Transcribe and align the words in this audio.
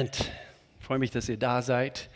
Ich 0.00 0.86
freue 0.86 0.98
mich, 0.98 1.10
dass 1.10 1.28
ihr 1.28 1.36
da 1.36 1.60
seid, 1.60 2.08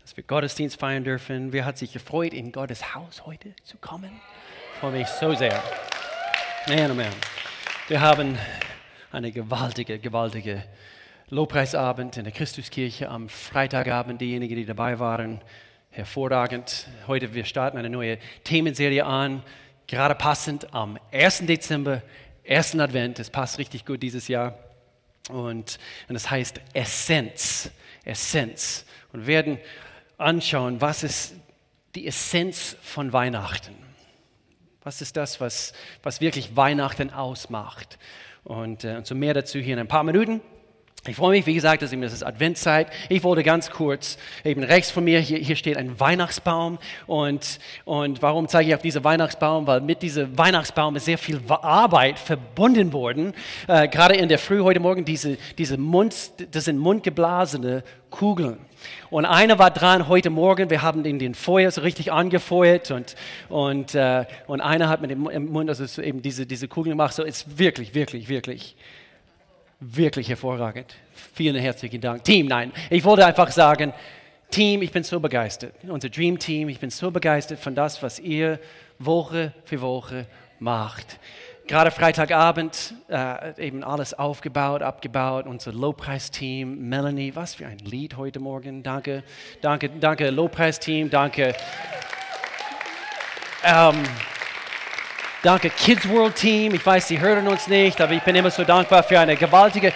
dass 0.00 0.16
wir 0.16 0.22
Gottesdienst 0.22 0.78
feiern 0.78 1.02
dürfen. 1.02 1.52
Wer 1.52 1.64
hat 1.64 1.76
sich 1.76 1.92
gefreut, 1.92 2.32
in 2.32 2.52
Gottes 2.52 2.94
Haus 2.94 3.26
heute 3.26 3.52
zu 3.64 3.78
kommen? 3.78 4.12
Ich 4.74 4.78
freue 4.78 4.92
mich 4.92 5.08
so 5.08 5.34
sehr. 5.34 5.60
Oh 6.68 6.94
man. 6.94 7.06
Wir 7.88 8.00
haben 8.00 8.38
eine 9.10 9.32
gewaltige, 9.32 9.98
gewaltige 9.98 10.62
Lobpreisabend 11.30 12.16
in 12.16 12.22
der 12.22 12.32
Christuskirche 12.32 13.08
am 13.08 13.28
Freitagabend. 13.28 14.20
Diejenigen, 14.20 14.54
die 14.54 14.64
dabei 14.64 15.00
waren, 15.00 15.40
hervorragend. 15.90 16.86
Heute 17.08 17.34
wir 17.34 17.44
starten 17.44 17.76
eine 17.76 17.90
neue 17.90 18.18
Themenserie 18.44 19.04
an, 19.04 19.42
gerade 19.88 20.14
passend 20.14 20.72
am 20.72 20.96
1. 21.10 21.46
Dezember, 21.46 22.02
1. 22.48 22.78
Advent. 22.78 23.18
Es 23.18 23.30
passt 23.30 23.58
richtig 23.58 23.84
gut 23.84 24.00
dieses 24.00 24.28
Jahr. 24.28 24.69
Und, 25.30 25.78
und 26.08 26.14
das 26.14 26.30
heißt 26.30 26.60
Essenz. 26.72 27.70
Essenz. 28.04 28.84
Und 29.12 29.26
werden 29.26 29.58
anschauen, 30.18 30.80
was 30.80 31.02
ist 31.02 31.34
die 31.94 32.06
Essenz 32.06 32.76
von 32.82 33.12
Weihnachten. 33.12 33.74
Was 34.82 35.02
ist 35.02 35.16
das, 35.16 35.40
was, 35.40 35.72
was 36.02 36.20
wirklich 36.20 36.56
Weihnachten 36.56 37.10
ausmacht? 37.10 37.98
Und, 38.44 38.84
äh, 38.84 38.96
und 38.96 39.06
so 39.06 39.14
mehr 39.14 39.34
dazu 39.34 39.58
hier 39.58 39.74
in 39.74 39.80
ein 39.80 39.88
paar 39.88 40.04
Minuten. 40.04 40.40
Ich 41.08 41.16
freue 41.16 41.30
mich, 41.30 41.46
wie 41.46 41.54
gesagt, 41.54 41.80
dass 41.80 41.94
eben 41.94 42.02
das 42.02 42.12
ist. 42.12 42.24
Ich 43.08 43.24
wollte 43.24 43.42
ganz 43.42 43.70
kurz, 43.70 44.18
eben 44.44 44.62
rechts 44.62 44.90
von 44.90 45.02
mir, 45.02 45.18
hier, 45.20 45.38
hier 45.38 45.56
steht 45.56 45.78
ein 45.78 45.98
Weihnachtsbaum. 45.98 46.78
Und, 47.06 47.58
und 47.86 48.20
warum 48.20 48.48
zeige 48.48 48.68
ich 48.68 48.74
auf 48.74 48.82
diesen 48.82 49.02
Weihnachtsbaum? 49.02 49.66
Weil 49.66 49.80
mit 49.80 50.02
diesem 50.02 50.36
Weihnachtsbaum 50.36 50.96
ist 50.96 51.06
sehr 51.06 51.16
viel 51.16 51.40
Arbeit 51.48 52.18
verbunden 52.18 52.92
worden. 52.92 53.32
Äh, 53.66 53.88
gerade 53.88 54.14
in 54.16 54.28
der 54.28 54.38
Früh 54.38 54.60
heute 54.60 54.78
Morgen, 54.78 55.06
diese, 55.06 55.38
diese 55.56 55.78
Mund, 55.78 56.14
das 56.50 56.66
sind 56.66 56.76
mundgeblasene 56.76 57.82
Kugeln. 58.10 58.58
Und 59.08 59.24
einer 59.24 59.58
war 59.58 59.70
dran 59.70 60.06
heute 60.06 60.28
Morgen, 60.28 60.68
wir 60.68 60.82
haben 60.82 61.02
den, 61.02 61.18
den 61.18 61.34
Feuer 61.34 61.70
so 61.70 61.80
richtig 61.80 62.12
angefeuert 62.12 62.90
und, 62.90 63.14
und, 63.48 63.94
äh, 63.94 64.26
und 64.46 64.60
einer 64.60 64.90
hat 64.90 65.00
mit 65.00 65.10
dem 65.10 65.20
Mund, 65.20 65.70
also 65.70 66.02
eben 66.02 66.20
diese, 66.20 66.44
diese 66.44 66.68
Kugeln 66.68 66.92
gemacht. 66.92 67.14
So 67.14 67.22
ist 67.22 67.58
wirklich, 67.58 67.94
wirklich, 67.94 68.28
wirklich 68.28 68.76
wirklich 69.80 70.28
hervorragend. 70.28 70.94
Vielen 71.34 71.56
herzlichen 71.56 72.00
Dank. 72.00 72.24
Team, 72.24 72.46
nein, 72.46 72.72
ich 72.90 73.04
wollte 73.04 73.24
einfach 73.24 73.50
sagen, 73.50 73.92
Team, 74.50 74.82
ich 74.82 74.90
bin 74.90 75.04
so 75.04 75.20
begeistert. 75.20 75.74
Unser 75.88 76.08
Dream 76.08 76.38
Team, 76.38 76.68
ich 76.68 76.80
bin 76.80 76.90
so 76.90 77.10
begeistert 77.10 77.60
von 77.60 77.74
das, 77.74 78.02
was 78.02 78.18
ihr 78.18 78.58
Woche 78.98 79.52
für 79.64 79.80
Woche 79.80 80.26
macht. 80.58 81.18
Gerade 81.68 81.92
Freitagabend 81.92 82.94
äh, 83.08 83.64
eben 83.64 83.84
alles 83.84 84.12
aufgebaut, 84.12 84.82
abgebaut. 84.82 85.46
Unser 85.46 85.72
Lobpreisteam, 85.72 86.88
Melanie, 86.88 87.36
was 87.36 87.54
für 87.54 87.66
ein 87.66 87.78
Lied 87.78 88.16
heute 88.16 88.40
Morgen. 88.40 88.82
Danke, 88.82 89.22
danke, 89.60 89.88
danke 89.88 90.30
Lobpreisteam, 90.30 91.10
danke. 91.10 91.54
Ähm, 93.62 94.02
Danke 95.42 95.70
Kids 95.70 96.06
World 96.06 96.34
Team. 96.34 96.74
Ich 96.74 96.84
weiß, 96.84 97.08
Sie 97.08 97.18
hören 97.18 97.48
uns 97.48 97.66
nicht, 97.66 97.98
aber 98.02 98.12
ich 98.12 98.22
bin 98.22 98.36
immer 98.36 98.50
so 98.50 98.62
dankbar 98.62 99.02
für 99.02 99.18
eine 99.18 99.36
gewaltige 99.36 99.90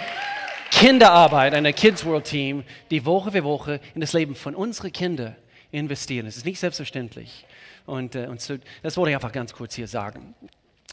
Kinderarbeit, 0.71 1.53
eine 1.53 1.71
Kids 1.71 2.03
World 2.03 2.23
Team, 2.23 2.63
die 2.89 3.05
Woche 3.05 3.31
für 3.31 3.43
Woche 3.43 3.79
in 3.93 4.01
das 4.01 4.13
Leben 4.13 4.33
von 4.33 4.55
unseren 4.55 4.91
Kindern 4.91 5.35
investieren. 5.69 6.25
Es 6.25 6.35
ist 6.35 6.47
nicht 6.47 6.59
selbstverständlich. 6.59 7.45
Und, 7.85 8.15
äh, 8.15 8.25
und 8.25 8.41
so, 8.41 8.55
das 8.81 8.97
wollte 8.97 9.11
ich 9.11 9.15
einfach 9.15 9.31
ganz 9.31 9.53
kurz 9.53 9.75
hier 9.75 9.87
sagen. 9.87 10.33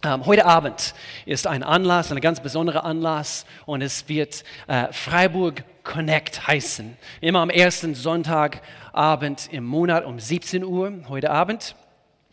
Ähm, 0.04 0.26
heute 0.26 0.44
Abend 0.44 0.94
ist 1.24 1.46
ein 1.46 1.62
Anlass, 1.62 2.12
ein 2.12 2.20
ganz 2.20 2.40
besonderer 2.40 2.84
Anlass 2.84 3.46
und 3.64 3.80
es 3.80 4.06
wird 4.10 4.44
äh, 4.66 4.92
Freiburg 4.92 5.64
Connect 5.82 6.46
heißen. 6.46 6.98
Immer 7.22 7.38
am 7.38 7.48
ersten 7.48 7.94
Sonntagabend 7.94 9.48
im 9.50 9.64
Monat 9.64 10.04
um 10.04 10.20
17 10.20 10.62
Uhr, 10.62 10.92
heute 11.08 11.30
Abend 11.30 11.74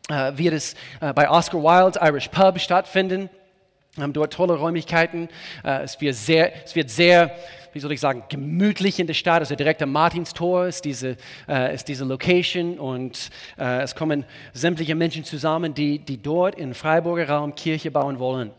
äh, 0.09 0.37
wird 0.37 0.53
es 0.53 0.73
äh, 1.01 1.13
bei 1.13 1.29
Oscar 1.29 1.59
Wilde's 1.59 1.99
Irish 2.01 2.27
Pub 2.29 2.59
stattfinden. 2.59 3.29
Wir 3.95 4.03
haben 4.03 4.13
dort 4.13 4.33
tolle 4.33 4.53
Räumlichkeiten. 4.53 5.29
Äh, 5.63 5.83
es, 5.83 5.99
wird 5.99 6.15
sehr, 6.15 6.63
es 6.63 6.75
wird 6.75 6.89
sehr, 6.89 7.31
wie 7.73 7.79
soll 7.79 7.91
ich 7.91 7.99
sagen, 7.99 8.23
gemütlich 8.29 8.99
in 8.99 9.07
der 9.07 9.13
Stadt. 9.13 9.39
Also 9.41 9.55
direkt 9.55 9.81
am 9.81 9.91
Martinstor 9.91 10.67
ist 10.67 10.85
diese, 10.85 11.17
äh, 11.47 11.73
ist 11.73 11.87
diese 11.87 12.05
Location 12.05 12.79
und 12.79 13.29
äh, 13.57 13.81
es 13.81 13.95
kommen 13.95 14.25
sämtliche 14.53 14.95
Menschen 14.95 15.23
zusammen, 15.23 15.73
die, 15.73 15.99
die 15.99 16.21
dort 16.21 16.55
in 16.55 16.73
Freiburger 16.73 17.29
Raum 17.29 17.55
Kirche 17.55 17.91
bauen 17.91 18.19
wollen. 18.19 18.51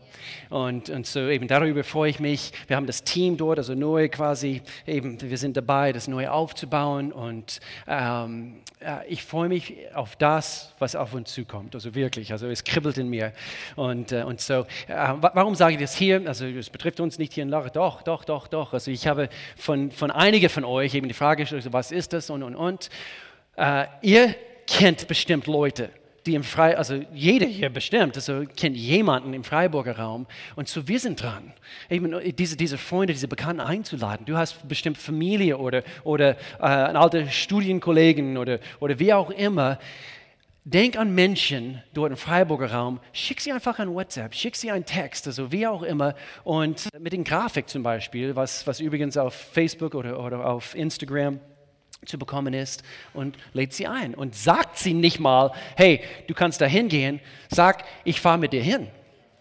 Und, 0.49 0.89
und 0.89 1.05
so 1.05 1.27
eben 1.27 1.47
darüber 1.47 1.83
freue 1.83 2.09
ich 2.09 2.19
mich. 2.19 2.51
Wir 2.67 2.75
haben 2.75 2.85
das 2.85 3.03
Team 3.03 3.37
dort, 3.37 3.57
also 3.57 3.75
neu 3.75 4.09
quasi, 4.09 4.61
eben, 4.85 5.21
wir 5.21 5.37
sind 5.37 5.57
dabei, 5.57 5.93
das 5.93 6.07
neu 6.07 6.27
aufzubauen. 6.27 7.11
Und 7.11 7.59
ähm, 7.87 8.61
äh, 8.79 9.07
ich 9.07 9.23
freue 9.23 9.49
mich 9.49 9.75
auf 9.93 10.15
das, 10.15 10.73
was 10.79 10.95
auf 10.95 11.13
uns 11.13 11.33
zukommt. 11.33 11.75
Also 11.75 11.95
wirklich, 11.95 12.31
also 12.31 12.47
es 12.47 12.63
kribbelt 12.63 12.97
in 12.97 13.09
mir. 13.09 13.33
Und, 13.75 14.11
äh, 14.11 14.23
und 14.23 14.41
so, 14.41 14.65
äh, 14.87 15.13
warum 15.19 15.55
sage 15.55 15.75
ich 15.75 15.81
das 15.81 15.95
hier? 15.95 16.21
Also 16.25 16.45
es 16.45 16.69
betrifft 16.69 16.99
uns 16.99 17.17
nicht 17.19 17.33
hier 17.33 17.43
in 17.43 17.49
Lache. 17.49 17.69
Doch, 17.71 18.01
doch, 18.01 18.23
doch, 18.23 18.47
doch. 18.47 18.73
Also 18.73 18.91
ich 18.91 19.07
habe 19.07 19.29
von, 19.55 19.91
von 19.91 20.11
einigen 20.11 20.49
von 20.49 20.65
euch 20.65 20.93
eben 20.95 21.07
die 21.07 21.13
Frage 21.13 21.43
gestellt, 21.43 21.67
was 21.71 21.91
ist 21.91 22.13
das 22.13 22.29
und, 22.29 22.43
und, 22.43 22.55
und. 22.55 22.89
Äh, 23.55 23.85
ihr 24.01 24.35
kennt 24.67 25.07
bestimmt 25.07 25.47
Leute, 25.47 25.89
die 26.25 26.35
im 26.35 26.43
Frei, 26.43 26.77
also 26.77 27.01
jeder 27.13 27.47
hier 27.47 27.69
bestimmt, 27.69 28.15
also 28.15 28.43
kennt 28.55 28.77
jemanden 28.77 29.33
im 29.33 29.43
Freiburger 29.43 29.97
Raum. 29.97 30.27
Und 30.55 30.67
so 30.67 30.87
wir 30.87 30.99
sind 30.99 31.21
dran, 31.21 31.53
eben 31.89 32.15
diese, 32.35 32.55
diese 32.55 32.77
Freunde, 32.77 33.13
diese 33.13 33.27
Bekannten 33.27 33.61
einzuladen. 33.61 34.25
Du 34.25 34.37
hast 34.37 34.67
bestimmt 34.67 34.97
Familie 34.97 35.57
oder, 35.57 35.83
oder 36.03 36.37
äh, 36.59 36.63
einen 36.63 36.97
alten 36.97 37.29
Studienkollegen 37.29 38.37
oder, 38.37 38.59
oder 38.79 38.99
wie 38.99 39.13
auch 39.13 39.31
immer. 39.31 39.79
Denk 40.63 40.95
an 40.95 41.15
Menschen 41.15 41.81
dort 41.91 42.11
im 42.11 42.17
Freiburger 42.17 42.71
Raum, 42.71 42.99
schick 43.13 43.41
sie 43.41 43.51
einfach 43.51 43.79
an 43.79 43.95
WhatsApp, 43.95 44.35
schick 44.35 44.55
sie 44.55 44.69
einen 44.69 44.85
Text, 44.85 45.25
also 45.25 45.51
wie 45.51 45.65
auch 45.65 45.81
immer. 45.81 46.13
Und 46.43 46.87
mit 46.99 47.13
den 47.13 47.23
Grafik 47.23 47.67
zum 47.67 47.81
Beispiel, 47.81 48.35
was, 48.35 48.67
was 48.67 48.79
übrigens 48.79 49.17
auf 49.17 49.33
Facebook 49.33 49.95
oder, 49.95 50.23
oder 50.23 50.45
auf 50.45 50.75
Instagram 50.75 51.39
zu 52.05 52.17
bekommen 52.17 52.53
ist 52.53 52.83
und 53.13 53.37
lädt 53.53 53.73
sie 53.73 53.87
ein 53.87 54.15
und 54.15 54.35
sagt 54.35 54.77
sie 54.77 54.93
nicht 54.93 55.19
mal, 55.19 55.51
hey, 55.75 56.01
du 56.27 56.33
kannst 56.33 56.59
da 56.61 56.65
hingehen, 56.65 57.19
sag, 57.49 57.83
ich 58.03 58.19
fahre 58.19 58.37
mit 58.37 58.53
dir 58.53 58.63
hin. 58.63 58.87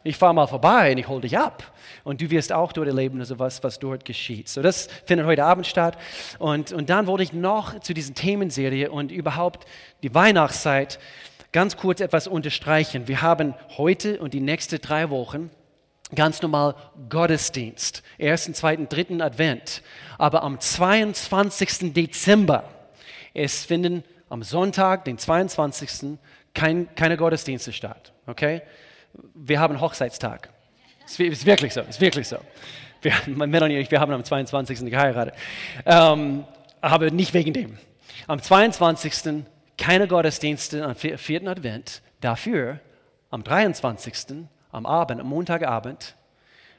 Ich 0.03 0.17
fahre 0.17 0.33
mal 0.33 0.47
vorbei 0.47 0.93
und 0.93 0.99
ich 0.99 1.09
hole 1.09 1.21
dich 1.21 1.37
ab. 1.37 1.75
Und 2.05 2.23
du 2.23 2.31
wirst 2.31 2.53
auch 2.53 2.73
dort 2.73 2.87
erleben, 2.89 3.21
also 3.21 3.39
was, 3.39 3.63
was 3.63 3.79
dort 3.79 4.07
geschieht. 4.07 4.49
So, 4.49 4.63
das 4.63 4.89
findet 5.05 5.27
heute 5.27 5.45
Abend 5.45 5.67
statt. 5.67 5.99
Und, 6.39 6.73
und 6.73 6.89
dann 6.89 7.07
wollte 7.07 7.23
ich 7.23 7.35
noch 7.35 7.81
zu 7.81 7.93
diesen 7.93 8.15
Themenserie 8.15 8.91
und 8.91 9.13
überhaupt 9.13 9.67
die 10.03 10.15
Weihnachtszeit 10.15 10.99
ganz 11.53 11.77
kurz 11.77 12.01
etwas 12.01 12.29
unterstreichen. 12.29 13.09
Wir 13.09 13.21
haben 13.21 13.55
heute 13.77 14.21
und 14.21 14.33
die 14.33 14.41
nächsten 14.41 14.81
drei 14.81 15.11
Wochen 15.11 15.51
ganz 16.15 16.43
normal 16.43 16.75
Gottesdienst, 17.09 18.03
ersten, 18.19 18.55
zweiten, 18.55 18.89
dritten 18.89 19.21
Advent. 19.21 19.83
Aber 20.19 20.43
am 20.43 20.59
22. 20.61 21.93
Dezember, 21.93 22.65
es 23.35 23.65
finden 23.65 24.05
am 24.29 24.43
Sonntag, 24.43 25.05
den 25.05 25.19
22. 25.19 26.19
Kein, 26.55 26.95
keine 26.95 27.17
Gottesdienste 27.17 27.73
statt. 27.73 28.13
Okay? 28.27 28.63
Wir 29.35 29.61
haben 29.61 29.81
Hochzeitstag. 29.81 30.51
Es 31.05 31.19
ist 31.19 31.47
wirklich 31.47 31.73
so, 31.73 31.81
ist 31.81 32.01
wirklich 32.01 32.29
so. 32.29 32.39
Wir, 33.03 33.13
Melanie 33.27 33.77
und 33.77 33.83
ich, 33.83 33.91
wir 33.91 34.01
haben 34.01 34.13
am 34.13 34.23
22. 34.23 34.91
geheiratet. 34.91 35.35
Ähm, 35.87 36.45
aber 36.81 37.11
nicht 37.11 37.35
wegen 37.35 37.53
dem. 37.53 37.79
Am 38.27 38.41
22. 38.41 39.45
keine 39.77 40.07
Gottesdienste 40.07 40.85
am 40.85 40.95
vierten 40.95 41.49
Advent. 41.49 42.03
Dafür 42.21 42.81
am 43.31 43.43
23 43.43 44.15
am 44.73 44.87
Abend, 44.87 45.21
am 45.21 45.29
Montagabend, 45.29 46.17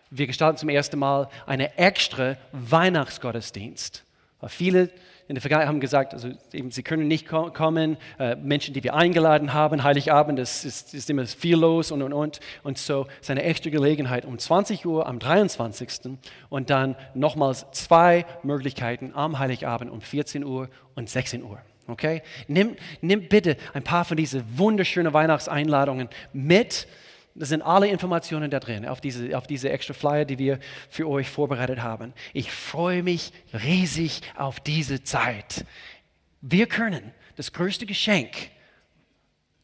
wir 0.09 0.27
gestalten 0.27 0.57
zum 0.57 0.69
ersten 0.69 0.99
Mal 0.99 1.29
einen 1.45 1.69
extra 1.77 2.35
Weihnachtsgottesdienst. 2.51 4.03
Viele 4.47 4.89
in 5.31 5.35
der 5.35 5.41
Vergangenheit 5.41 5.69
haben 5.69 5.79
gesagt, 5.79 6.13
also 6.13 6.29
eben, 6.51 6.71
sie 6.71 6.83
können 6.83 7.07
nicht 7.07 7.25
kommen, 7.25 7.95
äh, 8.19 8.35
Menschen, 8.35 8.73
die 8.73 8.83
wir 8.83 8.93
eingeladen 8.93 9.53
haben, 9.53 9.81
Heiligabend, 9.81 10.39
es 10.39 10.65
ist, 10.65 10.93
ist, 10.93 11.09
immer 11.09 11.25
viel 11.25 11.55
los 11.55 11.91
und, 11.91 12.01
und, 12.01 12.11
und. 12.11 12.41
Und 12.63 12.77
so 12.77 13.07
ist 13.21 13.31
eine 13.31 13.43
extra 13.43 13.69
Gelegenheit 13.69 14.25
um 14.25 14.37
20 14.37 14.85
Uhr 14.85 15.07
am 15.07 15.19
23. 15.19 16.17
und 16.49 16.69
dann 16.69 16.97
nochmals 17.13 17.65
zwei 17.71 18.25
Möglichkeiten 18.43 19.13
am 19.15 19.39
Heiligabend 19.39 19.89
um 19.89 20.01
14 20.01 20.43
Uhr 20.43 20.67
und 20.95 21.09
16 21.09 21.43
Uhr. 21.43 21.59
Okay? 21.87 22.21
Nimm, 22.49 22.75
nimm 22.99 23.29
bitte 23.29 23.55
ein 23.73 23.83
paar 23.83 24.03
von 24.03 24.17
diesen 24.17 24.43
wunderschönen 24.57 25.13
Weihnachtseinladungen 25.13 26.09
mit 26.33 26.87
das 27.35 27.49
sind 27.49 27.61
alle 27.61 27.87
Informationen 27.87 28.51
da 28.51 28.59
drin, 28.59 28.85
auf 28.85 29.01
diese, 29.01 29.37
auf 29.37 29.47
diese 29.47 29.69
extra 29.69 29.93
Flyer, 29.93 30.25
die 30.25 30.37
wir 30.37 30.59
für 30.89 31.07
euch 31.07 31.29
vorbereitet 31.29 31.81
haben. 31.81 32.13
Ich 32.33 32.51
freue 32.51 33.03
mich 33.03 33.31
riesig 33.53 34.21
auf 34.35 34.59
diese 34.59 35.03
Zeit. 35.03 35.65
Wir 36.41 36.67
können 36.67 37.13
das 37.35 37.53
größte 37.53 37.85
Geschenk 37.85 38.35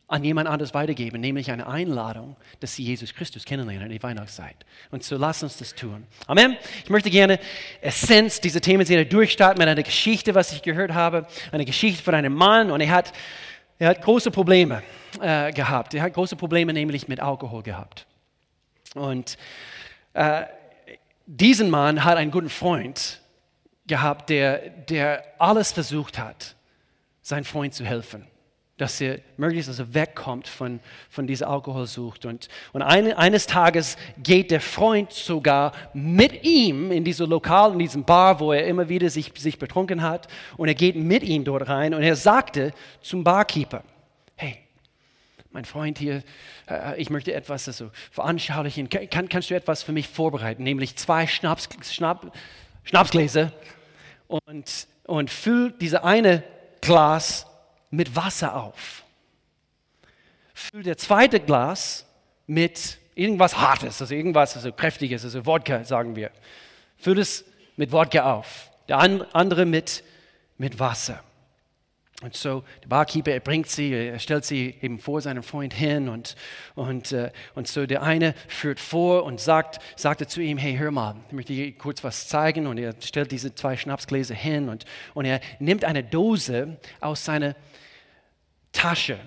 an 0.10 0.24
jemand 0.24 0.48
anderes 0.48 0.74
weitergeben, 0.74 1.20
nämlich 1.20 1.52
eine 1.52 1.68
Einladung, 1.68 2.38
dass 2.62 2.76
sie 2.76 2.84
Jesus 2.84 3.14
Christus 3.14 3.44
kennenlernen 3.44 3.88
in 3.88 3.92
der 3.92 4.04
Weihnachtszeit. 4.04 4.56
Und 4.90 5.04
so 5.04 5.18
lass 5.18 5.44
uns 5.44 5.58
das 5.58 5.76
tun. 5.76 6.08
Amen. 6.28 6.56
Ich 6.84 6.90
möchte 6.90 7.10
gerne 7.10 7.40
Essenz 7.82 8.40
dieser 8.40 8.62
Themenserie 8.62 9.06
durchstarten 9.06 9.60
mit 9.60 9.68
einer 9.68 9.84
Geschichte, 9.84 10.34
was 10.34 10.54
ich 10.54 10.62
gehört 10.62 10.94
habe. 10.94 11.28
Eine 11.52 11.66
Geschichte 11.66 12.02
von 12.02 12.16
einem 12.16 12.34
Mann 12.34 12.72
und 12.72 12.80
er 12.80 12.92
hat, 12.92 13.12
er 13.80 13.90
hat 13.90 14.02
große 14.02 14.32
Probleme 14.32 14.84
äh, 15.22 15.52
gehabt. 15.52 15.94
Er 15.94 16.04
hat 16.04 16.14
große 16.14 16.36
Probleme 16.36 16.74
nämlich 16.74 17.08
mit 17.08 17.20
Alkohol 17.20 17.64
gehabt. 17.64 18.06
Und 18.96 19.38
äh, 20.14 20.46
diesen 21.26 21.70
Mann 21.70 22.04
hat 22.04 22.18
einen 22.18 22.32
guten 22.32 22.50
Freund 22.50 23.22
gehabt, 23.86 24.30
der, 24.30 24.70
der 24.70 25.24
alles 25.38 25.72
versucht 25.72 26.18
hat, 26.18 26.56
seinem 27.22 27.46
Freund 27.46 27.74
zu 27.74 27.86
helfen 27.86 28.26
dass 28.78 29.02
er 29.02 29.20
möglichst 29.38 29.70
also 29.70 29.94
wegkommt 29.94 30.48
von, 30.48 30.80
von 31.10 31.26
dieser 31.26 31.50
Alkoholsucht. 31.50 32.26
Und, 32.26 32.48
und 32.74 32.84
eine, 32.84 33.18
eines 33.18 33.48
Tages 33.48 33.98
geht 34.18 34.52
der 34.52 34.62
Freund 34.62 35.12
sogar 35.12 35.72
mit 35.94 36.44
ihm 36.44 36.92
in 36.92 37.04
diese 37.04 37.26
Lokal, 37.26 37.74
in 37.74 37.80
diesem 37.80 38.04
Bar, 38.04 38.40
wo 38.40 38.54
er 38.54 38.68
immer 38.68 38.88
wieder 38.88 39.10
sich, 39.10 39.32
sich 39.36 39.58
betrunken 39.58 40.04
hat. 40.04 40.28
Und 40.58 40.68
er 40.68 40.76
geht 40.76 40.96
mit 40.96 41.24
ihm 41.24 41.44
dort 41.44 41.68
rein 41.68 41.96
und 41.96 42.04
er 42.04 42.16
sagte 42.16 42.72
zum 43.02 43.24
Barkeeper, 43.24 43.84
hey, 44.36 44.60
mein 45.50 45.66
Freund 45.66 45.98
hier, 45.98 46.22
äh, 46.70 47.02
ich 47.02 47.10
möchte 47.10 47.34
etwas 47.34 47.68
also 47.68 47.90
veranschaulichen. 48.12 48.90
Kann, 48.90 49.28
kannst 49.28 49.50
du 49.50 49.56
etwas 49.56 49.82
für 49.82 49.92
mich 49.92 50.08
vorbereiten? 50.08 50.62
Nämlich 50.62 50.96
zwei 50.98 51.26
Schnaps, 51.26 51.68
Schnapp, 51.92 52.32
Schnapsgläser 52.84 53.52
und, 54.28 54.88
und 55.08 55.32
füll 55.32 55.72
diese 55.72 56.04
eine 56.04 56.44
Glas 56.82 57.48
mit 57.90 58.16
Wasser 58.16 58.56
auf. 58.56 59.04
Füll 60.54 60.84
der 60.84 60.98
zweite 60.98 61.40
Glas 61.40 62.06
mit 62.48 62.98
irgendwas 63.16 63.58
Hartes, 63.58 64.02
also 64.02 64.14
irgendwas 64.14 64.56
also 64.56 64.72
Kräftiges, 64.72 65.24
also 65.24 65.46
Wodka, 65.46 65.84
sagen 65.84 66.16
wir. 66.16 66.32
Füll 66.98 67.20
es 67.20 67.46
mit 67.76 67.92
Wodka 67.92 68.34
auf. 68.34 68.72
Der 68.88 69.00
andere 69.00 69.66
mit, 69.66 70.04
mit 70.58 70.80
Wasser. 70.80 71.24
Und 72.24 72.36
so, 72.36 72.64
der 72.82 72.88
Barkeeper, 72.88 73.32
er 73.32 73.40
bringt 73.40 73.68
sie, 73.68 73.94
er 73.94 74.18
stellt 74.18 74.44
sie 74.44 74.74
eben 74.82 74.98
vor 74.98 75.22
seinem 75.22 75.44
Freund 75.44 75.72
hin 75.72 76.10
und, 76.10 76.36
und, 76.74 77.12
äh, 77.12 77.32
und 77.54 77.68
so 77.68 77.86
der 77.86 78.02
eine 78.02 78.34
führt 78.48 78.80
vor 78.80 79.24
und 79.24 79.40
sagt, 79.40 79.80
sagte 79.96 80.26
zu 80.26 80.42
ihm, 80.42 80.58
hey, 80.58 80.76
hör 80.78 80.90
mal, 80.90 81.16
ich 81.28 81.34
möchte 81.34 81.54
dir 81.54 81.72
kurz 81.74 82.04
was 82.04 82.28
zeigen 82.28 82.66
und 82.66 82.80
er 82.80 82.96
stellt 83.02 83.32
diese 83.32 83.54
zwei 83.54 83.78
Schnapsgläser 83.78 84.34
hin 84.34 84.68
und, 84.68 84.86
und 85.14 85.26
er 85.26 85.42
nimmt 85.60 85.86
eine 85.86 86.04
Dose 86.04 86.78
aus 87.02 87.24
seiner 87.24 87.56
Tasche. 88.78 89.20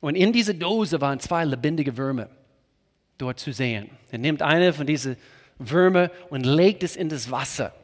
Und 0.00 0.14
in 0.14 0.32
dieser 0.32 0.54
Dose 0.54 1.00
waren 1.00 1.18
zwei 1.18 1.44
lebendige 1.44 1.96
Würmer 1.96 2.28
dort 3.18 3.40
zu 3.40 3.52
sehen. 3.52 3.90
Er 4.12 4.18
nimmt 4.18 4.40
eine 4.40 4.72
von 4.72 4.86
diesen 4.86 5.16
Würmer 5.58 6.10
und 6.30 6.46
legt 6.46 6.84
es 6.84 6.94
in 6.94 7.08
das 7.08 7.30
Wasser 7.32 7.74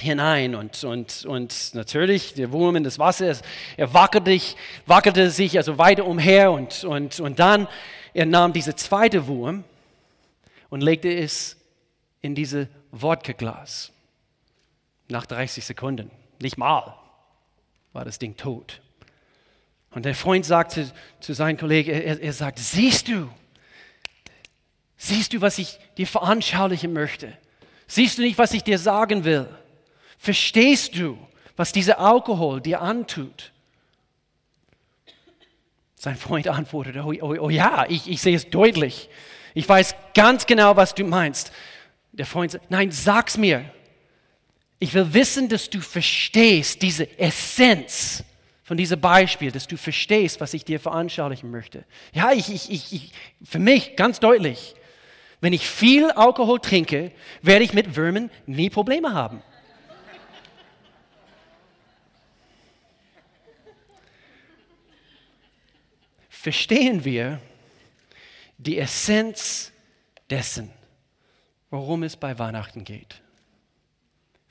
hinein 0.00 0.54
und, 0.54 0.82
und, 0.82 1.24
und 1.26 1.74
natürlich 1.74 2.34
der 2.34 2.50
Wurm 2.50 2.76
in 2.76 2.84
das 2.84 2.98
Wasser, 2.98 3.36
er 3.76 3.94
wackelte, 3.94 4.40
wackelte 4.86 5.30
sich 5.30 5.56
also 5.56 5.78
weiter 5.78 6.04
umher 6.06 6.50
und, 6.50 6.82
und, 6.84 7.20
und 7.20 7.38
dann 7.38 7.68
er 8.14 8.26
nahm 8.26 8.52
diese 8.52 8.74
zweite 8.74 9.26
Wurm 9.26 9.62
und 10.70 10.80
legte 10.80 11.12
es 11.14 11.56
in 12.22 12.34
diese 12.34 12.68
Wodka-Glas. 12.90 13.92
Nach 15.08 15.26
30 15.26 15.64
Sekunden, 15.64 16.10
nicht 16.40 16.56
mal, 16.56 16.96
war 17.92 18.04
das 18.04 18.18
Ding 18.18 18.36
tot. 18.36 18.80
Und 19.94 20.04
der 20.04 20.14
Freund 20.14 20.44
sagte 20.44 20.90
zu 21.20 21.32
seinem 21.34 21.56
Kollegen, 21.56 21.90
er, 21.90 22.20
er 22.20 22.32
sagt, 22.32 22.58
siehst 22.58 23.08
du, 23.08 23.30
siehst 24.96 25.32
du, 25.32 25.40
was 25.40 25.58
ich 25.58 25.78
dir 25.96 26.06
veranschaulichen 26.06 26.92
möchte? 26.92 27.36
Siehst 27.86 28.18
du 28.18 28.22
nicht, 28.22 28.36
was 28.36 28.52
ich 28.52 28.64
dir 28.64 28.78
sagen 28.78 29.24
will? 29.24 29.48
Verstehst 30.18 30.96
du, 30.96 31.16
was 31.56 31.70
dieser 31.70 32.00
Alkohol 32.00 32.60
dir 32.60 32.80
antut? 32.80 33.52
Sein 35.94 36.16
Freund 36.16 36.48
antwortete, 36.48 37.02
oh, 37.04 37.14
oh, 37.20 37.36
oh 37.38 37.50
ja, 37.50 37.86
ich, 37.88 38.10
ich 38.10 38.20
sehe 38.20 38.34
es 38.34 38.50
deutlich. 38.50 39.08
Ich 39.54 39.68
weiß 39.68 39.94
ganz 40.14 40.44
genau, 40.46 40.76
was 40.76 40.94
du 40.94 41.04
meinst. 41.04 41.52
Der 42.12 42.26
Freund 42.26 42.50
sagt, 42.50 42.70
nein, 42.70 42.90
sag's 42.90 43.36
mir. 43.36 43.64
Ich 44.80 44.92
will 44.92 45.14
wissen, 45.14 45.48
dass 45.48 45.70
du 45.70 45.80
verstehst 45.80 46.82
diese 46.82 47.18
Essenz 47.18 48.24
von 48.64 48.78
diesem 48.78 48.98
Beispiel, 48.98 49.52
dass 49.52 49.66
du 49.66 49.76
verstehst, 49.76 50.40
was 50.40 50.54
ich 50.54 50.64
dir 50.64 50.80
veranschaulichen 50.80 51.50
möchte. 51.50 51.84
Ja, 52.14 52.32
ich, 52.32 52.50
ich, 52.50 52.72
ich, 52.72 52.92
ich, 52.94 53.12
für 53.44 53.58
mich 53.58 53.94
ganz 53.94 54.20
deutlich, 54.20 54.74
wenn 55.42 55.52
ich 55.52 55.68
viel 55.68 56.10
Alkohol 56.10 56.58
trinke, 56.58 57.12
werde 57.42 57.64
ich 57.64 57.74
mit 57.74 57.94
Würmern 57.94 58.30
nie 58.46 58.70
Probleme 58.70 59.12
haben. 59.12 59.42
Verstehen 66.30 67.04
wir 67.04 67.40
die 68.56 68.78
Essenz 68.78 69.72
dessen, 70.30 70.70
worum 71.70 72.02
es 72.02 72.16
bei 72.16 72.38
Weihnachten 72.38 72.84
geht. 72.84 73.23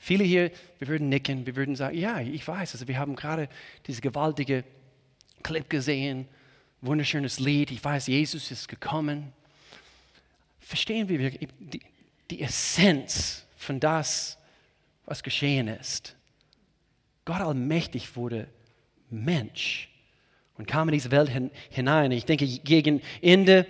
Viele 0.04 0.26
hier, 0.26 0.52
wir 0.80 0.90
würden 0.90 1.08
nicken, 1.08 1.46
wir 1.46 1.56
würden 1.56 1.78
sagen, 1.78 1.98
ja, 1.98 2.20
ich 2.20 2.46
weiß, 2.46 2.74
also 2.74 2.90
wir 2.90 3.00
haben 3.00 3.16
gerade 3.16 3.48
diese 3.88 4.02
gewaltige 4.02 4.66
Clip 5.44 5.70
gesehen, 5.70 6.28
wunderschönes 6.82 7.40
Lied, 7.40 7.72
ich 7.72 7.82
weiß, 7.82 8.08
Jesus 8.08 8.52
ist 8.52 8.68
gekommen. 8.68 9.32
Verstehen 10.60 11.08
wir 11.08 11.30
die, 11.30 11.80
die 12.30 12.42
Essenz 12.42 13.46
von 13.56 13.80
das, 13.80 14.38
was 15.06 15.24
geschehen 15.24 15.70
ist? 15.70 16.18
Gott 17.24 17.40
allmächtig 17.40 18.18
wurde 18.18 18.50
Mensch 19.10 19.90
und 20.58 20.68
kam 20.68 20.90
in 20.90 20.96
diese 20.96 21.12
Welt 21.12 21.32
hinein. 21.70 22.12
Ich 22.12 22.26
denke, 22.26 22.46
gegen 22.46 23.02
Ende 23.22 23.66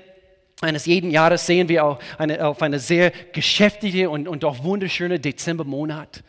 eines 0.62 0.86
jeden 0.86 1.12
Jahres 1.12 1.46
sehen 1.46 1.68
wir 1.68 1.84
auch 1.84 2.00
eine, 2.18 2.46
auf 2.46 2.62
eine 2.62 2.80
sehr 2.80 3.12
geschäftige 3.12 4.10
und, 4.10 4.28
und 4.28 4.46
auch 4.46 4.64
wunderschöne 4.64 5.20
Dezembermonat. 5.20 6.24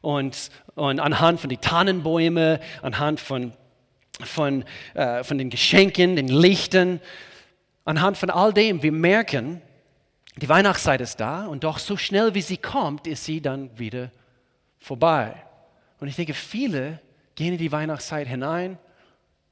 Und, 0.00 0.50
und 0.74 1.00
anhand 1.00 1.40
von 1.40 1.50
den 1.50 1.60
Tannenbäumen, 1.60 2.58
anhand 2.82 3.20
von, 3.20 3.52
von, 4.20 4.64
äh, 4.94 5.24
von 5.24 5.38
den 5.38 5.50
Geschenken, 5.50 6.16
den 6.16 6.28
Lichtern, 6.28 7.00
anhand 7.84 8.16
von 8.16 8.30
all 8.30 8.52
dem, 8.52 8.82
wir 8.82 8.92
merken, 8.92 9.60
die 10.36 10.48
Weihnachtszeit 10.48 11.00
ist 11.00 11.18
da 11.18 11.46
und 11.46 11.64
doch 11.64 11.78
so 11.78 11.96
schnell 11.96 12.34
wie 12.34 12.42
sie 12.42 12.58
kommt, 12.58 13.06
ist 13.06 13.24
sie 13.24 13.40
dann 13.40 13.76
wieder 13.76 14.10
vorbei. 14.78 15.34
Und 15.98 16.06
ich 16.06 16.16
denke, 16.16 16.34
viele 16.34 17.00
gehen 17.34 17.52
in 17.52 17.58
die 17.58 17.72
Weihnachtszeit 17.72 18.28
hinein 18.28 18.78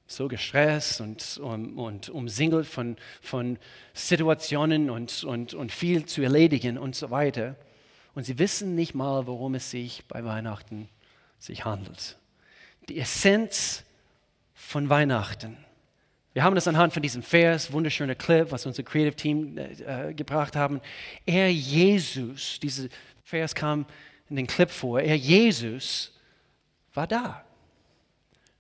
so 0.07 0.29
gestresst 0.29 1.01
und, 1.01 1.39
und, 1.39 1.77
und 1.77 2.09
umsingelt 2.09 2.67
von, 2.67 2.97
von 3.21 3.59
Situationen 3.93 4.89
und, 4.91 5.25
und, 5.25 5.55
und 5.55 5.73
viel 5.73 6.07
zu 6.07 6.23
erledigen 6.23 6.79
und 6.79 6.95
so 6.95 7.11
weiter. 7.11 7.57
Und 8.15 8.25
sie 8.25 8.39
wissen 8.39 8.75
nicht 8.75 8.95
mal, 8.95 9.27
worum 9.27 9.55
es 9.55 9.71
sich 9.71 10.05
bei 10.07 10.25
Weihnachten 10.25 10.89
sich 11.39 11.65
handelt. 11.65 12.17
Die 12.89 12.99
Essenz 12.99 13.85
von 14.55 14.89
Weihnachten. 14.89 15.57
Wir 16.33 16.45
haben 16.45 16.55
das 16.55 16.69
anhand 16.69 16.93
von 16.93 17.03
diesem 17.03 17.23
Vers, 17.23 17.73
wunderschöner 17.73 18.15
Clip, 18.15 18.51
was 18.51 18.65
unser 18.67 18.83
Creative 18.83 19.17
Team 19.17 19.59
äh, 19.59 20.15
gebracht 20.15 20.55
haben. 20.55 20.81
Er 21.25 21.51
Jesus, 21.53 22.61
dieser 22.61 22.89
Vers 23.25 23.55
kam 23.55 23.87
in 24.29 24.37
den 24.37 24.47
Clip 24.47 24.71
vor, 24.71 25.01
er 25.01 25.17
Jesus 25.17 26.13
war 26.95 27.07
da 27.07 27.46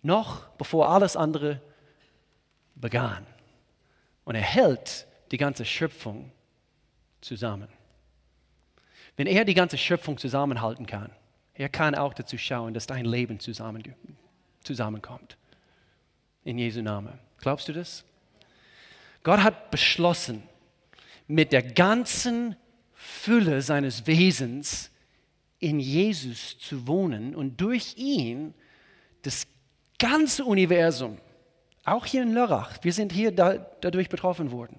noch 0.07 0.49
bevor 0.57 0.89
alles 0.89 1.17
andere 1.17 1.61
begann. 2.75 3.27
Und 4.25 4.35
er 4.35 4.43
hält 4.43 5.07
die 5.31 5.37
ganze 5.37 5.65
Schöpfung 5.65 6.33
zusammen. 7.21 7.69
Wenn 9.17 9.27
er 9.27 9.45
die 9.45 9.55
ganze 9.55 9.79
Schöpfung 9.79 10.19
zusammenhalten 10.19 10.87
kann, 10.87 11.11
er 11.55 11.69
kann 11.69 11.95
auch 11.95 12.15
dazu 12.15 12.37
schauen, 12.37 12.75
dass 12.75 12.87
dein 12.87 13.05
Leben 13.05 13.41
zusammen, 13.41 13.83
zusammenkommt. 14.63 15.37
In 16.45 16.59
Jesu 16.59 16.83
Namen. 16.83 17.19
Glaubst 17.39 17.69
du 17.69 17.73
das? 17.73 18.05
Gott 19.23 19.43
hat 19.43 19.71
beschlossen, 19.71 20.43
mit 21.27 21.53
der 21.53 21.63
ganzen 21.63 22.55
Fülle 22.95 23.63
seines 23.63 24.07
Wesens 24.07 24.91
in 25.59 25.81
Jesus 25.81 26.59
zu 26.59 26.87
wohnen 26.87 27.35
und 27.35 27.61
durch 27.61 27.97
ihn 27.97 28.55
das 29.23 29.47
ganze 29.99 30.45
Universum, 30.45 31.19
auch 31.85 32.07
hier 32.07 32.23
in 32.23 32.33
Lörrach, 32.33 32.79
wir 32.83 32.93
sind 32.93 33.13
hier 33.13 33.33
da, 33.33 33.55
dadurch 33.81 34.09
betroffen 34.09 34.51
worden. 34.51 34.79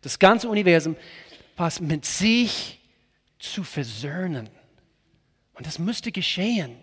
Das 0.00 0.18
ganze 0.18 0.48
Universum 0.48 0.96
was 1.58 1.80
mit 1.80 2.04
sich 2.06 2.78
zu 3.38 3.64
versöhnen. 3.64 4.48
Und 5.54 5.66
das 5.66 5.78
müsste 5.78 6.12
geschehen. 6.12 6.76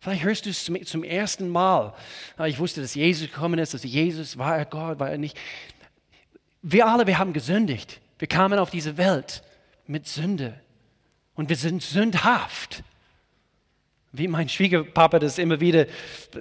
Vielleicht 0.00 0.24
hörst 0.24 0.46
du 0.46 0.50
es 0.50 0.64
zum, 0.64 0.84
zum 0.84 1.04
ersten 1.04 1.48
Mal. 1.48 1.94
Ah, 2.36 2.46
ich 2.46 2.58
wusste, 2.58 2.80
dass 2.80 2.94
Jesus 2.94 3.28
gekommen 3.30 3.58
ist, 3.58 3.74
dass 3.74 3.84
Jesus 3.84 4.36
war 4.36 4.58
er 4.58 4.66
Gott, 4.66 4.98
war 4.98 5.10
er 5.10 5.18
nicht. 5.18 5.38
Wir 6.62 6.86
alle, 6.86 7.06
wir 7.06 7.18
haben 7.18 7.32
gesündigt. 7.32 8.00
Wir 8.18 8.28
kamen 8.28 8.58
auf 8.58 8.70
diese 8.70 8.96
Welt 8.96 9.42
mit 9.86 10.06
Sünde. 10.06 10.60
Und 11.34 11.48
wir 11.48 11.56
sind 11.56 11.82
sündhaft. 11.82 12.82
Wie 14.18 14.28
mein 14.28 14.48
Schwiegerpapa 14.48 15.18
das 15.18 15.38
immer 15.38 15.60
wieder 15.60 15.86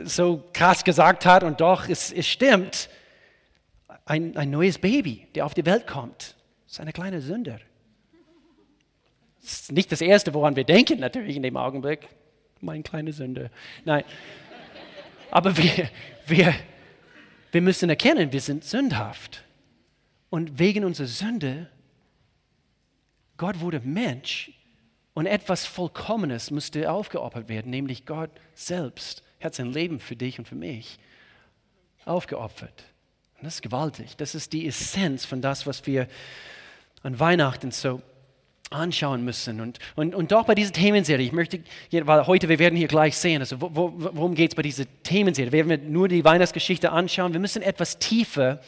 so 0.04 0.44
krass 0.54 0.84
gesagt 0.84 1.26
hat, 1.26 1.44
und 1.44 1.62
doch, 1.62 1.88
es, 1.90 2.12
es 2.12 2.28
stimmt. 2.28 2.90
Ein, 4.06 4.38
ein 4.38 4.52
neues 4.52 4.78
Baby, 4.78 5.28
der 5.34 5.46
auf 5.46 5.54
die 5.54 5.66
Welt 5.66 5.88
kommt, 5.88 6.36
ist 6.68 6.80
eine 6.80 6.94
kleine 6.94 7.22
Sünder. 7.22 7.60
Das 9.42 9.52
ist 9.62 9.72
nicht 9.72 9.92
das 9.92 10.02
Erste, 10.02 10.34
woran 10.34 10.56
wir 10.56 10.64
denken, 10.64 11.00
natürlich 11.00 11.36
in 11.36 11.44
dem 11.44 11.58
Augenblick. 11.58 12.08
Meine 12.62 12.84
kleine 12.84 13.14
Sünde. 13.14 13.52
Nein. 13.84 14.04
Aber 15.32 15.56
wir, 15.58 15.90
wir, 16.26 16.56
wir 17.52 17.62
müssen 17.62 17.90
erkennen, 17.90 18.32
wir 18.32 18.42
sind 18.42 18.64
sündhaft. 18.64 19.44
Und 20.30 20.60
wegen 20.60 20.84
unserer 20.84 21.08
Sünde, 21.08 21.70
Gott 23.38 23.60
wurde 23.60 23.82
Mensch 23.82 24.52
und 25.16 25.26
etwas 25.26 25.66
Vollkommenes 25.66 26.52
musste 26.52 26.92
aufgeopfert 26.92 27.50
werden, 27.50 27.72
nämlich 27.72 28.06
Gott 28.06 28.30
selbst. 28.54 29.24
Er 29.40 29.46
hat 29.46 29.56
sein 29.56 29.72
Leben 29.72 30.00
für 30.00 30.16
dich 30.16 30.38
und 30.38 30.48
für 30.48 30.56
mich 30.56 31.00
aufgeopfert. 32.04 32.84
Und 33.38 33.46
das 33.46 33.56
ist 33.56 33.62
gewaltig. 33.62 34.18
Das 34.18 34.36
ist 34.36 34.54
die 34.54 34.68
Essenz 34.68 35.26
von 35.26 35.42
das, 35.42 35.66
was 35.66 35.88
wir 35.88 36.08
an 37.02 37.18
Weihnachten 37.18 37.72
so 37.72 38.02
anschauen 38.72 39.24
müssen. 39.24 39.62
Und, 39.62 39.80
und, 39.96 40.16
und 40.16 40.34
doch 40.34 40.46
bei 40.46 40.54
dieser 40.54 40.74
Themenserie, 40.74 41.26
ich 41.26 41.32
möchte, 41.32 41.62
weil 41.92 42.28
heute, 42.28 42.50
wir 42.50 42.60
werden 42.60 42.76
hier 42.76 42.90
gleich 42.90 43.16
sehen, 43.16 43.42
also 43.42 43.62
wo, 43.62 43.94
worum 43.96 44.36
geht 44.36 44.52
es 44.52 44.56
bei 44.56 44.64
dieser 44.64 44.84
Themenserie? 45.04 45.54
Werden 45.54 45.70
wir 45.70 45.78
nur 45.78 46.10
die 46.10 46.26
Weihnachtsgeschichte 46.26 46.92
anschauen? 46.92 47.32
Wir 47.32 47.40
müssen 47.40 47.62
etwas 47.62 48.00
tiefer 48.00 48.60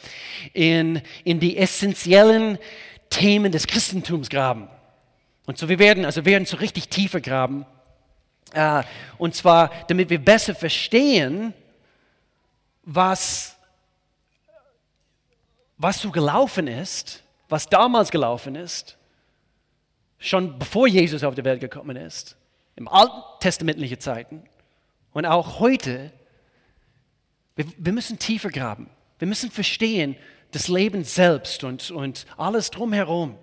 in, 0.54 1.02
in 1.24 1.40
die 1.40 1.58
essentiellen 1.58 2.58
Themen 3.10 3.52
des 3.52 3.66
Christentums 3.66 4.30
graben. 4.30 4.68
Und 5.48 5.56
so 5.56 5.70
wir 5.70 5.78
werden, 5.78 6.04
also 6.04 6.26
werden 6.26 6.44
so 6.44 6.58
richtig 6.58 6.90
tiefer 6.90 7.22
graben. 7.22 7.64
Äh, 8.52 8.82
und 9.16 9.34
zwar, 9.34 9.70
damit 9.86 10.10
wir 10.10 10.22
besser 10.22 10.54
verstehen, 10.54 11.54
was, 12.82 13.56
was 15.78 16.02
so 16.02 16.10
gelaufen 16.10 16.66
ist, 16.66 17.22
was 17.48 17.66
damals 17.66 18.10
gelaufen 18.10 18.56
ist, 18.56 18.98
schon 20.18 20.58
bevor 20.58 20.86
Jesus 20.86 21.24
auf 21.24 21.34
die 21.34 21.44
Welt 21.44 21.62
gekommen 21.62 21.96
ist, 21.96 22.36
im 22.76 22.86
alttestamentlichen 22.86 24.00
Zeiten 24.00 24.42
und 25.14 25.24
auch 25.24 25.60
heute. 25.60 26.12
Wir, 27.56 27.64
wir 27.78 27.94
müssen 27.94 28.18
tiefer 28.18 28.50
graben. 28.50 28.90
Wir 29.18 29.26
müssen 29.26 29.50
verstehen 29.50 30.14
das 30.50 30.68
Leben 30.68 31.04
selbst 31.04 31.64
und, 31.64 31.90
und 31.90 32.26
alles 32.36 32.70
drumherum. 32.70 33.38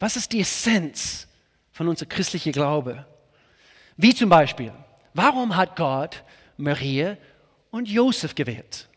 Was 0.00 0.16
ist 0.16 0.32
die 0.32 0.40
Essenz 0.40 1.28
von 1.70 1.86
unserem 1.86 2.08
christlichen 2.08 2.52
Glaube? 2.52 3.06
Wie 3.96 4.14
zum 4.14 4.30
Beispiel, 4.30 4.72
warum 5.12 5.54
hat 5.54 5.76
Gott 5.76 6.24
Maria 6.56 7.18
und 7.70 7.86
Josef 7.86 8.34
gewählt? 8.34 8.88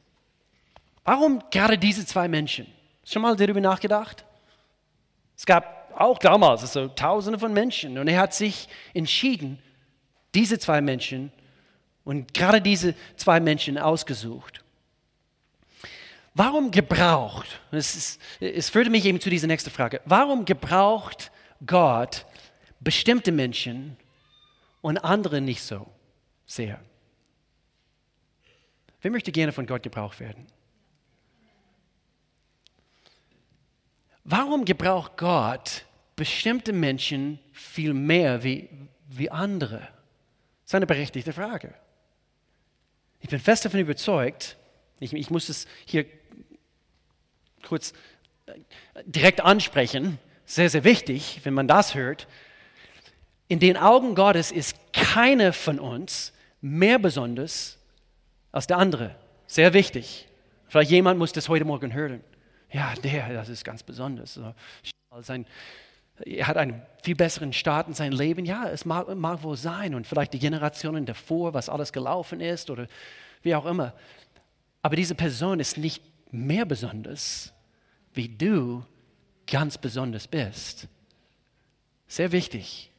Warum 1.03 1.43
gerade 1.51 1.77
diese 1.77 2.05
zwei 2.05 2.29
Menschen? 2.29 2.67
Schon 3.03 3.21
mal 3.21 3.35
darüber 3.35 3.59
nachgedacht? 3.59 4.23
Es 5.35 5.45
gab 5.45 5.91
auch 5.95 6.17
damals 6.17 6.61
also 6.61 6.87
Tausende 6.87 7.37
von 7.37 7.53
Menschen 7.53 7.97
und 7.97 8.07
er 8.07 8.21
hat 8.21 8.33
sich 8.33 8.69
entschieden, 8.93 9.59
diese 10.33 10.57
zwei 10.57 10.79
Menschen 10.79 11.33
und 12.05 12.33
gerade 12.33 12.61
diese 12.61 12.95
zwei 13.17 13.41
Menschen 13.41 13.77
ausgesucht. 13.77 14.62
Warum 16.35 16.71
gebraucht, 16.71 17.59
es, 17.71 17.95
ist, 17.95 18.21
es 18.39 18.69
führte 18.69 18.89
mich 18.89 19.05
eben 19.05 19.19
zu 19.19 19.29
dieser 19.29 19.47
nächsten 19.47 19.69
Frage, 19.69 20.01
warum 20.05 20.45
gebraucht 20.45 21.31
Gott 21.65 22.25
bestimmte 22.79 23.31
Menschen 23.31 23.97
und 24.81 24.97
andere 24.97 25.41
nicht 25.41 25.61
so 25.61 25.87
sehr? 26.45 26.79
Wer 29.01 29.11
möchte 29.11 29.31
gerne 29.31 29.51
von 29.51 29.67
Gott 29.67 29.83
gebraucht 29.83 30.19
werden? 30.19 30.47
Warum 34.23 34.65
gebraucht 34.65 35.17
Gott 35.17 35.85
bestimmte 36.15 36.73
Menschen 36.73 37.39
viel 37.51 37.93
mehr 37.93 38.43
wie, 38.43 38.69
wie 39.09 39.29
andere? 39.29 39.79
Das 39.79 40.69
ist 40.69 40.75
eine 40.75 40.87
berechtigte 40.87 41.33
Frage. 41.33 41.73
Ich 43.19 43.29
bin 43.29 43.39
fest 43.39 43.65
davon 43.65 43.81
überzeugt, 43.81 44.57
ich, 44.99 45.13
ich 45.13 45.29
muss 45.29 45.49
es 45.49 45.67
hier 45.85 46.05
kurz 47.67 47.93
äh, 48.45 48.53
direkt 49.05 49.41
ansprechen, 49.41 50.19
sehr, 50.45 50.69
sehr 50.69 50.83
wichtig, 50.83 51.41
wenn 51.43 51.53
man 51.53 51.67
das 51.67 51.95
hört. 51.95 52.27
In 53.47 53.59
den 53.59 53.77
Augen 53.77 54.15
Gottes 54.15 54.51
ist 54.51 54.75
keiner 54.93 55.53
von 55.53 55.79
uns 55.79 56.33
mehr 56.61 56.99
besonders 56.99 57.77
als 58.51 58.67
der 58.67 58.77
andere. 58.77 59.15
Sehr 59.47 59.73
wichtig. 59.73 60.27
Vielleicht 60.67 60.91
jemand 60.91 61.19
muss 61.19 61.33
das 61.33 61.49
heute 61.49 61.65
Morgen 61.65 61.93
hören. 61.93 62.23
Ja, 62.71 62.93
der, 63.03 63.33
das 63.33 63.49
ist 63.49 63.63
ganz 63.63 63.83
besonders. 63.83 64.39
Sein, 65.21 65.45
er 66.25 66.47
hat 66.47 66.57
einen 66.57 66.81
viel 67.03 67.15
besseren 67.15 67.53
Start 67.53 67.87
in 67.87 67.93
seinem 67.93 68.17
Leben. 68.17 68.45
Ja, 68.45 68.69
es 68.69 68.85
mag, 68.85 69.13
mag 69.15 69.43
wohl 69.43 69.57
sein 69.57 69.93
und 69.93 70.07
vielleicht 70.07 70.33
die 70.33 70.39
Generationen 70.39 71.05
davor, 71.05 71.53
was 71.53 71.69
alles 71.69 71.93
gelaufen 71.93 72.41
ist 72.41 72.69
oder 72.69 72.87
wie 73.43 73.53
auch 73.53 73.65
immer. 73.65 73.93
Aber 74.81 74.95
diese 74.95 75.15
Person 75.15 75.59
ist 75.59 75.77
nicht 75.77 76.01
mehr 76.33 76.65
besonders, 76.65 77.53
wie 78.13 78.29
du 78.29 78.83
ganz 79.47 79.77
besonders 79.77 80.27
bist. 80.27 80.87
Sehr 82.07 82.31
wichtig. 82.31 82.89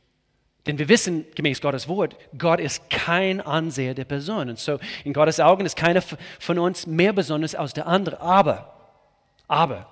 Denn 0.66 0.78
wir 0.78 0.88
wissen 0.88 1.26
gemäß 1.34 1.60
Gottes 1.60 1.88
Wort, 1.88 2.16
Gott 2.38 2.58
ist 2.58 2.88
kein 2.88 3.40
Anseher 3.40 3.94
der 3.94 4.06
Person. 4.06 4.48
Und 4.48 4.58
so 4.58 4.78
in 5.04 5.12
Gottes 5.12 5.38
Augen 5.38 5.66
ist 5.66 5.76
keiner 5.76 6.02
von 6.40 6.58
uns 6.58 6.86
mehr 6.86 7.12
besonders 7.12 7.54
als 7.54 7.74
der 7.74 7.86
andere. 7.86 8.20
Aber, 8.20 8.74
aber, 9.46 9.86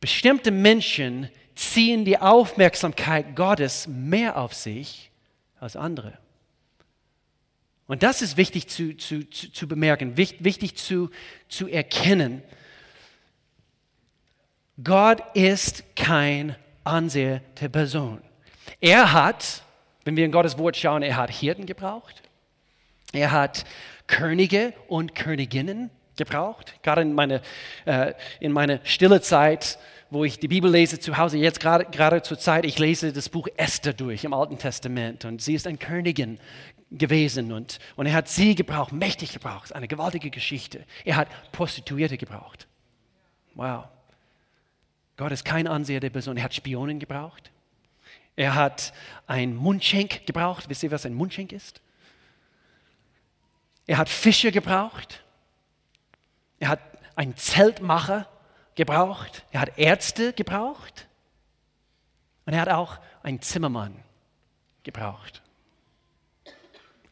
bestimmte 0.00 0.50
Menschen 0.50 1.28
ziehen 1.54 2.06
die 2.06 2.18
Aufmerksamkeit 2.18 3.36
Gottes 3.36 3.86
mehr 3.86 4.38
auf 4.38 4.54
sich 4.54 5.10
als 5.58 5.76
andere. 5.76 6.16
Und 7.90 8.04
das 8.04 8.22
ist 8.22 8.36
wichtig 8.36 8.68
zu, 8.68 8.96
zu, 8.96 9.28
zu, 9.28 9.50
zu 9.50 9.66
bemerken, 9.66 10.16
wichtig 10.16 10.76
zu, 10.76 11.10
zu 11.48 11.66
erkennen. 11.66 12.40
Gott 14.84 15.20
ist 15.34 15.82
kein 15.96 16.54
Anseher 16.84 17.40
der 17.60 17.68
Person. 17.68 18.22
Er 18.80 19.12
hat, 19.12 19.64
wenn 20.04 20.14
wir 20.14 20.24
in 20.24 20.30
Gottes 20.30 20.56
Wort 20.56 20.76
schauen, 20.76 21.02
er 21.02 21.16
hat 21.16 21.32
Hirten 21.32 21.66
gebraucht. 21.66 22.22
Er 23.12 23.32
hat 23.32 23.64
Könige 24.06 24.72
und 24.86 25.16
Königinnen 25.16 25.90
gebraucht. 26.16 26.74
Gerade 26.84 27.02
in 27.02 27.12
meiner 27.12 27.40
äh, 27.86 28.14
in 28.38 28.52
meine 28.52 28.78
stille 28.84 29.20
Zeit, 29.20 29.80
wo 30.10 30.22
ich 30.22 30.38
die 30.38 30.46
Bibel 30.46 30.70
lese 30.70 31.00
zu 31.00 31.18
Hause, 31.18 31.38
jetzt 31.38 31.58
gerade, 31.58 31.86
gerade 31.86 32.22
zur 32.22 32.38
Zeit, 32.38 32.64
ich 32.64 32.78
lese 32.78 33.12
das 33.12 33.28
Buch 33.28 33.48
Esther 33.56 33.94
durch 33.94 34.22
im 34.22 34.32
Alten 34.32 34.58
Testament 34.58 35.24
und 35.24 35.42
sie 35.42 35.54
ist 35.54 35.66
eine 35.66 35.78
Königin 35.78 36.38
gewesen 36.90 37.52
und, 37.52 37.78
und 37.96 38.06
er 38.06 38.12
hat 38.12 38.28
sie 38.28 38.54
gebraucht, 38.54 38.92
mächtig 38.92 39.32
gebraucht, 39.32 39.74
eine 39.74 39.86
gewaltige 39.86 40.30
Geschichte. 40.30 40.84
Er 41.04 41.16
hat 41.16 41.28
Prostituierte 41.52 42.18
gebraucht. 42.18 42.66
Wow. 43.54 43.84
Gott 45.16 45.32
ist 45.32 45.44
kein 45.44 45.66
Anseher 45.66 46.00
der 46.00 46.10
Person. 46.10 46.36
Er 46.36 46.44
hat 46.44 46.54
Spionen 46.54 46.98
gebraucht. 46.98 47.50
Er 48.36 48.54
hat 48.54 48.92
ein 49.26 49.54
Mundschenk 49.54 50.26
gebraucht. 50.26 50.68
Wisst 50.68 50.82
ihr, 50.82 50.90
was 50.90 51.04
ein 51.04 51.14
Mundschenk 51.14 51.52
ist? 51.52 51.80
Er 53.86 53.98
hat 53.98 54.08
Fische 54.08 54.50
gebraucht. 54.50 55.22
Er 56.58 56.68
hat 56.68 56.80
einen 57.16 57.36
Zeltmacher 57.36 58.28
gebraucht. 58.74 59.44
Er 59.50 59.60
hat 59.60 59.78
Ärzte 59.78 60.32
gebraucht. 60.32 61.06
Und 62.46 62.54
er 62.54 62.62
hat 62.62 62.68
auch 62.70 62.98
einen 63.22 63.42
Zimmermann 63.42 64.02
gebraucht. 64.82 65.42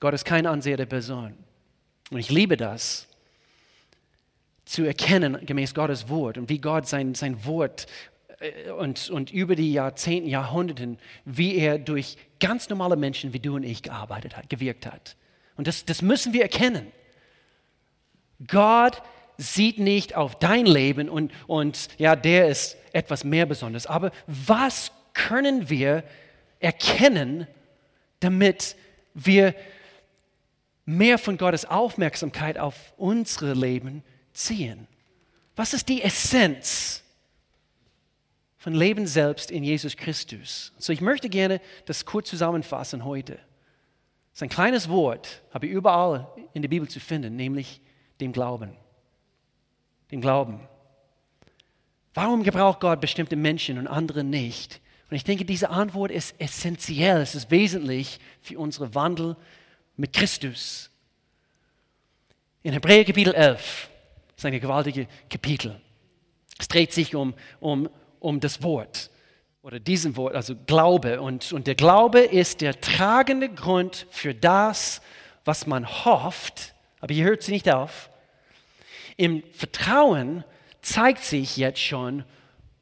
Gott 0.01 0.15
ist 0.15 0.25
kein 0.25 0.47
Anseher 0.47 0.77
der 0.77 0.87
Person. 0.87 1.35
Und 2.11 2.19
ich 2.19 2.31
liebe 2.31 2.57
das, 2.57 3.09
zu 4.65 4.85
erkennen 4.85 5.45
gemäß 5.47 5.75
Gottes 5.75 6.09
Wort 6.09 6.37
und 6.37 6.51
wie 6.51 6.59
Gott 6.59 6.87
sein, 6.87 7.15
sein 7.15 7.45
Wort 7.47 7.87
äh, 8.41 8.71
und, 8.71 9.09
und 9.09 9.33
über 9.33 9.57
die 9.57 9.73
Jahrzehnte, 9.73 10.29
Jahrhunderten, 10.29 10.99
wie 11.25 11.57
er 11.57 11.79
durch 11.79 12.19
ganz 12.39 12.69
normale 12.69 12.97
Menschen 12.97 13.33
wie 13.33 13.41
du 13.41 13.57
und 13.57 13.63
ich 13.63 13.83
gearbeitet 13.83 14.37
hat, 14.37 14.51
gewirkt 14.51 14.87
hat. 14.87 15.17
Und 15.57 15.67
das, 15.67 15.87
das 15.87 16.03
müssen 16.03 16.35
wir 16.35 16.43
erkennen. 16.43 16.87
Gott 18.47 19.03
sieht 19.39 19.79
nicht 19.79 20.15
auf 20.17 20.39
dein 20.39 20.67
Leben 20.67 21.09
und, 21.09 21.33
und 21.47 21.89
ja, 21.97 22.15
der 22.15 22.49
ist 22.49 22.77
etwas 22.93 23.25
mehr 23.25 23.47
Besonderes. 23.47 23.87
Aber 23.87 24.11
was 24.27 24.93
können 25.15 25.71
wir 25.71 26.05
erkennen, 26.61 27.47
damit 28.21 28.77
wir 29.15 29.55
mehr 30.89 31.19
von 31.19 31.37
Gottes 31.37 31.67
Aufmerksamkeit 31.67 32.57
auf 32.57 32.95
unsere 32.97 33.53
Leben 33.53 34.03
ziehen? 34.33 34.89
Was 35.55 35.75
ist 35.75 35.87
die 35.91 36.01
Essenz 36.01 37.05
von 38.57 38.73
Leben 38.73 39.07
selbst 39.07 39.51
in 39.51 39.65
Jesus 39.65 39.99
Christus? 39.99 40.73
So, 40.79 40.95
ich 40.95 41.03
möchte 41.03 41.29
gerne 41.29 41.61
das 41.85 42.07
kurz 42.07 42.31
zusammenfassen 42.31 43.05
heute. 43.05 43.35
Es 44.33 44.39
ist 44.39 44.45
ein 44.45 44.49
kleines 44.49 44.89
Wort, 44.89 45.43
aber 45.53 45.67
überall 45.67 46.27
in 46.55 46.63
der 46.63 46.71
Bibel 46.71 46.89
zu 46.89 47.01
finden, 47.01 47.37
nämlich 47.37 47.83
dem 48.19 48.33
Glauben. 48.33 48.75
Dem 50.11 50.23
Glauben. 50.23 50.61
Warum 52.15 52.45
gebraucht 52.45 52.81
Gott 52.81 53.03
bestimmte 53.03 53.37
Menschen 53.37 53.77
und 53.77 53.89
andere 53.89 54.25
nicht? 54.25 54.81
Und 55.11 55.17
ich 55.17 55.25
denke, 55.25 55.45
diese 55.45 55.69
Antwort 55.69 56.11
ist 56.11 56.35
essentiell, 56.39 57.21
es 57.21 57.35
ist 57.35 57.51
wesentlich 57.51 58.21
für 58.41 58.59
unseren 58.59 58.95
Wandel 58.95 59.37
mit 59.99 60.15
Christus. 60.15 60.91
In 62.63 62.73
Hebräer 62.73 63.05
Kapitel 63.05 63.35
11, 63.35 63.91
das 64.29 64.39
ist 64.39 64.45
ein 64.47 64.59
gewaltiges 64.59 65.07
Kapitel. 65.29 65.79
Es 66.59 66.69
dreht 66.69 66.93
sich 66.93 67.15
um, 67.15 67.35
um, 67.61 67.91
um 68.21 68.41
das 68.41 68.63
Wort 68.63 69.11
oder 69.63 69.81
diesem 69.81 70.17
Wort, 70.17 70.35
also 70.35 70.55
Glaube. 70.67 71.21
Und, 71.21 71.53
und 71.53 71.67
der 71.67 71.75
Glaube 71.75 72.21
ist 72.21 72.63
der 72.63 72.81
tragende 72.81 73.49
Grund 73.49 74.07
für 74.11 74.35
das, 74.35 75.03
was 75.45 75.67
man 75.67 75.87
hofft, 76.05 76.75
aber 77.01 77.13
hier 77.13 77.25
hört 77.25 77.43
sie 77.43 77.53
nicht 77.53 77.69
auf. 77.71 78.09
Im 79.17 79.43
Vertrauen 79.53 80.45
zeigt 80.81 81.25
sich 81.25 81.57
jetzt 81.57 81.81
schon, 81.81 82.25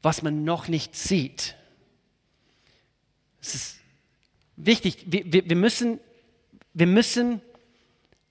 was 0.01 0.21
man 0.21 0.43
noch 0.43 0.67
nicht 0.67 0.95
sieht. 0.95 1.55
Es 3.41 3.55
ist 3.55 3.79
wichtig, 4.55 5.05
wir, 5.07 5.49
wir, 5.49 5.55
müssen, 5.55 5.99
wir 6.77 6.85
müssen 6.85 7.41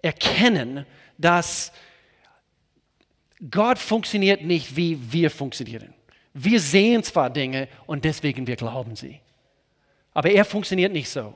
erkennen, 0.03 0.87
dass 1.19 1.73
Gott 3.51 3.77
funktioniert 3.77 4.43
nicht, 4.43 4.77
wie 4.77 5.13
wir 5.13 5.33
funktionieren. 5.33 5.93
Wir 6.33 6.61
sehen 6.61 7.03
zwar 7.03 7.29
Dinge 7.29 7.67
und 7.87 8.05
deswegen 8.05 8.47
wir 8.47 8.55
glauben 8.55 8.95
sie. 8.95 9.21
Aber 10.15 10.31
er 10.31 10.45
funktioniert 10.45 10.93
nicht 10.93 11.09
so. 11.09 11.35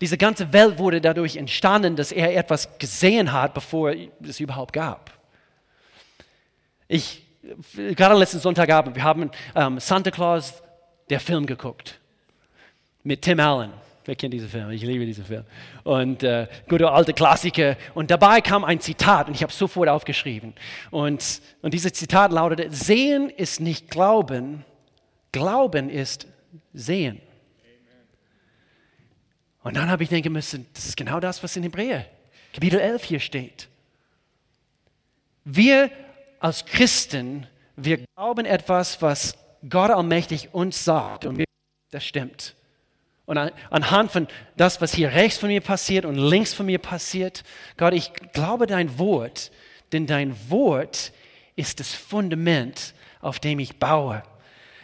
Diese 0.00 0.16
ganze 0.16 0.52
Welt 0.52 0.78
wurde 0.78 1.00
dadurch 1.00 1.34
entstanden, 1.34 1.96
dass 1.96 2.12
er 2.12 2.36
etwas 2.36 2.78
gesehen 2.78 3.32
hat, 3.32 3.54
bevor 3.54 3.92
es 4.22 4.38
überhaupt 4.38 4.72
gab. 4.72 5.10
Ich, 6.86 7.26
gerade 7.74 8.14
letzten 8.14 8.38
Sonntagabend, 8.38 8.94
wir 8.94 9.02
haben 9.02 9.32
ähm, 9.56 9.80
Santa 9.80 10.12
Claus, 10.12 10.62
der 11.10 11.18
Film 11.18 11.44
geguckt. 11.44 11.98
Mit 13.02 13.22
Tim 13.22 13.40
Allen. 13.40 13.83
Wer 14.06 14.16
kennt 14.16 14.34
diesen 14.34 14.48
Film? 14.48 14.70
Ich 14.70 14.82
liebe 14.82 15.06
diesen 15.06 15.24
Film. 15.24 15.44
Und 15.82 16.22
äh, 16.22 16.46
gute 16.68 16.90
alte 16.90 17.14
Klassiker. 17.14 17.76
Und 17.94 18.10
dabei 18.10 18.40
kam 18.40 18.64
ein 18.64 18.80
Zitat 18.80 19.28
und 19.28 19.34
ich 19.34 19.42
habe 19.42 19.50
es 19.50 19.58
sofort 19.58 19.88
aufgeschrieben. 19.88 20.52
Und, 20.90 21.40
und 21.62 21.72
dieses 21.72 21.94
Zitat 21.94 22.30
lautete, 22.30 22.70
Sehen 22.70 23.30
ist 23.30 23.60
nicht 23.60 23.90
Glauben, 23.90 24.64
Glauben 25.32 25.88
ist 25.88 26.26
Sehen. 26.74 27.20
Und 29.62 29.76
dann 29.76 29.90
habe 29.90 30.02
ich 30.02 30.10
denken 30.10 30.32
müssen, 30.32 30.66
das 30.74 30.84
ist 30.84 30.96
genau 30.96 31.20
das, 31.20 31.42
was 31.42 31.56
in 31.56 31.62
Hebräer 31.62 32.04
Kapitel 32.52 32.78
11 32.78 33.04
hier 33.04 33.20
steht. 33.20 33.68
Wir 35.44 35.90
als 36.38 36.64
Christen, 36.64 37.46
wir 37.74 38.04
glauben 38.14 38.46
etwas, 38.46 39.02
was 39.02 39.36
Gott 39.68 39.90
allmächtig 39.90 40.50
uns 40.52 40.84
sagt. 40.84 41.24
Und 41.24 41.42
das 41.90 42.04
stimmt. 42.04 42.54
Und 43.26 43.38
anhand 43.70 44.10
von 44.10 44.28
das, 44.56 44.80
was 44.80 44.92
hier 44.92 45.12
rechts 45.12 45.38
von 45.38 45.48
mir 45.48 45.62
passiert 45.62 46.04
und 46.04 46.16
links 46.16 46.52
von 46.52 46.66
mir 46.66 46.78
passiert, 46.78 47.42
Gott, 47.76 47.94
ich 47.94 48.12
glaube 48.32 48.66
dein 48.66 48.98
Wort, 48.98 49.50
denn 49.92 50.06
dein 50.06 50.36
Wort 50.50 51.12
ist 51.56 51.80
das 51.80 51.94
Fundament, 51.94 52.94
auf 53.20 53.40
dem 53.40 53.60
ich 53.60 53.78
baue, 53.78 54.22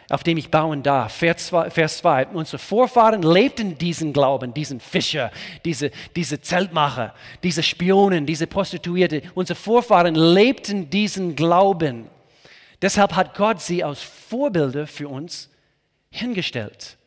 auf 0.09 0.23
dem 0.23 0.37
ich 0.37 0.49
bauen 0.49 0.81
darf. 0.81 1.13
Vers 1.13 1.49
2, 1.97 2.27
unsere 2.27 2.57
Vorfahren 2.57 3.21
lebten 3.21 3.77
diesen 3.77 4.11
Glauben, 4.11 4.55
diesen 4.55 4.79
Fischer, 4.79 5.31
diese, 5.63 5.91
diese 6.15 6.41
Zeltmacher, 6.41 7.13
diese 7.43 7.61
Spionen, 7.61 8.25
diese 8.25 8.47
Prostituierte. 8.47 9.21
Unsere 9.35 9.59
Vorfahren 9.59 10.15
lebten 10.15 10.89
diesen 10.89 11.35
Glauben. 11.35 12.07
Deshalb 12.81 13.15
hat 13.15 13.35
Gott 13.35 13.61
sie 13.61 13.83
als 13.83 14.01
Vorbilder 14.01 14.87
für 14.87 15.07
uns 15.07 15.49
hingestellt. 16.09 16.97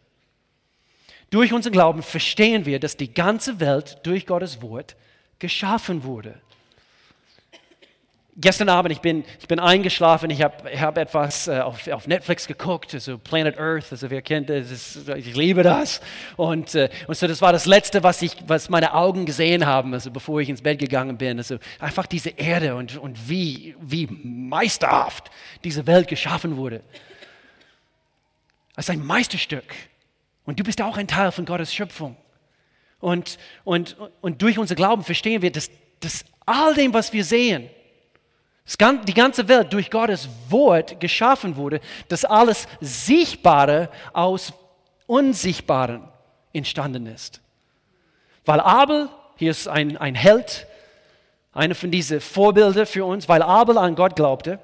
Durch 1.35 1.53
unseren 1.53 1.73
Glauben 1.73 2.05
verstehen 2.05 2.65
wir, 2.65 2.79
dass 2.79 2.97
die 2.97 3.13
ganze 3.13 3.59
Welt 3.59 3.99
durch 4.05 4.25
Gottes 4.25 4.63
Wort 4.63 4.95
geschaffen 5.41 6.05
wurde. 6.05 6.41
Gestern 8.37 8.69
Abend, 8.69 8.93
ich 8.93 9.01
bin, 9.01 9.25
ich 9.41 9.49
bin 9.49 9.59
eingeschlafen, 9.59 10.31
ich 10.31 10.41
habe 10.43 10.81
hab 10.81 10.97
etwas 10.97 11.49
äh, 11.49 11.59
auf, 11.59 11.89
auf, 11.89 12.07
Netflix 12.07 12.47
geguckt, 12.47 12.95
also 12.95 13.19
Planet 13.19 13.59
Earth, 13.59 13.87
also 13.91 14.11
wer 14.11 14.23
kennt 14.23 14.49
das, 14.49 15.09
ich 15.17 15.35
liebe 15.35 15.65
das. 15.65 16.01
Und, 16.37 16.77
äh, 16.77 16.89
und 17.09 17.17
so 17.17 17.27
das 17.27 17.43
war 17.43 17.53
das 17.53 17.67
Letzte, 17.67 18.05
was, 18.05 18.23
ich, 18.23 18.37
was 18.47 18.69
meine 18.69 18.95
Augen 18.95 19.27
gesehen 19.27 19.67
haben, 19.67 19.93
also 19.93 20.13
bevor 20.13 20.41
ich 20.41 20.49
ins 20.49 20.63
Bett 20.63 20.79
gegangen 20.79 21.19
bin. 21.19 21.39
Also 21.39 21.59
einfach 21.81 22.07
diese 22.07 22.31
Erde 22.31 22.77
und, 22.77 22.97
und 22.97 23.29
wie, 23.29 23.75
wie 23.81 24.07
meisterhaft 24.07 25.33
diese 25.65 25.85
Welt 25.89 26.07
geschaffen 26.07 26.57
wurde. 26.57 26.81
Ist 28.77 28.89
ein 28.89 29.05
Meisterstück. 29.05 29.75
Und 30.45 30.61
du 30.61 30.65
bist 30.65 30.81
auch 30.83 30.97
ein 30.97 31.09
Teil 31.09 31.33
von 31.33 31.45
Gottes 31.45 31.73
Schöpfung. 31.75 32.17
Und, 33.01 33.39
und, 33.65 33.97
und 34.21 34.43
durch 34.43 34.59
unser 34.59 34.75
Glauben 34.75 35.05
verstehen 35.05 35.43
wir, 35.43 35.53
dass, 35.53 35.71
dass 36.01 36.25
all 36.47 36.75
dem, 36.75 36.95
was 36.95 37.13
wir 37.13 37.25
sehen, 37.25 37.69
die 39.07 39.15
ganze 39.15 39.47
Welt 39.49 39.73
durch 39.73 39.91
Gottes 39.91 40.29
Wort 40.49 40.99
geschaffen 41.01 41.57
wurde, 41.57 41.81
dass 42.09 42.25
alles 42.25 42.67
Sichtbare 42.81 43.91
aus 44.13 44.55
Unsichtbaren 45.07 46.09
entstanden 46.53 47.07
ist. 47.07 47.43
Weil 48.47 48.61
Abel, 48.61 49.09
hier 49.37 49.51
ist 49.51 49.69
ein, 49.69 49.97
ein 49.99 50.15
Held, 50.15 50.67
einer 51.53 51.75
von 51.75 51.91
diesen 51.91 52.21
Vorbildern 52.21 52.87
für 52.87 53.05
uns, 53.05 53.29
weil 53.29 53.43
Abel 53.43 53.77
an 53.77 53.95
Gott 53.95 54.17
glaubte, 54.17 54.59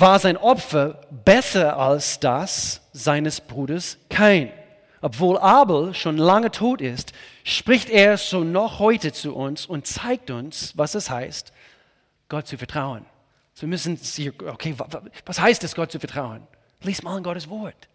war 0.00 0.18
sein 0.18 0.36
Opfer 0.36 1.00
besser 1.10 1.78
als 1.78 2.20
das 2.20 2.82
seines 2.92 3.40
Bruders 3.40 3.96
Kain. 4.10 4.52
Obwohl 5.00 5.38
Abel 5.38 5.94
schon 5.94 6.18
lange 6.18 6.50
tot 6.50 6.82
ist, 6.82 7.12
spricht 7.44 7.88
er 7.88 8.18
so 8.18 8.44
noch 8.44 8.78
heute 8.78 9.12
zu 9.12 9.34
uns 9.34 9.64
und 9.64 9.86
zeigt 9.86 10.30
uns, 10.30 10.76
was 10.76 10.94
es 10.94 11.08
heißt, 11.08 11.52
Gott 12.28 12.46
zu 12.46 12.58
vertrauen. 12.58 13.06
So 13.54 13.66
müssen 13.66 13.96
sie, 13.96 14.30
okay, 14.30 14.74
was 15.24 15.40
heißt 15.40 15.64
es, 15.64 15.74
Gott 15.74 15.92
zu 15.92 15.98
vertrauen? 15.98 16.46
Lies 16.82 17.02
mal 17.02 17.16
in 17.16 17.22
Gottes 17.24 17.48
Wort. 17.48 17.88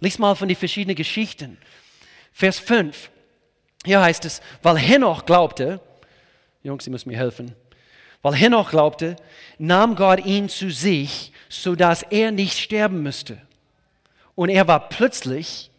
Lies 0.00 0.18
mal 0.18 0.34
von 0.34 0.48
den 0.48 0.56
verschiedenen 0.56 0.96
Geschichten. 0.96 1.56
Vers 2.32 2.58
5. 2.58 3.10
Hier 3.84 4.00
heißt 4.00 4.24
es, 4.24 4.40
weil 4.62 4.76
Henoch 4.76 5.24
glaubte, 5.24 5.80
Jungs, 6.64 6.84
Sie 6.84 6.90
müssen 6.90 7.10
mir 7.10 7.18
helfen, 7.18 7.54
weil 8.22 8.34
Henoch 8.34 8.70
glaubte, 8.70 9.16
nahm 9.58 9.94
Gott 9.94 10.24
ihn 10.24 10.48
zu 10.48 10.70
sich, 10.70 11.32
sodass 11.48 12.02
er 12.02 12.30
nicht 12.30 12.58
sterben 12.58 13.02
müsste. 13.02 13.40
Und 14.34 14.48
er 14.48 14.68
war 14.68 14.88
plötzlich 14.88 15.70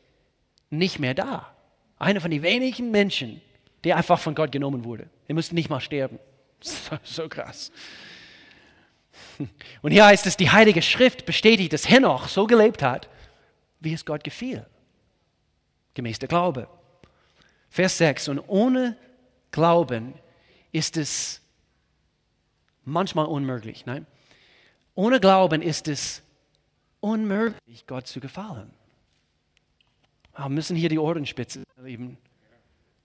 nicht 0.70 1.00
mehr 1.00 1.14
da. 1.14 1.54
Einer 1.98 2.22
von 2.22 2.32
den 2.32 2.42
wenigen 2.42 2.92
Menschen, 2.92 3.42
der 3.84 3.98
einfach 3.98 4.20
von 4.20 4.36
Gott 4.36 4.52
genommen 4.52 4.84
wurde. 4.84 5.10
Er 5.28 5.36
musste 5.36 5.56
nicht 5.56 5.70
mal 5.70 5.82
sterben. 5.82 6.20
So, 6.62 6.98
so 7.04 7.30
krass. 7.30 7.72
Und 9.82 9.92
hier 9.92 10.06
heißt 10.06 10.26
es, 10.26 10.36
die 10.36 10.50
Heilige 10.50 10.82
Schrift 10.82 11.26
bestätigt, 11.26 11.72
dass 11.72 11.88
Henoch 11.90 12.28
so 12.28 12.48
gelebt 12.48 12.84
hat, 12.84 13.08
wie 13.80 13.94
es 13.94 14.04
Gott 14.04 14.26
gefiel. 14.26 14.66
Gemäß 15.94 16.20
der 16.20 16.28
Glaube. 16.28 16.68
Vers 17.70 17.98
6. 17.98 18.28
Und 18.28 18.40
ohne 18.40 18.98
Glauben 19.52 20.14
ist 20.72 20.98
es 20.98 21.42
manchmal 22.90 23.26
unmöglich. 23.26 23.86
Nein? 23.86 24.06
Ohne 24.96 25.20
Glauben 25.20 25.62
ist 25.62 25.88
es 25.88 26.22
unmöglich, 27.00 27.88
Gott 27.88 28.08
zu 28.08 28.20
gefallen. 28.20 28.72
Wir 30.36 30.50
müssen 30.50 30.76
hier 30.76 30.90
die 30.90 31.00
Ohrenspitze 31.00 31.64
erleben. 31.78 32.18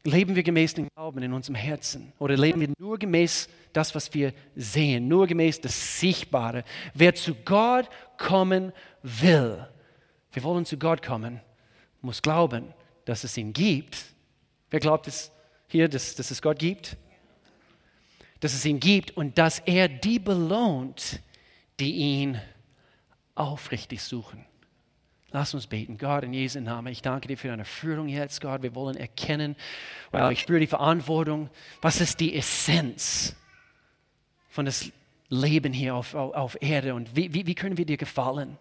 Leben 0.04 0.36
wir 0.36 0.42
gemäß 0.42 0.74
dem 0.74 0.88
Glauben 0.94 1.22
in 1.22 1.32
unserem 1.32 1.54
Herzen? 1.54 2.12
Oder 2.18 2.36
leben 2.36 2.60
wir 2.60 2.68
nur 2.78 2.98
gemäß 2.98 3.48
das, 3.72 3.94
was 3.94 4.12
wir 4.12 4.34
sehen, 4.54 5.08
nur 5.08 5.26
gemäß 5.26 5.60
das 5.60 5.98
Sichtbare? 6.00 6.64
Wer 6.92 7.14
zu 7.14 7.34
Gott 7.34 7.88
kommen 8.18 8.72
will, 9.02 9.66
wir 10.32 10.42
wollen 10.42 10.66
zu 10.66 10.76
Gott 10.76 11.02
kommen, 11.02 11.40
muss 12.02 12.20
glauben, 12.20 12.74
dass 13.04 13.24
es 13.24 13.36
ihn 13.38 13.52
gibt. 13.52 14.04
Wer 14.70 14.80
glaubt 14.80 15.08
es 15.08 15.32
hier, 15.68 15.88
dass, 15.88 16.14
dass 16.14 16.30
es 16.30 16.42
Gott 16.42 16.58
gibt? 16.58 16.96
Dass 18.40 18.54
es 18.54 18.64
ihn 18.64 18.80
gibt 18.80 19.16
und 19.16 19.38
dass 19.38 19.60
er 19.60 19.88
die 19.88 20.18
belohnt, 20.18 21.20
die 21.80 21.92
ihn 21.92 22.40
aufrichtig 23.34 24.02
suchen. 24.02 24.44
Lass 25.30 25.52
uns 25.52 25.66
beten. 25.66 25.98
Gott, 25.98 26.22
in 26.22 26.32
Jesu 26.32 26.60
Namen, 26.60 26.92
ich 26.92 27.02
danke 27.02 27.26
dir 27.26 27.36
für 27.36 27.48
deine 27.48 27.64
Führung 27.64 28.06
jetzt, 28.06 28.40
Gott. 28.40 28.62
Wir 28.62 28.74
wollen 28.76 28.96
erkennen, 28.96 29.56
weil 30.12 30.32
ich 30.32 30.40
spüre 30.40 30.60
die 30.60 30.68
Verantwortung. 30.68 31.50
Was 31.82 32.00
ist 32.00 32.20
die 32.20 32.36
Essenz 32.36 33.34
von 34.48 34.64
das 34.64 34.92
Leben 35.28 35.72
hier 35.72 35.96
auf, 35.96 36.14
auf, 36.14 36.34
auf 36.34 36.62
Erde 36.62 36.94
und 36.94 37.16
wie, 37.16 37.34
wie, 37.34 37.46
wie 37.46 37.54
können 37.56 37.76
wir 37.76 37.84
dir 37.84 37.96
gefallen? 37.96 38.56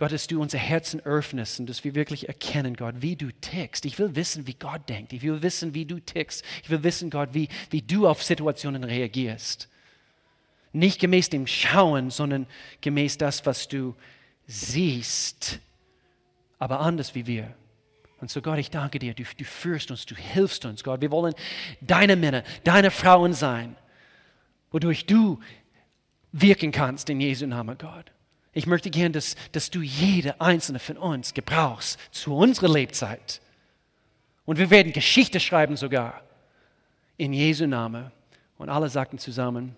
Gott, 0.00 0.12
dass 0.12 0.26
du 0.26 0.40
unser 0.40 0.56
Herzen 0.56 1.00
öffnest 1.00 1.60
und 1.60 1.68
dass 1.68 1.84
wir 1.84 1.94
wirklich 1.94 2.26
erkennen, 2.26 2.74
Gott, 2.74 2.94
wie 3.00 3.16
du 3.16 3.30
tickst. 3.42 3.84
Ich 3.84 3.98
will 3.98 4.16
wissen, 4.16 4.46
wie 4.46 4.54
Gott 4.54 4.88
denkt. 4.88 5.12
Ich 5.12 5.20
will 5.20 5.42
wissen, 5.42 5.74
wie 5.74 5.84
du 5.84 6.00
tickst. 6.00 6.42
Ich 6.62 6.70
will 6.70 6.82
wissen, 6.82 7.10
Gott, 7.10 7.34
wie, 7.34 7.50
wie 7.68 7.82
du 7.82 8.08
auf 8.08 8.22
Situationen 8.22 8.82
reagierst. 8.82 9.68
Nicht 10.72 11.00
gemäß 11.00 11.28
dem 11.28 11.46
Schauen, 11.46 12.08
sondern 12.08 12.46
gemäß 12.80 13.18
das, 13.18 13.44
was 13.44 13.68
du 13.68 13.94
siehst, 14.46 15.60
aber 16.58 16.80
anders 16.80 17.14
wie 17.14 17.26
wir. 17.26 17.54
Und 18.22 18.30
so 18.30 18.40
Gott, 18.40 18.58
ich 18.58 18.70
danke 18.70 19.00
dir, 19.00 19.12
du, 19.12 19.24
du 19.36 19.44
führst 19.44 19.90
uns, 19.90 20.06
du 20.06 20.14
hilfst 20.14 20.64
uns, 20.64 20.82
Gott. 20.82 21.02
Wir 21.02 21.10
wollen 21.10 21.34
deine 21.82 22.16
Männer, 22.16 22.42
deine 22.64 22.90
Frauen 22.90 23.34
sein, 23.34 23.76
wodurch 24.70 25.04
du 25.04 25.40
wirken 26.32 26.72
kannst 26.72 27.10
in 27.10 27.20
Jesu 27.20 27.46
Namen, 27.46 27.76
Gott. 27.76 28.10
Ich 28.52 28.66
möchte 28.66 28.90
gern, 28.90 29.12
dass, 29.12 29.36
dass 29.52 29.70
du 29.70 29.80
jede 29.80 30.40
einzelne 30.40 30.78
von 30.78 30.96
uns 30.96 31.34
gebrauchst 31.34 31.98
zu 32.10 32.36
unserer 32.36 32.68
Lebzeit. 32.68 33.40
Und 34.44 34.58
wir 34.58 34.70
werden 34.70 34.92
Geschichte 34.92 35.38
schreiben 35.38 35.76
sogar 35.76 36.22
in 37.16 37.32
Jesu 37.32 37.66
Namen. 37.66 38.10
Und 38.58 38.68
alle 38.68 38.88
sagten 38.88 39.18
zusammen, 39.18 39.76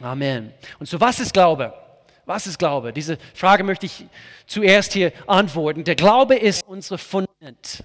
Amen. 0.00 0.52
Und 0.78 0.88
so 0.88 1.00
was 1.00 1.20
ist 1.20 1.32
Glaube? 1.32 1.72
Was 2.24 2.46
ist 2.46 2.58
Glaube? 2.58 2.92
Diese 2.92 3.18
Frage 3.34 3.64
möchte 3.64 3.86
ich 3.86 4.06
zuerst 4.46 4.92
hier 4.92 5.12
antworten. 5.26 5.84
Der 5.84 5.96
Glaube 5.96 6.36
ist 6.36 6.64
unser 6.66 6.98
Fundament. 6.98 7.84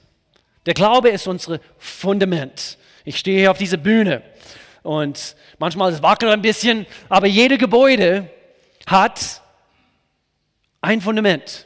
Der 0.65 0.73
Glaube 0.73 1.09
ist 1.09 1.27
unser 1.27 1.59
Fundament. 1.77 2.77
Ich 3.03 3.17
stehe 3.17 3.39
hier 3.39 3.51
auf 3.51 3.57
dieser 3.57 3.77
Bühne 3.77 4.21
und 4.83 5.35
manchmal 5.59 5.91
es 5.91 6.01
wackelt 6.01 6.31
ein 6.31 6.41
bisschen, 6.41 6.85
aber 7.09 7.27
jedes 7.27 7.57
Gebäude 7.57 8.29
hat 8.85 9.41
ein 10.87 11.01
Fundament. 11.01 11.65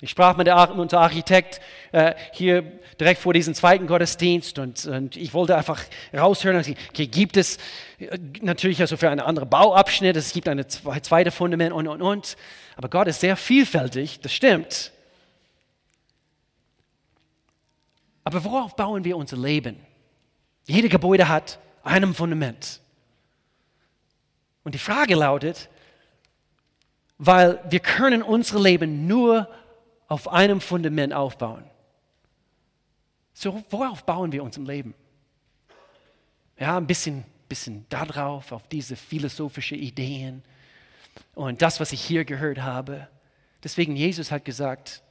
Ich 0.00 0.10
sprach 0.10 0.36
mit, 0.36 0.48
der, 0.48 0.74
unserem 0.76 1.02
Architekt 1.02 1.60
äh, 1.92 2.14
hier 2.32 2.62
direkt 2.98 3.20
vor 3.20 3.32
diesem 3.32 3.54
zweiten 3.54 3.86
Gottesdienst 3.86 4.58
und, 4.58 4.86
und 4.86 5.16
ich 5.16 5.32
wollte 5.34 5.56
einfach 5.56 5.80
raushören, 6.12 6.58
okay, 6.90 7.06
gibt 7.06 7.36
es 7.36 7.58
äh, 8.00 8.18
natürlich 8.40 8.80
also 8.80 8.96
für 8.96 9.08
einen 9.08 9.20
anderen 9.20 9.48
Bauabschnitt, 9.48 10.16
es 10.16 10.32
gibt 10.32 10.48
ein 10.48 10.64
zweites 10.68 11.32
Fundament 11.32 11.72
und, 11.72 11.86
und, 11.86 12.02
und. 12.02 12.36
Aber 12.76 12.88
Gott 12.88 13.06
ist 13.06 13.20
sehr 13.20 13.36
vielfältig, 13.36 14.20
das 14.20 14.32
stimmt. 14.32 14.92
Aber 18.24 18.42
worauf 18.44 18.74
bauen 18.74 19.04
wir 19.04 19.16
unser 19.16 19.36
Leben? 19.36 19.76
Jede 20.66 20.88
Gebäude 20.88 21.28
hat 21.28 21.60
ein 21.84 22.14
Fundament. 22.14 22.80
Und 24.64 24.74
die 24.74 24.78
Frage 24.78 25.14
lautet, 25.14 25.68
weil 27.18 27.60
wir 27.68 27.80
können 27.80 28.22
unser 28.22 28.60
Leben 28.60 29.06
nur 29.06 29.48
auf 30.06 30.28
einem 30.28 30.60
Fundament 30.60 31.12
aufbauen. 31.12 31.64
So, 33.34 33.62
worauf 33.70 34.04
bauen 34.04 34.32
wir 34.32 34.42
unser 34.42 34.62
Leben? 34.62 34.94
Ja, 36.58 36.76
ein 36.76 36.86
bisschen, 36.86 37.24
bisschen 37.48 37.86
darauf, 37.88 38.52
auf 38.52 38.66
diese 38.68 38.96
philosophischen 38.96 39.78
Ideen 39.78 40.42
und 41.34 41.62
das, 41.62 41.78
was 41.78 41.92
ich 41.92 42.00
hier 42.00 42.24
gehört 42.24 42.58
habe. 42.58 43.08
Deswegen, 43.62 43.96
Jesus 43.96 44.30
hat 44.30 44.44
gesagt, 44.44 45.02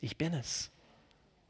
ich 0.00 0.16
bin 0.16 0.34
es. 0.34 0.70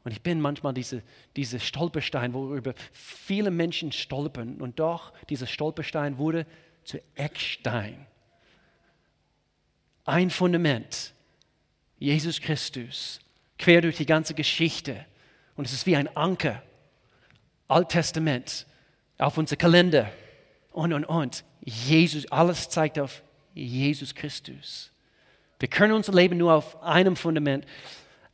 Und 0.03 0.11
ich 0.11 0.21
bin 0.21 0.41
manchmal 0.41 0.73
diese, 0.73 1.01
diese 1.35 1.59
Stolperstein, 1.59 2.33
worüber 2.33 2.73
viele 2.91 3.51
Menschen 3.51 3.91
stolpern. 3.91 4.59
Und 4.59 4.79
doch, 4.79 5.13
dieser 5.29 5.47
Stolperstein 5.47 6.17
wurde 6.17 6.45
zu 6.83 6.99
Eckstein. 7.15 8.05
Ein 10.05 10.29
Fundament, 10.29 11.13
Jesus 11.97 12.41
Christus, 12.41 13.19
quer 13.57 13.81
durch 13.81 13.97
die 13.97 14.05
ganze 14.05 14.33
Geschichte. 14.33 15.05
Und 15.55 15.65
es 15.65 15.73
ist 15.73 15.85
wie 15.85 15.95
ein 15.95 16.13
Anker, 16.15 16.61
Alttestament, 17.67 18.65
auf 19.17 19.37
unser 19.37 19.55
Kalender 19.55 20.11
und, 20.71 20.91
und, 20.93 21.05
und. 21.05 21.45
Jesus, 21.63 22.29
alles 22.31 22.69
zeigt 22.69 22.99
auf 22.99 23.23
Jesus 23.53 24.13
Christus. 24.13 24.91
Wir 25.59 25.69
können 25.69 25.93
unser 25.93 26.13
Leben 26.13 26.37
nur 26.37 26.53
auf 26.53 26.81
einem 26.83 27.15
Fundament 27.15 27.65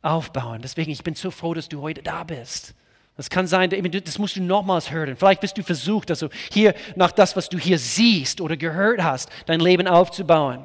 aufbauen. 0.02 0.62
Deswegen, 0.62 0.90
ich 0.90 1.04
bin 1.04 1.14
so 1.14 1.30
froh, 1.30 1.54
dass 1.54 1.68
du 1.68 1.80
heute 1.80 2.02
da 2.02 2.24
bist. 2.24 2.74
Das 3.16 3.28
kann 3.28 3.46
sein, 3.46 3.70
das 3.70 4.18
musst 4.18 4.36
du 4.36 4.42
nochmals 4.42 4.90
hören. 4.90 5.14
Vielleicht 5.14 5.42
bist 5.42 5.56
du 5.58 5.62
versucht, 5.62 6.10
also 6.10 6.30
hier 6.50 6.74
nach 6.96 7.12
das, 7.12 7.36
was 7.36 7.48
du 7.48 7.58
hier 7.58 7.78
siehst 7.78 8.40
oder 8.40 8.56
gehört 8.56 9.02
hast, 9.02 9.30
dein 9.46 9.60
Leben 9.60 9.86
aufzubauen. 9.86 10.64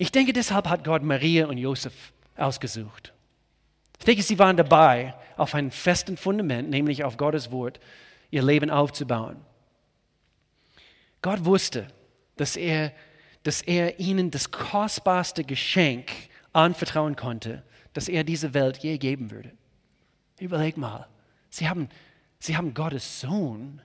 Ich 0.00 0.10
denke, 0.10 0.32
deshalb 0.32 0.66
hat 0.66 0.82
Gott 0.82 1.02
Maria 1.02 1.46
und 1.46 1.58
Josef 1.58 2.14
ausgesucht. 2.34 3.12
Ich 3.98 4.06
denke, 4.06 4.22
sie 4.22 4.38
waren 4.38 4.56
dabei, 4.56 5.14
auf 5.36 5.54
einem 5.54 5.70
festen 5.70 6.16
Fundament, 6.16 6.70
nämlich 6.70 7.04
auf 7.04 7.18
Gottes 7.18 7.50
Wort, 7.52 7.80
ihr 8.30 8.42
Leben 8.42 8.70
aufzubauen. 8.70 9.36
Gott 11.20 11.44
wusste, 11.44 11.86
dass 12.36 12.56
er, 12.56 12.94
dass 13.42 13.60
er 13.60 14.00
ihnen 14.00 14.30
das 14.30 14.50
kostbarste 14.50 15.44
Geschenk 15.44 16.10
anvertrauen 16.54 17.14
konnte, 17.14 17.62
das 17.92 18.08
er 18.08 18.24
dieser 18.24 18.54
Welt 18.54 18.78
je 18.78 18.96
geben 18.96 19.30
würde. 19.30 19.52
Überleg 20.38 20.78
mal, 20.78 21.08
sie 21.50 21.68
haben, 21.68 21.90
sie 22.38 22.56
haben 22.56 22.72
Gottes 22.72 23.20
Sohn, 23.20 23.82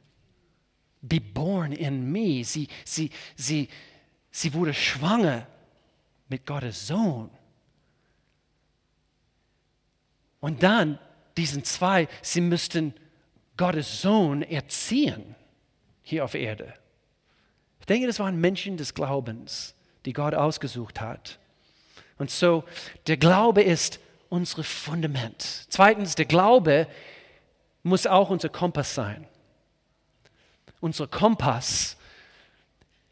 geboren 1.04 1.74
in 1.74 2.10
mir. 2.10 2.46
Sie, 2.46 2.70
sie, 2.86 3.10
sie, 3.36 3.68
sie 4.32 4.54
wurde 4.54 4.74
schwanger 4.74 5.46
mit 6.28 6.46
Gottes 6.46 6.88
Sohn. 6.88 7.30
Und 10.40 10.64
dann 10.64 11.00
diesen 11.38 11.64
zwei, 11.64 12.08
sie 12.22 12.42
müssten 12.42 12.94
Gottes 13.58 14.02
Sohn 14.02 14.42
erziehen 14.42 15.36
hier 16.04 16.24
auf 16.24 16.36
Erde. 16.36 16.74
Ich 17.80 17.86
denke, 17.86 18.08
das 18.08 18.20
waren 18.20 18.40
Menschen 18.40 18.78
des 18.78 18.94
Glaubens, 18.94 19.76
die 20.06 20.14
Gott 20.14 20.34
ausgesucht 20.34 21.02
hat. 21.02 21.40
Und 22.18 22.32
so, 22.32 22.64
der 23.08 23.18
Glaube 23.18 23.62
ist 23.62 24.00
unser 24.30 24.64
Fundament. 24.64 25.66
Zweitens, 25.70 26.16
der 26.16 26.26
Glaube 26.26 26.88
muss 27.84 28.08
auch 28.08 28.30
unser 28.30 28.50
Kompass 28.50 28.96
sein. 28.96 29.28
Unser 30.80 31.08
Kompass. 31.08 31.98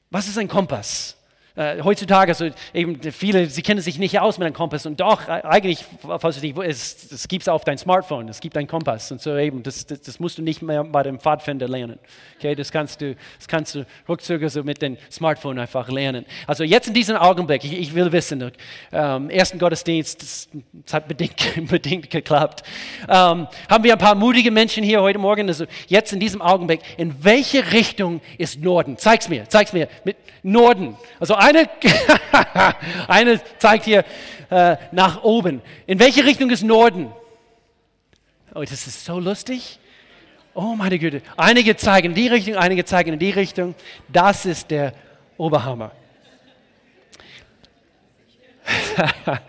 Was 0.09 0.27
ist 0.27 0.37
ein 0.37 0.47
Kompass? 0.47 1.17
Äh, 1.55 1.83
heutzutage, 1.83 2.31
also 2.31 2.49
eben 2.73 2.99
viele, 3.11 3.45
sie 3.45 3.61
kennen 3.61 3.79
sich 3.79 3.99
nicht 3.99 4.19
aus 4.19 4.39
mit 4.39 4.47
einem 4.47 4.55
Kompass 4.55 4.87
und 4.87 4.99
doch, 4.99 5.27
äh, 5.27 5.41
eigentlich, 5.43 5.85
falls 6.01 6.39
du 6.39 6.41
nicht, 6.41 6.57
es, 6.57 7.11
es 7.11 7.27
gibt 7.27 7.43
es 7.43 7.47
auf 7.47 7.63
dein 7.63 7.77
Smartphone, 7.77 8.27
es 8.27 8.39
gibt 8.39 8.57
einen 8.57 8.67
Kompass 8.67 9.11
und 9.11 9.21
so 9.21 9.37
eben, 9.37 9.61
das, 9.61 9.85
das, 9.85 10.01
das, 10.01 10.19
musst 10.19 10.39
du 10.39 10.41
nicht 10.41 10.63
mehr 10.63 10.83
bei 10.83 11.03
dem 11.03 11.19
Pfadfinder 11.19 11.67
lernen. 11.67 11.99
Okay, 12.39 12.55
das 12.55 12.71
kannst 12.71 13.01
du, 13.01 13.15
das 13.37 13.47
kannst 13.47 13.75
du 13.75 13.85
ruckzuck 14.09 14.41
so 14.49 14.63
mit 14.63 14.81
dem 14.81 14.97
Smartphone 15.11 15.59
einfach 15.59 15.89
lernen. 15.89 16.25
Also 16.47 16.63
jetzt 16.63 16.87
in 16.87 16.95
diesem 16.95 17.17
Augenblick, 17.17 17.63
ich, 17.63 17.79
ich 17.79 17.93
will 17.93 18.11
wissen, 18.11 18.51
ähm, 18.91 19.29
ersten 19.29 19.59
Gottesdienst, 19.59 20.23
das, 20.23 20.49
das 20.71 20.93
hat 20.95 21.07
bedingt, 21.07 21.35
bedingt 21.69 22.09
geklappt. 22.09 22.63
Ähm, 23.07 23.47
haben 23.69 23.83
wir 23.83 23.93
ein 23.93 23.99
paar 23.99 24.15
mutige 24.15 24.49
Menschen 24.49 24.83
hier 24.83 25.03
heute 25.03 25.19
Morgen, 25.19 25.47
also 25.49 25.65
jetzt 25.87 26.13
in 26.13 26.19
diesem 26.19 26.41
Augenblick, 26.41 26.81
in 26.97 27.23
welche 27.23 27.73
Richtung 27.73 28.21
ist 28.39 28.59
Norden? 28.59 28.97
Zeig's 28.97 29.29
mir, 29.29 29.47
zeig's 29.47 29.71
mir, 29.71 29.87
mit 30.03 30.17
Norden. 30.41 30.97
Also 31.19 31.35
eine, 31.43 31.69
eine 33.07 33.41
zeigt 33.57 33.85
hier 33.85 34.05
äh, 34.49 34.77
nach 34.91 35.23
oben. 35.23 35.61
In 35.85 35.99
welche 35.99 36.23
Richtung 36.23 36.49
ist 36.49 36.63
Norden? 36.63 37.11
Oh, 38.55 38.61
das 38.61 38.87
ist 38.87 39.05
so 39.05 39.19
lustig. 39.19 39.79
Oh 40.53 40.75
meine 40.75 40.99
Güte. 40.99 41.21
Einige 41.35 41.75
zeigen 41.75 42.09
in 42.09 42.15
die 42.15 42.27
Richtung, 42.27 42.55
einige 42.55 42.85
zeigen 42.85 43.13
in 43.13 43.19
die 43.19 43.31
Richtung. 43.31 43.75
Das 44.07 44.45
ist 44.45 44.69
der 44.71 44.93
Oberhammer. 45.37 45.91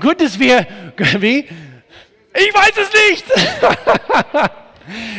Gut, 0.00 0.20
dass 0.20 0.38
wir, 0.38 0.66
wie? 1.18 1.38
Ich 2.34 2.54
weiß 2.54 2.72
es 2.76 2.90
nicht. 3.10 3.24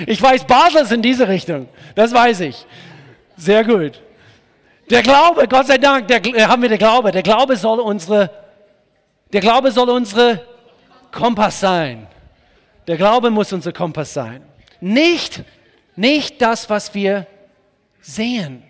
ich 0.07 0.21
weiß, 0.21 0.45
Basel 0.45 0.83
ist 0.83 0.91
in 0.91 1.01
diese 1.01 1.27
Richtung. 1.27 1.67
Das 1.95 2.13
weiß 2.13 2.39
ich. 2.41 2.65
Sehr 3.35 3.63
gut. 3.65 4.01
Der 4.89 5.03
Glaube, 5.03 5.47
Gott 5.47 5.67
sei 5.67 5.77
Dank, 5.77 6.07
der, 6.07 6.25
äh, 6.25 6.45
haben 6.45 6.61
wir 6.61 6.69
den 6.69 6.79
Glaube. 6.79 7.11
Der 7.11 7.21
Glaube 7.21 7.55
soll 7.55 7.79
unsere, 7.79 8.31
der 9.31 9.41
Glaube 9.41 9.71
soll 9.71 9.89
unsere 9.89 10.45
Kompass 11.11 11.59
sein. 11.59 12.07
Der 12.87 12.97
Glaube 12.97 13.29
muss 13.29 13.53
unser 13.53 13.71
Kompass 13.71 14.13
sein. 14.13 14.43
Nicht, 14.81 15.43
nicht 15.95 16.41
das, 16.41 16.69
was 16.69 16.93
wir 16.95 17.27
sehen, 18.01 18.63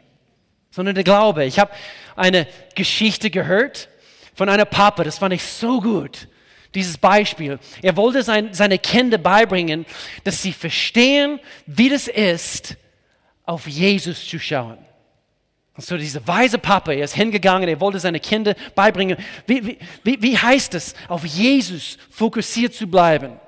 sondern 0.71 0.95
der 0.95 1.05
Glaube. 1.05 1.45
Ich 1.45 1.57
habe 1.57 1.71
eine 2.17 2.47
Geschichte 2.75 3.29
gehört 3.29 3.87
von 4.33 4.49
einer 4.49 4.65
Papa, 4.65 5.05
das 5.05 5.17
fand 5.17 5.33
ich 5.33 5.43
so 5.43 5.79
gut. 5.79 6.27
Dieses 6.75 6.97
Beispiel. 6.97 7.59
Er 7.81 7.95
wollte 7.95 8.21
sein, 8.23 8.53
seine 8.53 8.77
Kinder 8.77 9.17
beibringen, 9.17 9.85
dass 10.23 10.41
sie 10.41 10.53
verstehen, 10.53 11.39
wie 11.65 11.89
das 11.89 12.07
ist, 12.07 12.75
auf 13.45 13.67
Jesus 13.67 14.27
zu 14.27 14.37
schauen. 14.37 14.77
Und 15.79 15.85
so 15.85 15.95
dieser 15.95 16.27
weise 16.27 16.57
Papa, 16.57 16.91
er 16.91 17.05
ist 17.05 17.15
hingegangen, 17.15 17.69
er 17.69 17.79
wollte 17.79 18.01
seine 18.01 18.19
Kinder 18.19 18.53
beibringen, 18.75 19.15
wie, 19.45 19.77
wie, 20.03 20.21
wie 20.21 20.37
heißt 20.37 20.73
es, 20.73 20.93
auf 21.07 21.23
Jesus 21.23 21.97
fokussiert 22.11 22.73
zu 22.73 22.85
bleiben. 22.85 23.39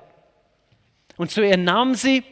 Und 1.18 1.30
so 1.30 1.42
er 1.42 1.58
nahm 1.58 1.94
sie 1.94 2.24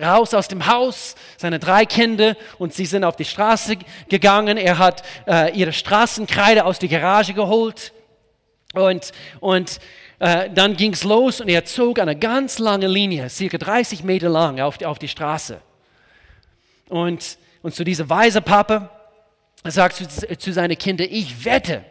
raus 0.00 0.32
aus 0.32 0.48
dem 0.48 0.66
Haus, 0.66 1.14
seine 1.36 1.58
drei 1.58 1.84
Kinder, 1.84 2.36
und 2.56 2.72
sie 2.72 2.86
sind 2.86 3.04
auf 3.04 3.14
die 3.16 3.26
Straße 3.26 3.76
gegangen. 4.08 4.56
Er 4.56 4.78
hat 4.78 5.02
äh, 5.28 5.54
ihre 5.54 5.74
Straßenkreide 5.74 6.64
aus 6.64 6.78
der 6.78 6.88
Garage 6.88 7.34
geholt. 7.34 7.92
Und, 8.72 9.12
und 9.40 9.78
äh, 10.20 10.48
dann 10.48 10.74
ging 10.74 10.94
es 10.94 11.04
los 11.04 11.42
und 11.42 11.50
er 11.50 11.66
zog 11.66 11.98
eine 11.98 12.16
ganz 12.16 12.58
lange 12.58 12.86
Linie, 12.86 13.28
circa 13.28 13.58
30 13.58 14.04
Meter 14.04 14.30
lang, 14.30 14.58
auf 14.58 14.78
die, 14.78 14.86
auf 14.86 14.98
die 14.98 15.08
Straße. 15.08 15.60
Und, 16.88 17.36
und 17.60 17.74
so 17.74 17.84
dieser 17.84 18.08
weise 18.08 18.40
Papa 18.40 19.01
sagt 19.70 19.96
zu, 19.96 20.06
zu 20.38 20.52
seinen 20.52 20.76
Kindern, 20.76 21.08
ich 21.10 21.44
wette, 21.44 21.84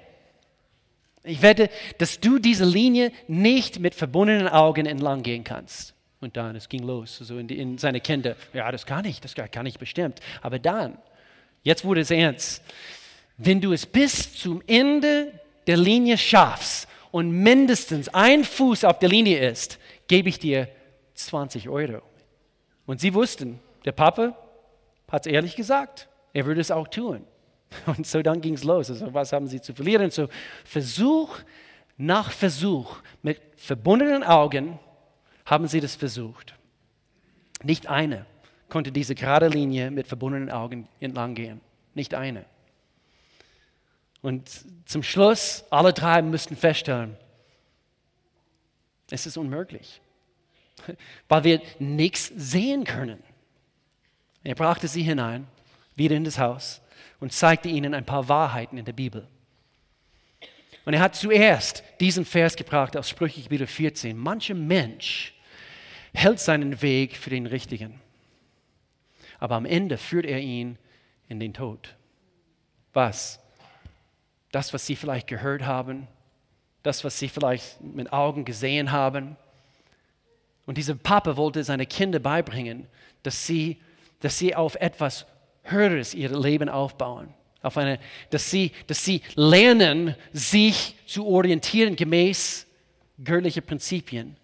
ich 1.24 1.42
wette, 1.42 1.70
dass 1.98 2.20
du 2.20 2.40
diese 2.40 2.66
Linie 2.66 3.12
nicht 3.28 3.80
mit 3.80 3.96
verbundenen 3.96 4.48
Augen 4.48 4.86
entlang 4.86 5.24
gehen 5.24 5.44
kannst. 5.44 5.94
Und 6.20 6.38
dann, 6.38 6.56
es 6.56 6.70
ging 6.70 6.84
los, 6.84 7.18
so 7.18 7.38
in, 7.38 7.48
die, 7.48 7.58
in 7.58 7.78
seine 7.78 8.00
Kinder. 8.00 8.36
Ja, 8.54 8.72
das 8.72 8.86
kann 8.86 9.06
ich, 9.06 9.22
das 9.22 9.34
kann 9.36 9.66
ich 9.66 9.80
bestimmt. 9.80 10.20
Aber 10.42 10.60
dann, 10.60 10.98
jetzt 11.64 11.84
wurde 11.84 12.02
es 12.02 12.12
ernst. 12.12 12.64
Wenn 13.38 13.62
du 13.62 13.74
es 13.74 13.86
bis 13.86 14.36
zum 14.36 14.62
Ende 14.68 15.40
der 15.66 15.78
Linie 15.78 16.18
schaffst 16.18 16.88
und 17.12 17.32
mindestens 17.32 18.10
ein 18.10 18.44
Fuß 18.44 18.84
auf 18.84 19.00
der 19.00 19.10
Linie 19.10 19.50
ist, 19.50 19.80
gebe 20.08 20.30
ich 20.30 20.38
dir 20.38 20.68
20 21.16 21.70
Euro. 21.70 22.02
Und 22.86 23.00
sie 23.00 23.14
wussten, 23.14 23.60
der 23.86 23.92
Papa 23.94 24.38
hat 25.12 25.26
es 25.26 25.32
ehrlich 25.32 25.56
gesagt, 25.56 26.08
er 26.34 26.46
würde 26.46 26.62
es 26.62 26.72
auch 26.72 26.88
tun. 26.88 27.26
Und 27.86 28.06
so 28.06 28.22
dann 28.22 28.42
ging 28.42 28.54
es 28.54 28.64
los. 28.64 28.90
Also 28.90 29.14
was 29.14 29.34
haben 29.34 29.48
sie 29.48 29.62
zu 29.62 29.74
verlieren? 29.74 30.12
So 30.12 30.28
Versuch 30.64 31.38
nach 31.98 32.32
Versuch 32.32 32.98
mit 33.22 33.42
verbundenen 33.56 34.24
Augen 34.24 34.80
haben 35.46 35.68
sie 35.68 35.80
das 35.80 35.96
versucht. 35.96 36.56
Nicht 37.64 37.88
eine 37.88 38.26
konnte 38.70 38.92
diese 38.92 39.16
gerade 39.16 39.48
Linie 39.48 39.92
mit 39.92 40.08
verbundenen 40.08 40.50
Augen 40.50 40.88
entlang 41.00 41.36
gehen. 41.36 41.62
Nicht 41.94 42.14
eine. 42.14 42.46
Und 44.22 44.50
zum 44.86 45.04
Schluss, 45.04 45.66
alle 45.70 45.94
drei 45.94 46.22
müssten 46.22 46.56
feststellen, 46.56 47.18
es 49.10 49.26
ist 49.26 49.36
unmöglich, 49.36 50.00
weil 51.28 51.44
wir 51.44 51.62
nichts 51.80 52.32
sehen 52.36 52.86
können. 52.86 53.22
Er 54.44 54.56
brachte 54.56 54.88
sie 54.88 55.04
hinein, 55.04 55.48
wieder 55.96 56.16
in 56.16 56.24
das 56.24 56.40
Haus 56.40 56.82
und 57.22 57.32
zeigte 57.32 57.70
ihnen 57.70 57.94
ein 57.94 58.06
paar 58.06 58.28
Wahrheiten 58.28 58.78
in 58.78 58.84
der 58.84 58.94
Bibel. 58.94 59.28
Und 60.84 60.94
er 60.94 61.00
hat 61.00 61.16
zuerst 61.16 61.84
diesen 62.00 62.26
Vers 62.26 62.56
gebracht 62.56 62.98
aus 62.98 63.10
Sprüche 63.10 63.44
Kapitel 63.44 63.68
14. 63.68 64.18
Mancher 64.18 64.56
Mensch 64.56 65.34
hält 66.14 66.40
seinen 66.40 66.82
Weg 66.82 67.16
für 67.16 67.30
den 67.30 67.46
richtigen. 67.46 68.02
Aber 69.40 69.56
am 69.56 69.66
Ende 69.66 69.98
führt 69.98 70.26
er 70.26 70.40
ihn 70.40 70.78
in 71.30 71.40
den 71.40 71.54
Tod. 71.54 71.96
Was? 72.94 73.40
Das, 74.52 74.74
was 74.74 74.86
sie 74.86 74.96
vielleicht 74.96 75.28
gehört 75.28 75.62
haben, 75.62 76.08
das, 76.82 77.04
was 77.04 77.20
sie 77.20 77.30
vielleicht 77.30 77.80
mit 77.82 78.12
Augen 78.12 78.46
gesehen 78.46 78.92
haben. 78.92 79.38
Und 80.66 80.80
dieser 80.80 80.96
Papa 80.96 81.38
wollte 81.38 81.64
seine 81.64 81.86
Kinder 81.86 82.20
beibringen, 82.20 82.88
dass 83.22 83.46
sie, 83.46 83.80
dass 84.20 84.40
sie 84.40 84.56
auf 84.56 84.76
etwas 84.76 85.28
Höheres 85.64 86.14
ihr 86.14 86.30
Leben 86.30 86.70
aufbauen. 86.70 87.34
Auf 87.62 87.78
eine, 87.78 88.00
dass, 88.32 88.50
sie, 88.50 88.72
dass 88.88 89.06
sie 89.06 89.22
lernen, 89.36 90.16
sich 90.34 90.96
zu 91.06 91.28
orientieren 91.28 91.96
gemäß 91.96 92.66
göttlicher 93.24 93.62
Prinzipien 93.62 94.36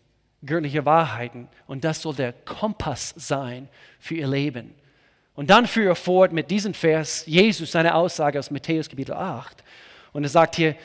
göttliche 0.46 0.86
Wahrheiten. 0.86 1.48
Und 1.68 1.84
das 1.84 2.02
soll 2.02 2.16
der 2.16 2.34
Kompass 2.34 3.14
sein 3.18 3.70
für 4.00 4.16
ihr 4.16 4.28
Leben. 4.28 4.74
Und 5.36 5.50
dann 5.50 5.68
führe 5.68 5.90
er 5.90 5.96
fort 5.96 6.32
mit 6.32 6.50
diesem 6.50 6.74
Vers, 6.74 7.26
Jesus, 7.28 7.72
seine 7.72 7.94
Aussage 7.94 8.40
aus 8.40 8.50
Matthäus 8.50 8.90
Kapitel 8.90 9.14
8. 9.14 9.64
Und 10.14 10.24
er 10.24 10.30
sagt 10.30 10.56
hier, 10.56 10.76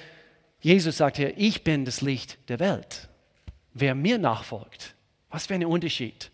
Jesus 0.60 0.98
sagt 0.98 1.16
hier, 1.16 1.36
ich 1.38 1.64
bin 1.64 1.84
das 1.84 2.02
Licht 2.02 2.38
der 2.48 2.60
Welt. 2.60 3.08
Wer 3.72 3.94
mir 3.94 4.18
nachfolgt, 4.18 4.94
was 5.30 5.46
für 5.46 5.54
ein 5.54 5.64
Unterschied. 5.64 6.30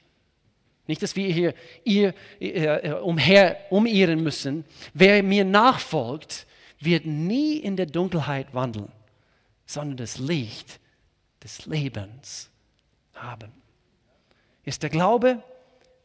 Nicht, 0.89 1.03
dass 1.03 1.15
wir 1.17 1.31
hier 1.31 1.55
ihr, 1.85 2.15
äh, 2.41 2.93
umher, 3.03 3.59
umirren 3.71 4.23
müssen. 4.23 4.65
Wer 4.95 5.23
mir 5.23 5.45
nachfolgt, 5.45 6.47
wird 6.81 7.05
nie 7.05 7.59
in 7.59 7.77
der 7.77 7.87
Dunkelheit 7.87 8.55
wandeln, 8.55 8.91
sondern 9.67 9.99
das 9.99 10.19
Licht 10.19 10.81
des 11.45 11.67
Lebens 11.67 12.51
haben. 13.13 13.53
Ist 14.65 14.83
der 14.83 14.89
Glaube 14.89 15.43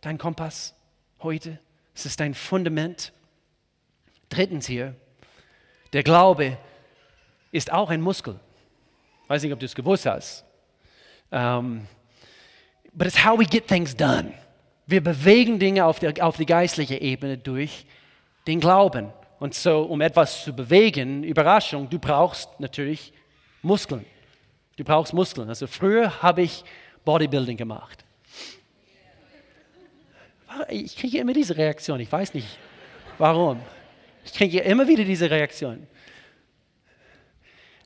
dein 0.01 0.17
Kompass 0.17 0.75
heute? 1.21 1.59
Es 1.95 2.05
ist 2.05 2.19
dein 2.19 2.33
Fundament. 2.33 3.13
Drittens 4.27 4.67
hier, 4.67 4.95
der 5.93 6.03
Glaube 6.03 6.57
ist 7.51 7.71
auch 7.71 7.89
ein 7.89 8.01
Muskel. 8.01 8.37
Ich 9.23 9.29
weiß 9.29 9.43
nicht, 9.43 9.53
ob 9.53 9.59
du 9.59 9.65
es 9.65 9.75
gewusst 9.75 10.05
hast. 10.05 10.43
Um, 11.29 11.87
but 12.93 13.07
it's 13.07 13.23
how 13.23 13.39
we 13.39 13.45
get 13.45 13.67
things 13.67 13.95
done. 13.95 14.33
Wir 14.85 15.01
bewegen 15.01 15.59
Dinge 15.59 15.85
auf, 15.85 15.99
der, 15.99 16.13
auf 16.25 16.37
die 16.37 16.45
geistliche 16.45 16.99
Ebene 16.99 17.37
durch 17.37 17.85
den 18.47 18.59
Glauben. 18.59 19.11
Und 19.39 19.53
so, 19.53 19.83
um 19.83 20.01
etwas 20.01 20.43
zu 20.43 20.53
bewegen, 20.53 21.23
Überraschung, 21.23 21.89
du 21.89 21.99
brauchst 21.99 22.59
natürlich 22.59 23.13
Muskeln. 23.61 24.05
Du 24.75 24.83
brauchst 24.83 25.13
Muskeln. 25.13 25.49
Also 25.49 25.67
früher 25.67 26.21
habe 26.21 26.41
ich 26.41 26.63
Bodybuilding 27.05 27.57
gemacht. 27.57 28.03
Ich 30.69 30.95
kriege 30.95 31.17
immer 31.17 31.33
diese 31.33 31.57
Reaktion, 31.57 31.99
ich 31.99 32.11
weiß 32.11 32.33
nicht 32.33 32.59
warum. 33.17 33.59
Ich 34.25 34.33
kriege 34.33 34.59
immer 34.59 34.87
wieder 34.87 35.03
diese 35.03 35.29
Reaktion. 35.29 35.87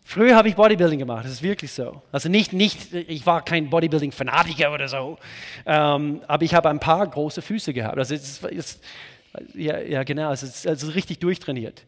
Früher 0.09 0.37
habe 0.37 0.47
ich 0.47 0.55
Bodybuilding 0.55 0.99
gemacht, 0.99 1.25
das 1.25 1.33
ist 1.33 1.43
wirklich 1.43 1.69
so. 1.73 2.01
Also 2.13 2.29
nicht, 2.29 2.53
nicht 2.53 2.93
ich 2.93 3.25
war 3.25 3.43
kein 3.43 3.69
Bodybuilding-Fanatiker 3.69 4.71
oder 4.71 4.87
so, 4.87 5.17
ähm, 5.65 6.21
aber 6.27 6.43
ich 6.43 6.53
habe 6.53 6.69
ein 6.69 6.79
paar 6.79 7.05
große 7.05 7.41
Füße 7.41 7.73
gehabt. 7.73 7.97
Also 7.97 8.15
es 8.15 8.41
ist, 8.41 8.83
ja, 9.53 9.79
ja, 9.79 10.03
genau, 10.03 10.31
es 10.31 10.43
ist, 10.43 10.65
es 10.65 10.81
ist 10.81 10.95
richtig 10.95 11.19
durchtrainiert. 11.19 11.83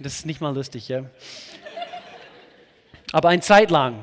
Das 0.00 0.14
ist 0.14 0.26
nicht 0.26 0.40
mal 0.40 0.52
lustig, 0.52 0.88
ja. 0.88 1.04
Aber 3.12 3.28
eine 3.28 3.40
Zeit 3.40 3.70
lang, 3.70 4.02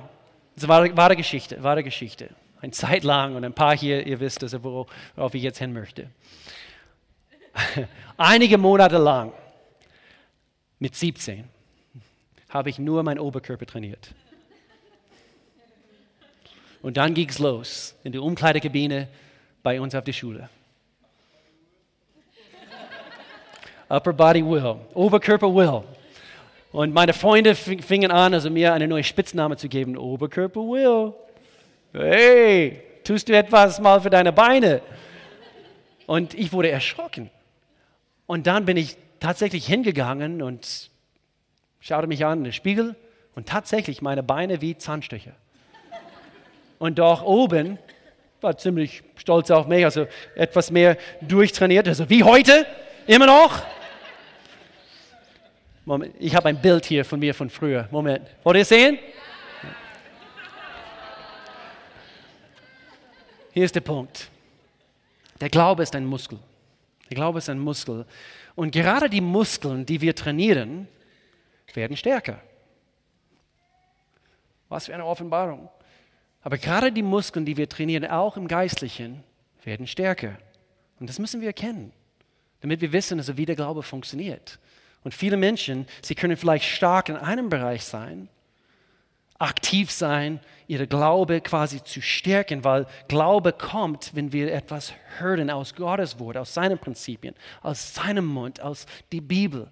das 0.55 0.69
war 0.69 0.95
wahre 0.95 1.17
Geschichte, 1.17 1.61
wahre 1.61 1.83
Geschichte 1.83 2.29
eine 2.61 2.71
Zeit 2.71 3.03
lang 3.03 3.35
und 3.35 3.43
ein 3.43 3.53
paar 3.53 3.75
hier, 3.75 4.05
ihr 4.05 4.19
wisst, 4.19 4.43
also 4.43 4.63
worauf 4.63 5.33
ich 5.33 5.41
jetzt 5.41 5.57
hin 5.57 5.73
möchte. 5.73 6.09
Einige 8.17 8.57
Monate 8.57 8.97
lang, 8.97 9.33
mit 10.79 10.95
17, 10.95 11.43
habe 12.51 12.69
ich 12.69 12.77
nur 12.77 13.01
meinen 13.01 13.19
Oberkörper 13.19 13.65
trainiert. 13.65 14.13
Und 16.81 16.97
dann 16.97 17.13
ging 17.13 17.29
es 17.29 17.39
los 17.39 17.95
in 18.03 18.11
der 18.11 18.21
Umkleidekabine 18.21 19.07
bei 19.63 19.79
uns 19.79 19.95
auf 19.95 20.03
der 20.03 20.13
Schule. 20.13 20.49
Upper 23.87 24.13
Body 24.13 24.45
Will, 24.45 24.77
Oberkörper 24.93 25.53
Will. 25.53 25.83
Und 26.71 26.93
meine 26.93 27.13
Freunde 27.13 27.55
fingen 27.55 28.11
an, 28.11 28.33
also 28.33 28.49
mir 28.49 28.73
eine 28.73 28.87
neue 28.87 29.03
Spitzname 29.03 29.57
zu 29.57 29.67
geben, 29.67 29.97
Oberkörper 29.97 30.61
Will. 30.61 31.13
Hey, 31.93 32.81
tust 33.03 33.27
du 33.27 33.35
etwas 33.35 33.79
mal 33.79 33.99
für 34.01 34.09
deine 34.09 34.31
Beine? 34.31 34.81
Und 36.07 36.33
ich 36.33 36.51
wurde 36.53 36.69
erschrocken. 36.71 37.29
Und 38.25 38.47
dann 38.47 38.65
bin 38.65 38.77
ich 38.77 38.95
tatsächlich 39.19 39.65
hingegangen 39.65 40.41
und 40.41 40.90
schaute 41.81 42.07
mich 42.07 42.25
an 42.25 42.39
in 42.39 42.43
den 42.45 42.53
Spiegel 42.53 42.95
und 43.35 43.49
tatsächlich 43.49 44.01
meine 44.01 44.23
Beine 44.23 44.61
wie 44.61 44.77
Zahnstöcher. 44.77 45.33
Und 46.79 46.99
doch 46.99 47.23
oben 47.23 47.77
war 48.39 48.57
ziemlich 48.57 49.03
stolz 49.15 49.51
auf 49.51 49.67
mich, 49.67 49.83
also 49.83 50.07
etwas 50.35 50.71
mehr 50.71 50.97
durchtrainiert, 51.21 51.87
also 51.87 52.09
wie 52.09 52.23
heute, 52.23 52.65
immer 53.05 53.25
noch. 53.25 53.61
Moment, 55.85 56.15
ich 56.19 56.35
habe 56.35 56.49
ein 56.49 56.61
Bild 56.61 56.85
hier 56.85 57.03
von 57.03 57.19
mir 57.19 57.33
von 57.33 57.49
früher. 57.49 57.87
Moment, 57.91 58.27
wollt 58.43 58.57
ihr 58.57 58.65
sehen? 58.65 58.97
Hier 63.53 63.65
ist 63.65 63.75
der 63.75 63.81
Punkt. 63.81 64.29
Der 65.39 65.49
Glaube 65.49 65.83
ist 65.83 65.95
ein 65.95 66.05
Muskel. 66.05 66.39
Der 67.09 67.15
Glaube 67.15 67.39
ist 67.39 67.49
ein 67.49 67.59
Muskel. 67.59 68.05
Und 68.55 68.71
gerade 68.71 69.09
die 69.09 69.21
Muskeln, 69.21 69.85
die 69.85 69.99
wir 70.01 70.15
trainieren, 70.15 70.87
werden 71.75 71.97
stärker. 71.97 72.41
Was 74.69 74.85
für 74.85 74.93
eine 74.93 75.05
Offenbarung. 75.05 75.69
Aber 76.41 76.57
gerade 76.57 76.91
die 76.91 77.03
Muskeln, 77.03 77.45
die 77.45 77.57
wir 77.57 77.69
trainieren, 77.69 78.05
auch 78.05 78.37
im 78.37 78.47
Geistlichen, 78.47 79.23
werden 79.63 79.85
stärker. 79.85 80.37
Und 80.99 81.09
das 81.09 81.19
müssen 81.19 81.41
wir 81.41 81.47
erkennen, 81.47 81.91
damit 82.61 82.81
wir 82.81 82.91
wissen, 82.91 83.21
wie 83.37 83.45
der 83.45 83.55
Glaube 83.55 83.83
funktioniert. 83.83 84.59
Und 85.03 85.13
viele 85.13 85.37
Menschen, 85.37 85.87
sie 86.01 86.15
können 86.15 86.37
vielleicht 86.37 86.65
stark 86.65 87.09
in 87.09 87.17
einem 87.17 87.49
Bereich 87.49 87.83
sein, 87.83 88.29
aktiv 89.39 89.89
sein, 89.89 90.39
ihre 90.67 90.85
Glaube 90.85 91.41
quasi 91.41 91.83
zu 91.83 92.01
stärken, 92.01 92.63
weil 92.63 92.85
Glaube 93.07 93.53
kommt, 93.53 94.15
wenn 94.15 94.31
wir 94.31 94.53
etwas 94.53 94.93
hören 95.17 95.49
aus 95.49 95.73
Gottes 95.73 96.19
Wort, 96.19 96.37
aus 96.37 96.53
seinen 96.53 96.77
Prinzipien, 96.77 97.33
aus 97.61 97.95
seinem 97.95 98.25
Mund, 98.25 98.61
aus 98.61 98.85
der 99.11 99.21
Bibel. 99.21 99.67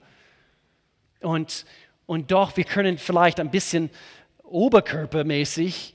Und, 1.21 1.65
und 2.09 2.31
doch, 2.31 2.57
wir 2.57 2.63
können 2.63 2.97
vielleicht 2.97 3.39
ein 3.39 3.51
bisschen 3.51 3.91
oberkörpermäßig 4.41 5.93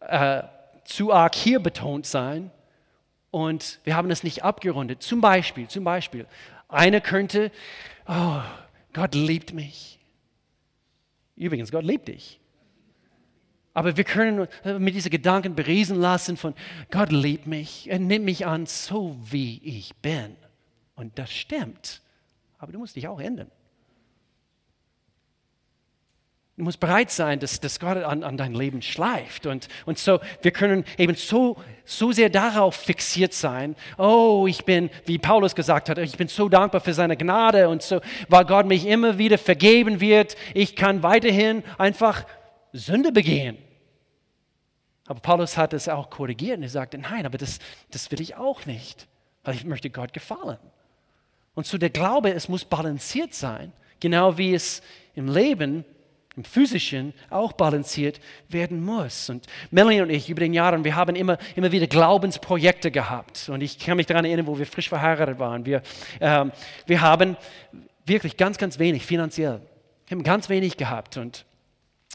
äh, 0.00 0.42
zu 0.84 1.12
arg 1.12 1.34
hier 1.34 1.60
betont 1.60 2.06
sein 2.06 2.50
und 3.30 3.78
wir 3.84 3.94
haben 3.94 4.10
es 4.10 4.22
nicht 4.22 4.42
abgerundet. 4.42 5.02
Zum 5.02 5.20
Beispiel, 5.20 5.68
zum 5.68 5.84
Beispiel, 5.84 6.26
einer 6.66 7.02
könnte, 7.02 7.52
oh, 8.08 8.40
Gott 8.94 9.14
liebt 9.14 9.52
mich. 9.52 9.98
Übrigens, 11.36 11.70
Gott 11.70 11.84
liebt 11.84 12.08
dich. 12.08 12.40
Aber 13.74 13.98
wir 13.98 14.04
können 14.04 14.48
mit 14.78 14.94
diesen 14.94 15.10
Gedanken 15.10 15.54
beriesen 15.54 16.00
lassen 16.00 16.38
von, 16.38 16.54
Gott 16.90 17.12
liebt 17.12 17.46
mich, 17.46 17.90
er 17.90 17.98
nimmt 17.98 18.24
mich 18.24 18.46
an, 18.46 18.64
so 18.64 19.14
wie 19.24 19.60
ich 19.62 19.94
bin. 19.96 20.36
Und 20.94 21.18
das 21.18 21.30
stimmt. 21.30 22.00
Aber 22.56 22.72
du 22.72 22.78
musst 22.78 22.96
dich 22.96 23.08
auch 23.08 23.20
ändern. 23.20 23.50
Du 26.60 26.64
musst 26.64 26.78
bereit 26.78 27.10
sein, 27.10 27.40
dass, 27.40 27.58
dass 27.58 27.80
Gott 27.80 27.96
an, 27.96 28.22
an 28.22 28.36
dein 28.36 28.52
Leben 28.52 28.82
schleift. 28.82 29.46
Und, 29.46 29.66
und 29.86 29.98
so, 29.98 30.20
wir 30.42 30.50
können 30.50 30.84
eben 30.98 31.14
so, 31.14 31.56
so 31.86 32.12
sehr 32.12 32.28
darauf 32.28 32.74
fixiert 32.74 33.32
sein. 33.32 33.74
Oh, 33.96 34.44
ich 34.46 34.66
bin, 34.66 34.90
wie 35.06 35.16
Paulus 35.16 35.54
gesagt 35.54 35.88
hat, 35.88 35.96
ich 35.96 36.18
bin 36.18 36.28
so 36.28 36.50
dankbar 36.50 36.82
für 36.82 36.92
seine 36.92 37.16
Gnade 37.16 37.70
und 37.70 37.80
so, 37.80 38.02
weil 38.28 38.44
Gott 38.44 38.66
mich 38.66 38.86
immer 38.86 39.16
wieder 39.16 39.38
vergeben 39.38 40.02
wird. 40.02 40.36
Ich 40.52 40.76
kann 40.76 41.02
weiterhin 41.02 41.62
einfach 41.78 42.26
Sünde 42.74 43.10
begehen. 43.10 43.56
Aber 45.06 45.20
Paulus 45.20 45.56
hat 45.56 45.72
es 45.72 45.88
auch 45.88 46.10
korrigiert 46.10 46.58
und 46.58 46.64
er 46.64 46.68
sagte, 46.68 46.98
nein, 46.98 47.24
aber 47.24 47.38
das, 47.38 47.58
das 47.90 48.10
will 48.10 48.20
ich 48.20 48.36
auch 48.36 48.66
nicht, 48.66 49.08
weil 49.44 49.54
ich 49.54 49.64
möchte 49.64 49.88
Gott 49.88 50.12
gefallen. 50.12 50.58
Und 51.54 51.66
so 51.66 51.78
der 51.78 51.88
Glaube, 51.88 52.34
es 52.34 52.50
muss 52.50 52.66
balanciert 52.66 53.32
sein, 53.32 53.72
genau 53.98 54.36
wie 54.36 54.52
es 54.52 54.82
im 55.14 55.26
Leben 55.26 55.86
im 56.36 56.44
physischen 56.44 57.12
auch 57.28 57.52
balanciert 57.52 58.20
werden 58.48 58.84
muss. 58.84 59.28
Und 59.30 59.46
Melanie 59.70 60.00
und 60.00 60.10
ich 60.10 60.30
über 60.30 60.40
den 60.40 60.54
Jahren, 60.54 60.84
wir 60.84 60.94
haben 60.94 61.16
immer, 61.16 61.38
immer 61.56 61.72
wieder 61.72 61.86
Glaubensprojekte 61.86 62.90
gehabt. 62.90 63.48
Und 63.48 63.62
ich 63.62 63.78
kann 63.78 63.96
mich 63.96 64.06
daran 64.06 64.24
erinnern, 64.24 64.46
wo 64.46 64.58
wir 64.58 64.66
frisch 64.66 64.88
verheiratet 64.88 65.38
waren. 65.38 65.66
Wir, 65.66 65.82
ähm, 66.20 66.52
wir 66.86 67.00
haben 67.00 67.36
wirklich 68.06 68.36
ganz, 68.36 68.58
ganz 68.58 68.78
wenig 68.78 69.04
finanziell. 69.04 69.60
Wir 70.06 70.16
haben 70.16 70.22
ganz 70.22 70.48
wenig 70.48 70.76
gehabt. 70.76 71.16
Und 71.16 71.44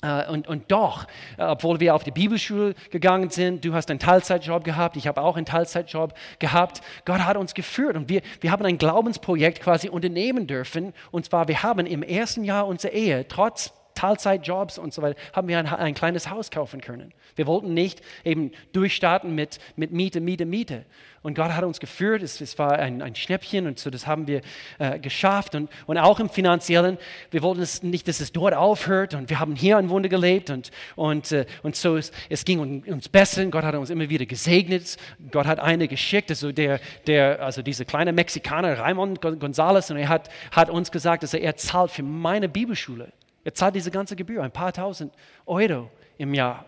äh, 0.01 0.27
und, 0.29 0.47
und, 0.47 0.71
doch, 0.71 1.05
äh, 1.37 1.43
obwohl 1.43 1.79
wir 1.79 1.95
auf 1.95 2.03
die 2.03 2.11
Bibelschule 2.11 2.75
gegangen 2.91 3.29
sind, 3.29 3.63
du 3.63 3.73
hast 3.73 3.89
einen 3.89 3.99
Teilzeitjob 3.99 4.63
gehabt, 4.63 4.97
ich 4.97 5.07
habe 5.07 5.21
auch 5.21 5.37
einen 5.37 5.45
Teilzeitjob 5.45 6.13
gehabt, 6.37 6.81
Gott 7.05 7.19
hat 7.19 7.37
uns 7.37 7.53
geführt 7.53 7.95
und 7.95 8.09
wir, 8.09 8.21
wir 8.41 8.51
haben 8.51 8.65
ein 8.65 8.77
Glaubensprojekt 8.77 9.61
quasi 9.61 9.87
unternehmen 9.87 10.47
dürfen. 10.47 10.93
Und 11.11 11.25
zwar, 11.25 11.47
wir 11.47 11.63
haben 11.63 11.85
im 11.85 12.03
ersten 12.03 12.43
Jahr 12.43 12.67
unserer 12.67 12.91
Ehe, 12.91 13.25
trotz 13.27 13.71
Teilzeitjobs 13.95 14.77
und 14.77 14.93
so 14.93 15.01
weiter, 15.01 15.19
haben 15.33 15.47
wir 15.47 15.57
ein, 15.57 15.67
ein, 15.67 15.93
kleines 15.93 16.29
Haus 16.29 16.51
kaufen 16.51 16.81
können. 16.81 17.13
Wir 17.35 17.47
wollten 17.47 17.73
nicht 17.73 18.01
eben 18.23 18.51
durchstarten 18.73 19.33
mit, 19.33 19.59
mit 19.75 19.91
Miete, 19.91 20.19
Miete, 20.19 20.45
Miete. 20.45 20.85
Und 21.25 21.33
Gott 21.33 21.53
hat 21.53 21.63
uns 21.63 21.79
geführt, 21.79 22.21
es, 22.21 22.39
es 22.39 22.59
war 22.59 22.77
ein, 22.77 23.01
ein, 23.01 23.15
Schnäppchen 23.15 23.65
und 23.65 23.79
so, 23.79 23.89
das 23.89 24.05
haben 24.05 24.27
wir 24.27 24.41
äh, 24.77 24.99
geschafft. 24.99 25.55
Und, 25.55 25.71
und 25.87 25.97
auch 25.97 26.19
im 26.19 26.29
Finanziellen, 26.29 26.99
wir 27.31 27.41
wollten 27.41 27.61
es 27.61 27.81
nicht, 27.81 28.07
dass 28.07 28.19
es 28.19 28.31
dort 28.31 28.53
aufhört 28.53 29.15
und 29.15 29.31
wir 29.31 29.39
haben 29.39 29.55
hier 29.55 29.77
ein 29.77 29.89
Wunder 29.89 30.07
gelebt 30.07 30.51
und, 30.51 30.69
und, 30.95 31.31
äh, 31.31 31.47
und 31.63 31.75
so, 31.75 31.97
es, 31.97 32.11
es 32.29 32.45
ging 32.45 32.83
uns 32.85 33.09
besser. 33.09 33.43
Gott 33.47 33.63
hat 33.63 33.73
uns 33.73 33.89
immer 33.89 34.07
wieder 34.07 34.27
gesegnet. 34.27 34.97
Gott 35.31 35.47
hat 35.47 35.59
eine 35.59 35.87
geschickt, 35.87 36.29
also, 36.29 36.51
der, 36.51 36.79
der, 37.07 37.41
also 37.41 37.63
dieser 37.63 37.85
kleine 37.85 38.13
Mexikaner, 38.13 38.77
Raymond 38.77 39.19
González, 39.19 39.89
und 39.89 39.97
er 39.97 40.09
hat, 40.09 40.29
hat 40.51 40.69
uns 40.69 40.91
gesagt, 40.91 41.23
dass 41.23 41.33
er, 41.33 41.41
er 41.41 41.55
zahlt 41.55 41.89
für 41.89 42.03
meine 42.03 42.49
Bibelschule. 42.49 43.11
Er 43.45 43.53
zahlt 43.53 43.75
diese 43.75 43.91
ganze 43.91 44.17
Gebühr, 44.17 44.43
ein 44.43 44.51
paar 44.51 44.73
tausend 44.73 45.13
Euro 45.45 45.89
im 46.17 46.33
Jahr. 46.33 46.65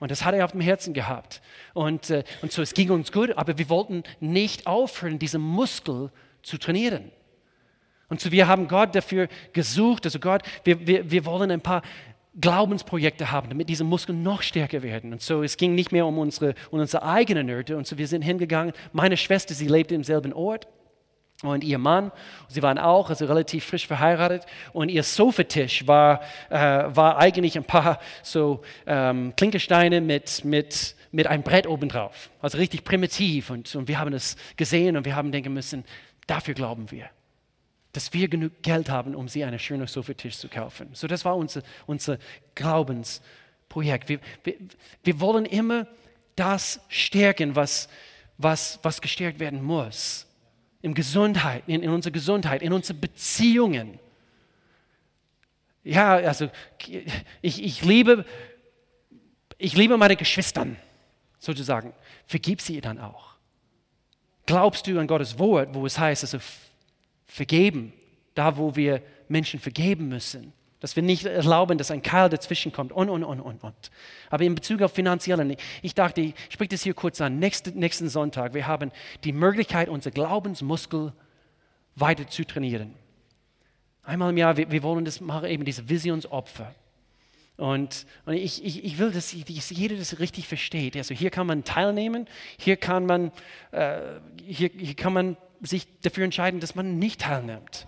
Und 0.00 0.10
das 0.10 0.24
hat 0.24 0.34
er 0.34 0.44
auf 0.44 0.50
dem 0.50 0.60
Herzen 0.60 0.94
gehabt. 0.94 1.40
Und, 1.74 2.10
äh, 2.10 2.24
und 2.40 2.50
so, 2.50 2.60
es 2.60 2.74
ging 2.74 2.90
uns 2.90 3.12
gut, 3.12 3.30
aber 3.36 3.56
wir 3.56 3.68
wollten 3.68 4.02
nicht 4.18 4.66
aufhören, 4.66 5.20
diesen 5.20 5.40
Muskel 5.40 6.10
zu 6.42 6.58
trainieren. 6.58 7.12
Und 8.08 8.20
so, 8.20 8.32
wir 8.32 8.48
haben 8.48 8.66
Gott 8.66 8.94
dafür 8.94 9.28
gesucht, 9.52 10.04
also 10.06 10.18
Gott, 10.18 10.42
wir, 10.64 10.84
wir, 10.86 11.10
wir 11.10 11.24
wollen 11.24 11.50
ein 11.50 11.60
paar 11.60 11.82
Glaubensprojekte 12.40 13.30
haben, 13.30 13.50
damit 13.50 13.68
diese 13.68 13.84
Muskeln 13.84 14.22
noch 14.22 14.40
stärker 14.40 14.82
werden. 14.82 15.12
Und 15.12 15.20
so, 15.20 15.42
es 15.42 15.58
ging 15.58 15.74
nicht 15.74 15.92
mehr 15.92 16.06
um 16.06 16.18
unsere, 16.18 16.54
um 16.70 16.80
unsere 16.80 17.04
eigenen 17.04 17.46
Nöte. 17.46 17.76
Und 17.76 17.86
so, 17.86 17.98
wir 17.98 18.08
sind 18.08 18.22
hingegangen. 18.22 18.72
Meine 18.92 19.18
Schwester, 19.18 19.54
sie 19.54 19.68
lebte 19.68 19.94
im 19.94 20.04
selben 20.04 20.32
Ort 20.32 20.66
und 21.50 21.64
ihr 21.64 21.78
Mann, 21.78 22.12
sie 22.48 22.62
waren 22.62 22.78
auch 22.78 23.10
also 23.10 23.26
relativ 23.26 23.64
frisch 23.64 23.86
verheiratet 23.86 24.46
und 24.72 24.88
ihr 24.88 25.02
Sofatisch 25.02 25.86
war, 25.86 26.20
äh, 26.50 26.56
war 26.56 27.18
eigentlich 27.18 27.56
ein 27.56 27.64
paar 27.64 27.98
so 28.22 28.62
ähm, 28.86 29.34
Klinkersteine 29.36 30.00
mit, 30.00 30.44
mit, 30.44 30.94
mit 31.10 31.26
einem 31.26 31.42
Brett 31.42 31.66
obendrauf. 31.66 32.30
Also 32.40 32.58
richtig 32.58 32.84
primitiv 32.84 33.50
und, 33.50 33.74
und 33.74 33.88
wir 33.88 33.98
haben 33.98 34.12
es 34.12 34.36
gesehen 34.56 34.96
und 34.96 35.04
wir 35.04 35.16
haben 35.16 35.32
denken 35.32 35.52
müssen, 35.52 35.84
dafür 36.26 36.54
glauben 36.54 36.90
wir, 36.90 37.10
dass 37.92 38.12
wir 38.12 38.28
genug 38.28 38.62
Geld 38.62 38.88
haben, 38.88 39.14
um 39.14 39.28
sie 39.28 39.44
einen 39.44 39.58
schönen 39.58 39.86
Sofatisch 39.86 40.38
zu 40.38 40.48
kaufen. 40.48 40.90
So 40.92 41.08
das 41.08 41.24
war 41.24 41.36
unser, 41.36 41.62
unser 41.86 42.18
Glaubensprojekt. 42.54 44.08
Wir, 44.08 44.20
wir, 44.44 44.54
wir 45.02 45.20
wollen 45.20 45.44
immer 45.44 45.88
das 46.36 46.80
stärken, 46.88 47.56
was, 47.56 47.88
was, 48.38 48.78
was 48.82 49.00
gestärkt 49.00 49.40
werden 49.40 49.62
muss 49.62 50.26
in 50.82 50.94
Gesundheit, 50.94 51.62
in, 51.66 51.82
in 51.82 51.90
unserer 51.90 52.12
Gesundheit, 52.12 52.60
in 52.60 52.72
unseren 52.72 53.00
Beziehungen. 53.00 53.98
Ja, 55.84 56.16
also 56.16 56.50
ich, 57.40 57.62
ich, 57.62 57.84
liebe, 57.84 58.24
ich 59.58 59.74
liebe 59.74 59.96
meine 59.96 60.16
Geschwistern, 60.16 60.76
sozusagen. 61.38 61.94
Vergib 62.26 62.60
sie 62.60 62.80
dann 62.80 62.98
auch. 62.98 63.32
Glaubst 64.46 64.86
du 64.86 64.98
an 64.98 65.06
Gottes 65.06 65.38
Wort, 65.38 65.72
wo 65.72 65.86
es 65.86 65.98
heißt, 65.98 66.24
also 66.24 66.38
vergeben, 67.26 67.92
da 68.34 68.56
wo 68.56 68.74
wir 68.74 69.02
Menschen 69.28 69.60
vergeben 69.60 70.08
müssen? 70.08 70.52
Dass 70.82 70.96
wir 70.96 71.02
nicht 71.04 71.24
erlauben, 71.24 71.78
dass 71.78 71.92
ein 71.92 72.02
Keil 72.02 72.28
dazwischen 72.28 72.72
kommt 72.72 72.90
und, 72.90 73.08
und, 73.08 73.22
und, 73.22 73.40
und, 73.40 73.62
und. 73.62 73.90
Aber 74.30 74.42
in 74.42 74.56
Bezug 74.56 74.82
auf 74.82 74.92
Finanziellen, 74.92 75.56
ich 75.80 75.94
dachte, 75.94 76.20
ich 76.20 76.34
spreche 76.50 76.70
das 76.70 76.82
hier 76.82 76.92
kurz 76.92 77.20
an, 77.20 77.38
nächsten, 77.38 77.78
nächsten 77.78 78.08
Sonntag, 78.08 78.52
wir 78.52 78.66
haben 78.66 78.90
die 79.22 79.32
Möglichkeit, 79.32 79.88
unser 79.88 80.10
Glaubensmuskel 80.10 81.12
weiter 81.94 82.26
zu 82.26 82.44
trainieren. 82.44 82.94
Einmal 84.02 84.30
im 84.30 84.36
Jahr, 84.36 84.56
wir, 84.56 84.72
wir 84.72 84.82
wollen 84.82 85.04
das 85.04 85.20
machen, 85.20 85.48
eben 85.48 85.64
diese 85.64 85.88
Visionsopfer. 85.88 86.74
Und, 87.58 88.04
und 88.26 88.34
ich, 88.34 88.64
ich, 88.64 88.82
ich, 88.84 88.98
will, 88.98 89.12
dass, 89.12 89.32
jeder 89.32 89.96
das 89.96 90.18
richtig 90.18 90.48
versteht. 90.48 90.96
Also 90.96 91.14
hier 91.14 91.30
kann 91.30 91.46
man 91.46 91.62
teilnehmen, 91.62 92.26
hier 92.58 92.76
kann 92.76 93.06
man, 93.06 93.30
äh, 93.70 94.00
hier, 94.44 94.68
hier 94.76 94.96
kann 94.96 95.12
man 95.12 95.36
sich 95.60 95.86
dafür 96.00 96.24
entscheiden, 96.24 96.58
dass 96.58 96.74
man 96.74 96.98
nicht 96.98 97.20
teilnimmt. 97.20 97.86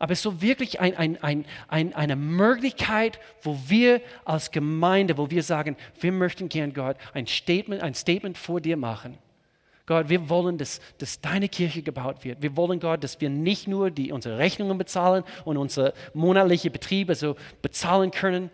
Aber 0.00 0.12
es 0.12 0.20
ist 0.20 0.22
so 0.22 0.40
wirklich 0.40 0.80
ein, 0.80 0.96
ein, 0.96 1.22
ein, 1.22 1.44
ein, 1.68 1.94
eine 1.94 2.16
Möglichkeit, 2.16 3.20
wo 3.42 3.58
wir 3.66 4.00
als 4.24 4.50
Gemeinde, 4.50 5.18
wo 5.18 5.28
wir 5.28 5.42
sagen, 5.42 5.76
wir 6.00 6.10
möchten 6.10 6.48
gern 6.48 6.72
Gott 6.72 6.96
ein 7.12 7.26
Statement, 7.26 7.82
ein 7.82 7.94
Statement 7.94 8.38
vor 8.38 8.62
dir 8.62 8.78
machen. 8.78 9.18
Gott, 9.84 10.08
wir 10.08 10.30
wollen, 10.30 10.56
dass, 10.56 10.80
dass 10.96 11.20
deine 11.20 11.50
Kirche 11.50 11.82
gebaut 11.82 12.24
wird. 12.24 12.40
Wir 12.40 12.56
wollen, 12.56 12.80
Gott, 12.80 13.04
dass 13.04 13.20
wir 13.20 13.28
nicht 13.28 13.68
nur 13.68 13.90
die, 13.90 14.10
unsere 14.10 14.38
Rechnungen 14.38 14.78
bezahlen 14.78 15.22
und 15.44 15.58
unsere 15.58 15.92
monatliche 16.14 16.70
Betriebe 16.70 17.14
so 17.14 17.36
bezahlen 17.60 18.10
können. 18.10 18.50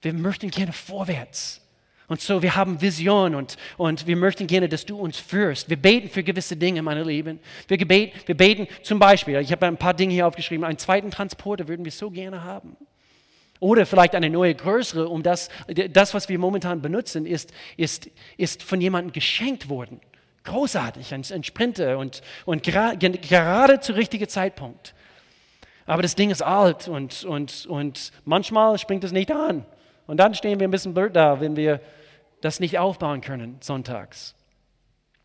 Wir 0.00 0.14
möchten 0.14 0.50
gerne 0.50 0.72
vorwärts. 0.72 1.61
Und 2.08 2.20
so, 2.20 2.42
wir 2.42 2.56
haben 2.56 2.80
Vision 2.80 3.34
und, 3.34 3.56
und 3.76 4.06
wir 4.06 4.16
möchten 4.16 4.46
gerne, 4.46 4.68
dass 4.68 4.84
du 4.84 4.98
uns 4.98 5.18
führst. 5.18 5.70
Wir 5.70 5.76
beten 5.76 6.10
für 6.10 6.22
gewisse 6.22 6.56
Dinge, 6.56 6.82
meine 6.82 7.04
Lieben. 7.04 7.38
Wir, 7.68 7.78
gebeten, 7.78 8.18
wir 8.26 8.36
beten 8.36 8.66
zum 8.82 8.98
Beispiel, 8.98 9.38
ich 9.40 9.52
habe 9.52 9.66
ein 9.66 9.76
paar 9.76 9.94
Dinge 9.94 10.12
hier 10.12 10.26
aufgeschrieben, 10.26 10.64
einen 10.64 10.78
zweiten 10.78 11.10
Transporter 11.10 11.68
würden 11.68 11.84
wir 11.84 11.92
so 11.92 12.10
gerne 12.10 12.44
haben. 12.44 12.76
Oder 13.60 13.86
vielleicht 13.86 14.16
eine 14.16 14.28
neue 14.28 14.54
größere, 14.56 15.08
um 15.08 15.22
das, 15.22 15.48
das 15.90 16.14
was 16.14 16.28
wir 16.28 16.36
momentan 16.38 16.82
benutzen, 16.82 17.26
ist, 17.26 17.52
ist, 17.76 18.10
ist 18.36 18.62
von 18.62 18.80
jemandem 18.80 19.12
geschenkt 19.12 19.68
worden. 19.68 20.00
Großartig, 20.42 21.14
ein, 21.14 21.22
ein 21.32 21.44
Sprinter 21.44 21.98
und, 21.98 22.22
und 22.44 22.64
gra, 22.64 22.94
gerade 22.94 23.78
zu 23.78 23.92
richtigen 23.92 24.28
Zeitpunkt. 24.28 24.94
Aber 25.86 26.02
das 26.02 26.16
Ding 26.16 26.30
ist 26.30 26.42
alt 26.42 26.88
und, 26.88 27.22
und, 27.22 27.66
und 27.66 28.10
manchmal 28.24 28.78
springt 28.78 29.04
es 29.04 29.12
nicht 29.12 29.30
an. 29.30 29.64
Und 30.06 30.18
dann 30.18 30.34
stehen 30.34 30.60
wir 30.60 30.68
ein 30.68 30.70
bisschen 30.70 30.94
blöd 30.94 31.14
da, 31.14 31.40
wenn 31.40 31.56
wir 31.56 31.80
das 32.40 32.60
nicht 32.60 32.78
aufbauen 32.78 33.20
können 33.20 33.56
sonntags. 33.60 34.34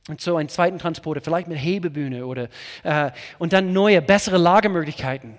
Und 0.08 0.22
so 0.22 0.38
einen 0.38 0.50
zweiten 0.50 0.80
Transporter, 0.80 1.20
vielleicht 1.22 1.48
mit 1.48 1.58
Hebebühne 1.58 2.26
oder 2.26 2.48
äh, 2.84 3.12
und 3.40 3.52
dann 3.52 3.74
neue, 3.74 4.02
bessere 4.02 4.38
Lagermöglichkeiten 4.38 5.38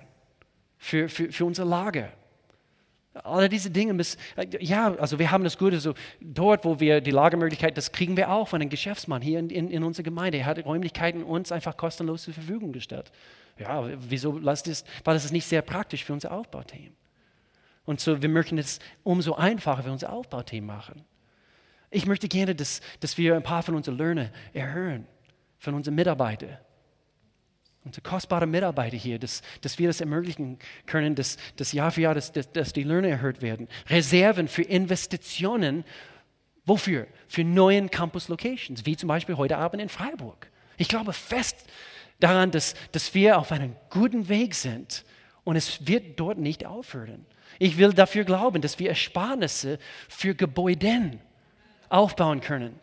für, 0.77 1.09
für, 1.09 1.31
für 1.31 1.45
unser 1.45 1.65
Lager. 1.65 2.09
Alle 3.15 3.49
diese 3.49 3.71
Dinge 3.71 3.93
müssen, 3.93 4.19
äh, 4.35 4.45
ja, 4.59 4.93
also 4.95 5.17
wir 5.17 5.31
haben 5.31 5.43
das 5.43 5.57
Gute, 5.57 5.79
so 5.79 5.95
dort, 6.21 6.65
wo 6.65 6.79
wir 6.79 7.01
die 7.01 7.11
Lagermöglichkeit, 7.11 7.77
das 7.77 7.91
kriegen 7.91 8.15
wir 8.15 8.29
auch 8.29 8.47
von 8.47 8.61
einem 8.61 8.69
Geschäftsmann 8.69 9.23
hier 9.23 9.39
in, 9.39 9.49
in, 9.49 9.71
in 9.71 9.83
unserer 9.83 10.03
Gemeinde. 10.03 10.37
Er 10.37 10.45
hat 10.45 10.63
Räumlichkeiten 10.63 11.23
uns 11.23 11.51
einfach 11.51 11.75
kostenlos 11.75 12.23
zur 12.23 12.35
Verfügung 12.35 12.71
gestellt. 12.71 13.11
Ja, 13.57 13.89
wieso 13.97 14.37
lasst 14.37 14.67
es, 14.67 14.85
weil 15.03 15.15
es 15.15 15.25
ist 15.25 15.31
nicht 15.31 15.47
sehr 15.47 15.63
praktisch 15.63 16.05
für 16.05 16.13
unser 16.13 16.31
Aufbauteam. 16.31 16.93
Und 17.89 17.99
so, 17.99 18.21
wir 18.21 18.29
möchten 18.29 18.59
es 18.59 18.77
umso 19.01 19.33
einfacher 19.33 19.81
für 19.81 19.91
unser 19.91 20.13
Aufbauteam 20.13 20.63
machen. 20.63 21.01
Ich 21.89 22.05
möchte 22.05 22.27
gerne, 22.27 22.53
dass, 22.53 22.81
dass 22.99 23.17
wir 23.17 23.35
ein 23.35 23.41
paar 23.41 23.63
von 23.63 23.73
unseren 23.73 23.97
Löhnen 23.97 24.29
erhöhen, 24.53 25.07
von 25.57 25.73
unseren 25.73 25.95
Mitarbeitern. 25.95 26.59
Unsere 27.83 28.03
kostbaren 28.03 28.51
Mitarbeiter 28.51 28.95
hier, 28.95 29.17
dass, 29.17 29.41
dass 29.61 29.79
wir 29.79 29.87
das 29.87 30.01
ermöglichen 30.01 30.59
können, 30.85 31.15
dass, 31.15 31.37
dass 31.55 31.71
Jahr 31.71 31.89
für 31.89 32.01
Jahr 32.01 32.13
dass, 32.13 32.31
dass, 32.31 32.51
dass 32.51 32.73
die 32.73 32.83
Löhne 32.83 33.09
erhöht 33.09 33.41
werden. 33.41 33.67
Reserven 33.87 34.47
für 34.47 34.61
Investitionen, 34.61 35.83
wofür? 36.65 37.07
Für 37.27 37.43
neuen 37.43 37.89
Campus-Locations, 37.89 38.85
wie 38.85 38.97
zum 38.97 39.07
Beispiel 39.07 39.35
heute 39.35 39.57
Abend 39.57 39.81
in 39.81 39.89
Freiburg. 39.89 40.51
Ich 40.77 40.89
glaube 40.89 41.11
fest 41.11 41.65
daran, 42.19 42.51
dass, 42.51 42.75
dass 42.91 43.15
wir 43.15 43.39
auf 43.39 43.51
einem 43.51 43.75
guten 43.89 44.29
Weg 44.29 44.53
sind 44.53 45.05
und 45.43 45.55
es 45.55 45.87
wird 45.87 46.19
dort 46.19 46.37
nicht 46.37 46.67
aufhören. 46.67 47.25
Ich 47.57 47.77
will 47.77 47.93
dafür 47.93 48.23
glauben, 48.23 48.61
dass 48.61 48.79
wir 48.79 48.89
Ersparnisse 48.89 49.79
für 50.07 50.35
Gebäuden 50.35 51.19
aufbauen 51.89 52.41
können. 52.41 52.79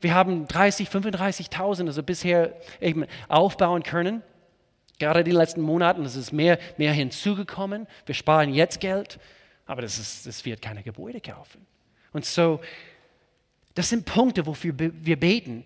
Wir 0.00 0.14
haben 0.14 0.46
30, 0.46 0.88
35.000 0.88 1.86
also 1.86 2.02
bisher 2.02 2.54
eben 2.80 3.06
aufbauen 3.28 3.82
können. 3.82 4.22
Gerade 4.98 5.24
die 5.24 5.32
letzten 5.32 5.60
Monate, 5.60 6.02
es 6.02 6.14
ist 6.14 6.32
mehr, 6.32 6.58
mehr 6.76 6.92
hinzugekommen. 6.92 7.86
Wir 8.06 8.14
sparen 8.14 8.54
jetzt 8.54 8.80
Geld, 8.80 9.18
aber 9.66 9.82
das, 9.82 10.22
das 10.22 10.44
wird 10.44 10.62
keine 10.62 10.82
Gebäude 10.82 11.20
kaufen. 11.20 11.66
Und 12.12 12.24
so, 12.24 12.60
das 13.74 13.88
sind 13.88 14.04
Punkte, 14.04 14.46
wofür 14.46 14.74
wir 14.78 15.18
beten. 15.18 15.64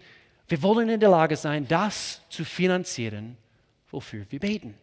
Wir 0.49 0.63
wollen 0.63 0.89
in 0.89 1.01
der 1.01 1.11
Lage 1.11 1.37
sein, 1.37 1.69
das 1.69 2.23
zu 2.31 2.45
finanzieren, 2.45 3.37
wofür 3.91 4.25
wir 4.31 4.41
beten. 4.41 4.75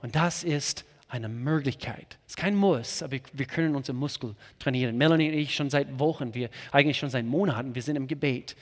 Und 0.00 0.14
das 0.14 0.44
ist 0.44 0.84
eine 1.08 1.28
Möglichkeit. 1.28 2.18
Es 2.26 2.32
ist 2.32 2.36
kein 2.36 2.54
Muss, 2.54 3.02
aber 3.02 3.18
wir 3.32 3.46
können 3.46 3.74
unsere 3.74 3.96
Muskel 3.96 4.36
trainieren. 4.58 4.96
Melanie 4.96 5.28
und 5.28 5.34
ich 5.34 5.54
schon 5.54 5.70
seit 5.70 5.98
Wochen, 5.98 6.34
wir 6.34 6.50
eigentlich 6.70 6.98
schon 6.98 7.10
seit 7.10 7.24
Monaten, 7.24 7.74
wir 7.74 7.82
sind 7.82 7.96
im 7.96 8.06
Gebet. 8.06 8.56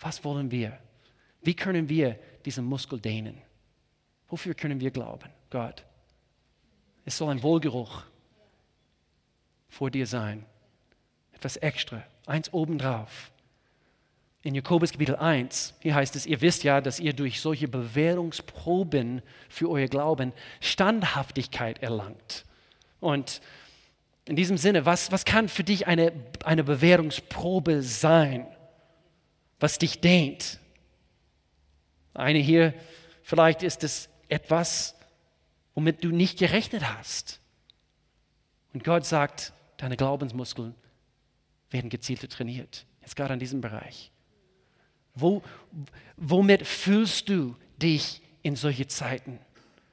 Was 0.00 0.24
wollen 0.24 0.50
wir? 0.50 0.78
Wie 1.42 1.54
können 1.54 1.88
wir 1.88 2.18
diesen 2.44 2.64
Muskel 2.64 3.00
dehnen? 3.00 3.40
Wofür 4.28 4.54
können 4.54 4.80
wir 4.80 4.90
glauben? 4.90 5.30
Gott. 5.50 5.84
Es 7.04 7.16
soll 7.16 7.30
ein 7.30 7.42
Wohlgeruch 7.42 8.02
vor 9.68 9.90
dir 9.90 10.06
sein. 10.06 10.44
Etwas 11.32 11.56
extra, 11.56 12.02
eins 12.26 12.52
obendrauf 12.52 13.30
in 14.42 14.54
Jakobus 14.54 14.92
Kapitel 14.92 15.16
1, 15.16 15.74
hier 15.80 15.94
heißt 15.94 16.14
es, 16.14 16.24
ihr 16.24 16.40
wisst 16.40 16.62
ja, 16.62 16.80
dass 16.80 17.00
ihr 17.00 17.12
durch 17.12 17.40
solche 17.40 17.66
Bewährungsproben 17.66 19.22
für 19.48 19.68
euer 19.68 19.88
Glauben 19.88 20.32
Standhaftigkeit 20.60 21.82
erlangt. 21.82 22.44
Und 23.00 23.40
in 24.26 24.36
diesem 24.36 24.56
Sinne, 24.56 24.86
was, 24.86 25.10
was 25.10 25.24
kann 25.24 25.48
für 25.48 25.64
dich 25.64 25.86
eine, 25.86 26.12
eine 26.44 26.62
Bewährungsprobe 26.62 27.82
sein, 27.82 28.46
was 29.58 29.78
dich 29.78 30.00
dehnt? 30.00 30.60
Eine 32.14 32.38
hier, 32.38 32.74
vielleicht 33.22 33.62
ist 33.62 33.82
es 33.82 34.08
etwas, 34.28 34.94
womit 35.74 36.04
du 36.04 36.08
nicht 36.08 36.38
gerechnet 36.38 36.84
hast. 36.96 37.40
Und 38.72 38.84
Gott 38.84 39.04
sagt, 39.04 39.52
deine 39.78 39.96
Glaubensmuskeln 39.96 40.74
werden 41.70 41.90
gezielt 41.90 42.28
trainiert. 42.30 42.86
Jetzt 43.00 43.16
gerade 43.16 43.34
in 43.34 43.40
diesem 43.40 43.60
Bereich. 43.60 44.12
Wo, 45.20 45.42
womit 46.16 46.66
fühlst 46.66 47.28
du 47.28 47.56
dich 47.80 48.20
in 48.42 48.56
solche 48.56 48.86
Zeiten? 48.86 49.38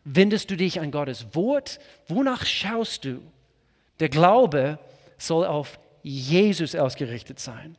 Wendest 0.03 0.51
du 0.51 0.55
dich 0.55 0.79
an 0.79 0.91
Gottes 0.91 1.33
Wort? 1.33 1.79
Wonach 2.07 2.45
schaust 2.45 3.05
du? 3.05 3.21
Der 3.99 4.09
Glaube 4.09 4.77
soll 5.17 5.45
auf 5.45 5.79
Jesus 6.03 6.75
ausgerichtet 6.75 7.39
sein. 7.39 7.75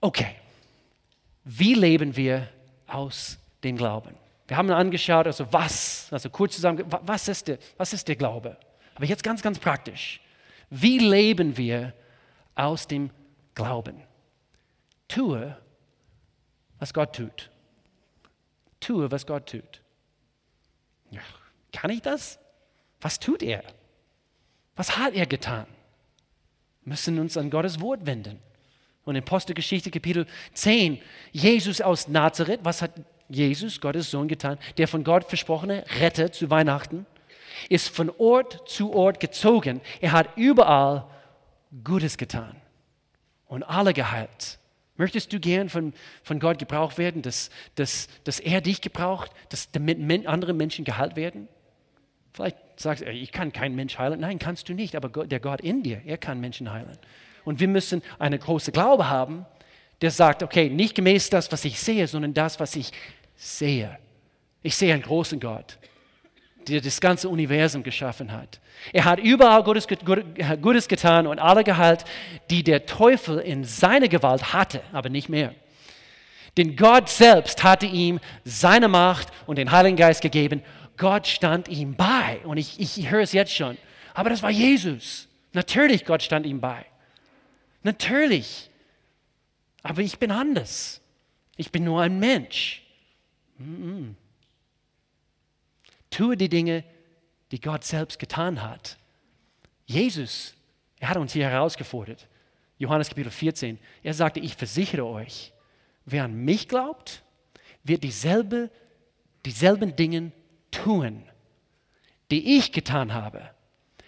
Okay, 0.00 0.36
wie 1.44 1.74
leben 1.74 2.16
wir 2.16 2.48
aus 2.86 3.38
dem 3.64 3.76
Glauben? 3.76 4.14
Wir 4.46 4.56
haben 4.56 4.70
angeschaut, 4.70 5.26
also 5.26 5.52
was, 5.52 6.08
also 6.10 6.30
kurz 6.30 6.54
zusammen, 6.54 6.84
was 6.88 7.28
ist 7.28 7.48
der, 7.48 7.58
was 7.76 7.92
ist 7.92 8.08
der 8.08 8.16
Glaube? 8.16 8.56
Aber 8.94 9.04
jetzt 9.04 9.22
ganz, 9.22 9.42
ganz 9.42 9.58
praktisch. 9.58 10.20
Wie 10.70 10.98
leben 10.98 11.56
wir 11.56 11.92
aus 12.54 12.86
dem 12.86 13.10
Glauben? 13.54 14.02
Tue, 15.10 15.56
was 16.78 16.94
Gott 16.94 17.14
tut. 17.14 17.50
Tue, 18.80 19.10
was 19.10 19.26
Gott 19.26 19.50
tut. 19.50 19.82
Ja, 21.10 21.20
kann 21.72 21.90
ich 21.90 22.00
das? 22.00 22.38
Was 23.00 23.18
tut 23.18 23.42
er? 23.42 23.62
Was 24.76 24.96
hat 24.96 25.14
er 25.14 25.26
getan? 25.26 25.66
Wir 26.82 26.92
müssen 26.92 27.18
uns 27.18 27.36
an 27.36 27.50
Gottes 27.50 27.80
Wort 27.80 28.06
wenden. 28.06 28.40
Und 29.04 29.16
in 29.16 29.22
Apostelgeschichte 29.22 29.90
Kapitel 29.90 30.26
10, 30.54 31.00
Jesus 31.32 31.80
aus 31.80 32.08
Nazareth, 32.08 32.60
was 32.62 32.80
hat 32.80 32.92
Jesus, 33.28 33.80
Gottes 33.80 34.10
Sohn, 34.10 34.28
getan? 34.28 34.58
Der 34.76 34.88
von 34.88 35.04
Gott 35.04 35.24
versprochene 35.24 35.84
Retter 35.98 36.32
zu 36.32 36.50
Weihnachten, 36.50 37.06
ist 37.68 37.88
von 37.88 38.10
Ort 38.18 38.68
zu 38.68 38.92
Ort 38.92 39.20
gezogen. 39.20 39.80
Er 40.00 40.12
hat 40.12 40.36
überall 40.36 41.06
Gutes 41.84 42.16
getan 42.16 42.56
und 43.46 43.62
alle 43.64 43.92
geheilt. 43.92 44.59
Möchtest 45.00 45.32
du 45.32 45.40
gern 45.40 45.70
von, 45.70 45.94
von 46.22 46.38
Gott 46.40 46.58
gebraucht 46.58 46.98
werden, 46.98 47.22
dass, 47.22 47.48
dass, 47.76 48.06
dass 48.24 48.38
er 48.38 48.60
dich 48.60 48.82
gebraucht, 48.82 49.30
dass 49.48 49.70
damit 49.70 50.26
andere 50.26 50.52
Menschen 50.52 50.84
geheilt 50.84 51.16
werden? 51.16 51.48
Vielleicht 52.34 52.58
sagst 52.76 53.02
du, 53.02 53.10
ich 53.10 53.32
kann 53.32 53.50
keinen 53.50 53.74
Mensch 53.76 53.96
heilen. 53.96 54.20
Nein, 54.20 54.38
kannst 54.38 54.68
du 54.68 54.74
nicht, 54.74 54.94
aber 54.94 55.08
der 55.26 55.40
Gott 55.40 55.62
in 55.62 55.82
dir, 55.82 56.02
er 56.04 56.18
kann 56.18 56.38
Menschen 56.38 56.70
heilen. 56.70 56.98
Und 57.46 57.60
wir 57.60 57.68
müssen 57.68 58.02
eine 58.18 58.38
große 58.38 58.72
Glaube 58.72 59.08
haben, 59.08 59.46
der 60.02 60.10
sagt, 60.10 60.42
okay, 60.42 60.68
nicht 60.68 60.94
gemäß 60.94 61.30
das, 61.30 61.50
was 61.50 61.64
ich 61.64 61.80
sehe, 61.80 62.06
sondern 62.06 62.34
das, 62.34 62.60
was 62.60 62.76
ich 62.76 62.92
sehe. 63.36 63.98
Ich 64.62 64.76
sehe 64.76 64.92
einen 64.92 65.02
großen 65.02 65.40
Gott 65.40 65.78
der 66.68 66.80
das 66.80 67.00
ganze 67.00 67.28
Universum 67.28 67.82
geschaffen 67.82 68.32
hat. 68.32 68.60
Er 68.92 69.04
hat 69.04 69.18
überall 69.18 69.62
Gutes, 69.62 69.86
Gutes 70.60 70.88
getan 70.88 71.26
und 71.26 71.38
alle 71.38 71.64
geheilt, 71.64 72.04
die 72.50 72.62
der 72.62 72.86
Teufel 72.86 73.38
in 73.38 73.64
seiner 73.64 74.08
Gewalt 74.08 74.52
hatte, 74.52 74.82
aber 74.92 75.08
nicht 75.08 75.28
mehr. 75.28 75.54
Denn 76.56 76.76
Gott 76.76 77.08
selbst 77.08 77.62
hatte 77.62 77.86
ihm 77.86 78.20
seine 78.44 78.88
Macht 78.88 79.28
und 79.46 79.56
den 79.56 79.70
Heiligen 79.70 79.96
Geist 79.96 80.20
gegeben. 80.20 80.62
Gott 80.96 81.26
stand 81.26 81.68
ihm 81.68 81.94
bei. 81.94 82.40
Und 82.44 82.56
ich, 82.58 82.80
ich 82.80 83.10
höre 83.10 83.22
es 83.22 83.32
jetzt 83.32 83.54
schon. 83.54 83.78
Aber 84.14 84.30
das 84.30 84.42
war 84.42 84.50
Jesus. 84.50 85.28
Natürlich, 85.52 86.04
Gott 86.04 86.22
stand 86.22 86.46
ihm 86.46 86.60
bei. 86.60 86.84
Natürlich. 87.82 88.68
Aber 89.82 90.02
ich 90.02 90.18
bin 90.18 90.30
anders. 90.30 91.00
Ich 91.56 91.70
bin 91.70 91.84
nur 91.84 92.02
ein 92.02 92.18
Mensch. 92.18 92.82
Mm 93.58 93.64
-mm. 93.64 94.14
Tue 96.10 96.36
die 96.36 96.48
Dinge, 96.48 96.84
die 97.50 97.60
Gott 97.60 97.84
selbst 97.84 98.18
getan 98.18 98.62
hat. 98.62 98.98
Jesus, 99.86 100.54
er 100.98 101.08
hat 101.08 101.16
uns 101.16 101.32
hier 101.32 101.48
herausgefordert. 101.48 102.28
Johannes 102.78 103.08
Kapitel 103.08 103.30
14. 103.30 103.78
Er 104.02 104.14
sagte, 104.14 104.40
ich 104.40 104.54
versichere 104.54 105.06
euch, 105.06 105.52
wer 106.04 106.24
an 106.24 106.34
mich 106.44 106.68
glaubt, 106.68 107.22
wird 107.82 108.02
dieselbe, 108.04 108.70
dieselben 109.44 109.96
Dinge 109.96 110.32
tun, 110.70 111.24
die 112.30 112.58
ich 112.58 112.72
getan 112.72 113.12
habe. 113.12 113.50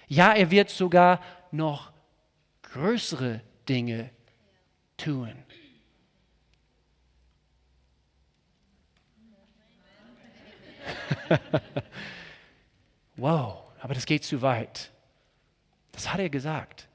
Ja, 0.09 0.32
er 0.32 0.50
wird 0.50 0.70
sogar 0.70 1.20
noch 1.50 1.92
größere 2.62 3.40
Dinge 3.68 4.11
tun. 4.96 5.34
wow, 13.16 13.62
aber 13.80 13.95
das 13.95 14.07
geht 14.07 14.24
zu 14.24 14.43
weit. 14.43 14.90
Das 15.93 16.12
hat 16.12 16.20
er 16.20 16.30
gesagt. 16.30 16.88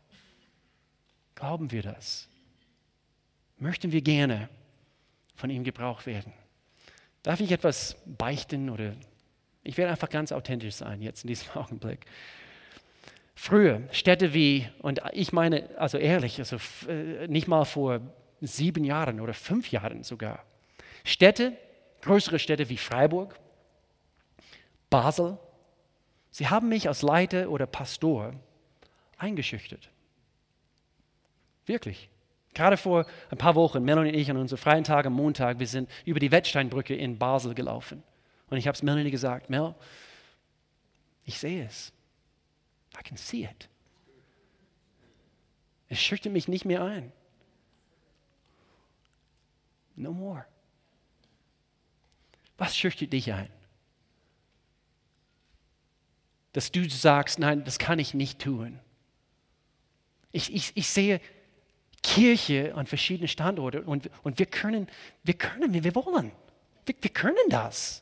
Glauben 1.36 1.72
wir 1.72 1.84
das? 1.84 2.28
Möchten 3.58 3.92
wir 3.92 4.02
gerne 4.02 4.50
von 5.36 5.50
ihm 5.50 5.64
gebraucht 5.64 6.06
werden. 6.06 6.34
Darf 7.24 7.40
ich 7.40 7.52
etwas 7.52 7.98
beichten 8.06 8.70
oder 8.70 8.94
ich 9.64 9.78
werde 9.78 9.92
einfach 9.92 10.10
ganz 10.10 10.32
authentisch 10.32 10.76
sein 10.76 11.02
jetzt 11.02 11.24
in 11.24 11.28
diesem 11.28 11.52
Augenblick. 11.56 12.06
Früher 13.36 13.82
Städte 13.92 14.34
wie, 14.34 14.68
und 14.80 15.02
ich 15.12 15.32
meine, 15.32 15.70
also 15.78 15.98
ehrlich, 15.98 16.40
also 16.40 16.58
äh, 16.88 17.28
nicht 17.28 17.48
mal 17.48 17.66
vor 17.66 18.02
sieben 18.42 18.84
Jahren 18.84 19.20
oder 19.20 19.34
fünf 19.34 19.72
Jahren 19.72 20.04
sogar, 20.04 20.44
Städte, 21.04 21.54
größere 22.02 22.40
Städte 22.40 22.70
wie 22.70 22.78
Freiburg, 22.78 23.40
Basel, 24.90 25.38
sie 26.32 26.48
haben 26.48 26.70
mich 26.70 26.88
als 26.88 27.02
Leiter 27.02 27.50
oder 27.50 27.68
Pastor 27.68 28.34
eingeschüchtert. 29.18 29.90
Wirklich. 31.66 32.10
Gerade 32.54 32.78
vor 32.78 33.06
ein 33.30 33.38
paar 33.38 33.56
Wochen, 33.56 33.84
Melanie 33.84 34.10
und 34.10 34.16
ich 34.16 34.32
an 34.32 34.38
unserem 34.38 34.58
freien 34.58 34.84
Tag 34.84 35.06
am 35.06 35.14
Montag, 35.14 35.60
wir 35.60 35.68
sind 35.68 35.90
über 36.06 36.20
die 36.20 36.32
Wettsteinbrücke 36.32 36.96
in 36.96 37.20
Basel 37.20 37.54
gelaufen. 37.54 38.02
Und 38.50 38.58
ich 38.58 38.68
habe 38.68 38.76
es 38.76 38.82
Melanie 38.82 39.12
gesagt, 39.12 39.50
Mel, 39.50 39.76
ich 41.26 41.38
sehe 41.38 41.66
es. 41.66 41.92
I 42.98 43.04
can 43.04 43.18
see 43.18 43.44
it. 43.44 43.70
Es 45.90 46.00
schüchtert 46.00 46.34
mich 46.34 46.48
nicht 46.48 46.66
mehr 46.66 46.84
ein. 46.84 47.12
No 49.96 50.12
more. 50.12 50.46
Was 52.58 52.76
schüchtert 52.76 53.14
dich 53.14 53.34
ein? 53.34 53.50
Dass 56.58 56.72
du 56.72 56.90
sagst, 56.90 57.38
nein, 57.38 57.64
das 57.66 57.78
kann 57.78 58.00
ich 58.00 58.16
nicht 58.16 58.40
tun. 58.40 58.80
Ich, 60.32 60.52
ich, 60.52 60.72
ich 60.74 60.88
sehe 60.88 61.22
Kirche 62.02 62.74
an 62.74 62.88
verschiedenen 62.88 63.28
Standorten 63.28 63.84
und, 63.84 64.10
und 64.24 64.40
wir 64.40 64.48
können, 64.48 64.88
wir 65.24 65.36
können, 65.36 65.76
wie 65.76 65.84
wir 65.84 65.94
wollen. 65.94 66.32
Wir, 66.88 66.96
wir 67.00 67.12
können 67.12 67.38
das. 67.50 68.02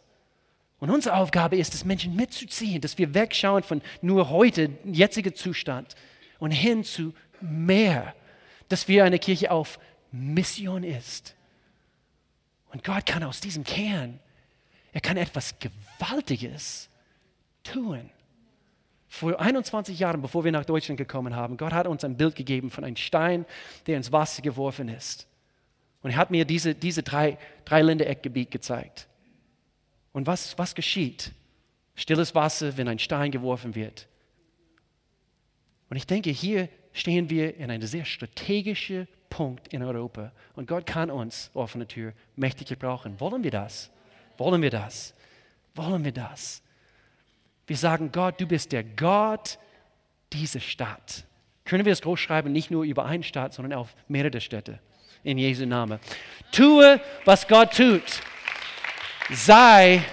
Und 0.79 0.89
unsere 0.89 1.17
Aufgabe 1.17 1.57
ist 1.57 1.73
es, 1.73 1.83
Menschen 1.83 2.15
mitzuziehen, 2.15 2.79
dass 2.79 2.97
wir 2.97 3.13
wegschauen 3.13 3.61
von 3.61 3.81
nur 4.01 4.29
heute, 4.29 4.69
jetziger 4.85 5.35
Zustand 5.35 5.93
und 6.39 6.51
hin 6.51 6.85
zu 6.85 7.13
mehr, 7.41 8.15
dass 8.69 8.87
wir 8.87 9.03
eine 9.03 9.19
Kirche 9.19 9.51
auf 9.51 9.79
Mission 10.13 10.85
ist. 10.85 11.35
Und 12.71 12.85
Gott 12.85 13.05
kann 13.05 13.23
aus 13.23 13.41
diesem 13.41 13.65
Kern, 13.65 14.21
er 14.93 15.01
kann 15.01 15.17
etwas 15.17 15.55
Gewaltiges 15.59 16.87
tun. 17.61 18.09
Vor 19.15 19.39
21 19.39 19.97
Jahren, 19.97 20.21
bevor 20.21 20.43
wir 20.43 20.51
nach 20.51 20.65
Deutschland 20.65 20.97
gekommen 20.97 21.37
haben, 21.37 21.55
Gott 21.55 21.71
hat 21.71 21.87
uns 21.87 22.03
ein 22.03 22.17
Bild 22.17 22.35
gegeben 22.35 22.69
von 22.69 22.83
einem 22.83 22.97
Stein, 22.97 23.45
der 23.87 23.95
ins 23.95 24.11
Wasser 24.11 24.41
geworfen 24.41 24.89
ist. 24.89 25.25
Und 26.01 26.11
er 26.11 26.17
hat 26.17 26.31
mir 26.31 26.43
diese, 26.43 26.75
diese 26.75 27.01
drei, 27.01 27.37
drei 27.63 27.81
Ländereckgebiet 27.81 28.51
gezeigt. 28.51 29.07
Und 30.11 30.27
was, 30.27 30.57
was 30.57 30.75
geschieht? 30.75 31.31
Stilles 31.95 32.35
Wasser, 32.35 32.75
wenn 32.75 32.89
ein 32.89 32.99
Stein 32.99 33.31
geworfen 33.31 33.73
wird. 33.73 34.09
Und 35.89 35.95
ich 35.95 36.05
denke, 36.05 36.31
hier 36.31 36.67
stehen 36.91 37.29
wir 37.29 37.55
in 37.55 37.71
einem 37.71 37.87
sehr 37.87 38.03
strategischen 38.03 39.07
Punkt 39.29 39.69
in 39.69 39.81
Europa. 39.81 40.33
Und 40.57 40.67
Gott 40.67 40.85
kann 40.85 41.09
uns, 41.09 41.51
offene 41.53 41.87
Tür, 41.87 42.11
mächtig 42.35 42.67
gebrauchen. 42.67 43.17
Wollen 43.21 43.45
wir 43.45 43.51
das? 43.51 43.89
Wollen 44.37 44.61
wir 44.61 44.71
das? 44.71 45.13
Wollen 45.73 46.03
wir 46.03 46.11
das? 46.11 46.61
Wir 47.67 47.77
sagen, 47.77 48.11
Gott, 48.11 48.39
du 48.39 48.45
bist 48.45 48.71
der 48.71 48.83
Gott 48.83 49.57
dieser 50.31 50.59
Stadt. 50.59 51.25
Können 51.63 51.85
wir 51.85 51.93
es 51.93 52.01
groß 52.01 52.19
schreiben, 52.19 52.51
nicht 52.51 52.69
nur 52.69 52.83
über 52.83 53.05
eine 53.05 53.23
Stadt, 53.23 53.53
sondern 53.53 53.79
auf 53.79 53.95
mehrere 54.07 54.39
Städte. 54.39 54.79
In 55.23 55.37
Jesu 55.39 55.65
Namen. 55.65 55.99
Tue, 56.51 57.01
was 57.25 57.47
Gott 57.47 57.75
tut 57.75 58.03
sei, 59.31 60.03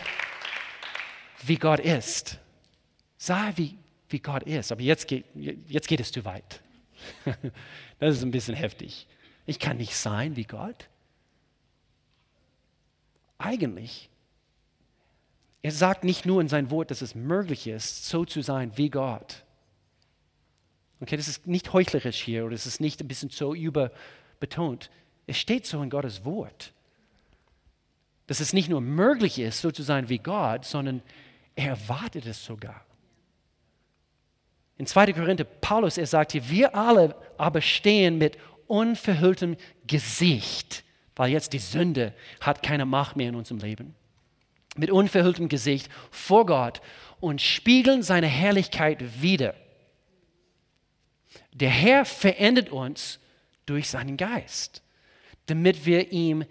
wie 1.45 1.57
Gott 1.57 1.81
ist. 1.81 2.39
Sei, 3.17 3.53
wie, 3.57 3.79
wie 4.09 4.19
Gott 4.19 4.43
ist. 4.45 4.73
Aber 4.73 4.81
jetzt 4.81 5.07
geht, 5.07 5.25
jetzt 5.35 5.89
geht 5.89 6.01
es 6.01 6.13
zu 6.13 6.25
weit. 6.25 6.63
Das 7.99 8.17
ist 8.17 8.25
ein 8.25 8.33
bisschen 8.33 8.57
heftig. 8.57 9.07
Ich 9.47 9.61
kann 9.61 9.77
nicht 9.77 9.95
sein 9.95 10.35
wie 10.35 10.43
Gott. 10.43 10.89
Eigentlich. 13.39 14.11
Er 15.63 15.73
sagt 15.73 16.05
nicht 16.05 16.27
nur 16.27 16.41
in 16.41 16.49
sein 16.49 16.71
Wort, 16.71 16.91
dass 16.91 17.03
es 17.03 17.15
möglich 17.15 17.67
ist, 17.67 18.07
so 18.09 18.25
zu 18.25 18.43
sein 18.43 18.73
wie 18.77 18.91
Gott. 18.91 19.45
Okay, 21.01 21.17
das 21.17 21.29
ist 21.29 21.47
nicht 21.47 21.73
heuchlerisch 21.73 22.21
hier 22.21 22.45
oder 22.45 22.55
es 22.55 22.67
ist 22.67 22.81
nicht 22.81 23.01
ein 23.01 23.09
bisschen 23.09 23.31
so 23.31 23.55
überbetont. 23.55 24.91
Es 25.27 25.39
steht 25.39 25.67
so 25.67 25.83
in 25.83 25.91
Gottes 25.91 26.25
Wort 26.25 26.73
dass 28.33 28.41
es 28.41 28.53
nicht 28.53 28.71
nur 28.71 28.81
möglich 28.81 29.39
ist, 29.39 29.61
so 29.61 29.71
zu 29.71 29.83
sein 29.83 30.09
wie 30.09 30.19
Gott, 30.19 30.65
sondern 30.65 31.03
er 31.55 31.69
erwartet 31.71 32.27
es 32.27 32.43
sogar. 32.43 32.85
In 34.79 34.87
2. 34.87 35.13
Korinther, 35.13 35.45
Paulus, 35.45 35.99
er 35.99 36.07
sagt 36.07 36.33
hier, 36.33 36.49
wir 36.49 36.75
alle 36.75 37.15
aber 37.37 37.61
stehen 37.61 38.17
mit 38.17 38.39
unverhülltem 38.67 39.57
Gesicht, 39.87 40.83
weil 41.15 41.31
jetzt 41.31 41.53
die 41.53 41.59
Sünde 41.59 42.15
hat 42.41 42.63
keine 42.63 42.87
Macht 42.87 43.17
mehr 43.17 43.29
in 43.29 43.35
unserem 43.35 43.59
Leben. 43.61 43.95
Mit 44.77 44.91
unverhülltem 44.91 45.49
Gesicht 45.49 45.91
vor 46.11 46.47
Gott 46.47 46.81
und 47.21 47.41
spiegeln 47.41 48.03
seine 48.03 48.27
Herrlichkeit 48.27 49.23
wider. 49.23 49.55
Der 51.53 51.71
Herr 51.71 52.05
verändert 52.05 52.71
uns 52.71 53.19
durch 53.67 53.89
seinen 53.89 54.17
Geist, 54.17 54.83
damit 55.47 55.85
wir 55.85 56.13
ihm 56.13 56.45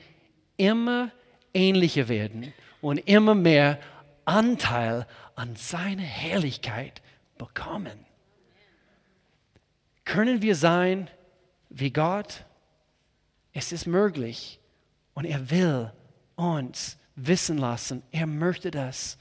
immer 0.58 1.12
ähnlicher 1.54 2.08
werden 2.08 2.54
und 2.82 2.98
immer 3.00 3.36
mehr 3.36 3.80
Anteil 4.26 5.08
an 5.36 5.56
seiner 5.56 6.04
Herrlichkeit 6.04 7.02
bekommen. 7.38 8.06
Können 10.06 10.42
wir 10.42 10.56
sein 10.56 11.10
wie 11.70 11.92
Gott? 11.92 12.46
Es 13.54 13.72
ist 13.72 13.88
möglich 13.88 14.60
und 15.14 15.26
er 15.26 15.50
will 15.50 15.92
uns 16.36 16.98
wissen 17.28 17.58
lassen, 17.58 18.04
er 18.12 18.28
möchte 18.28 18.72
das 18.72 19.18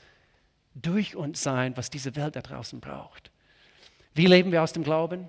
durch 0.75 1.17
uns 1.17 1.43
sein, 1.43 1.77
was 1.77 1.91
diese 1.91 2.17
Welt 2.17 2.37
da 2.37 2.41
draußen 2.41 2.81
braucht. 2.81 3.31
Wie 4.15 4.27
leben 4.27 4.53
wir 4.53 4.63
aus 4.63 4.73
dem 4.73 4.85
Glauben? 4.85 5.29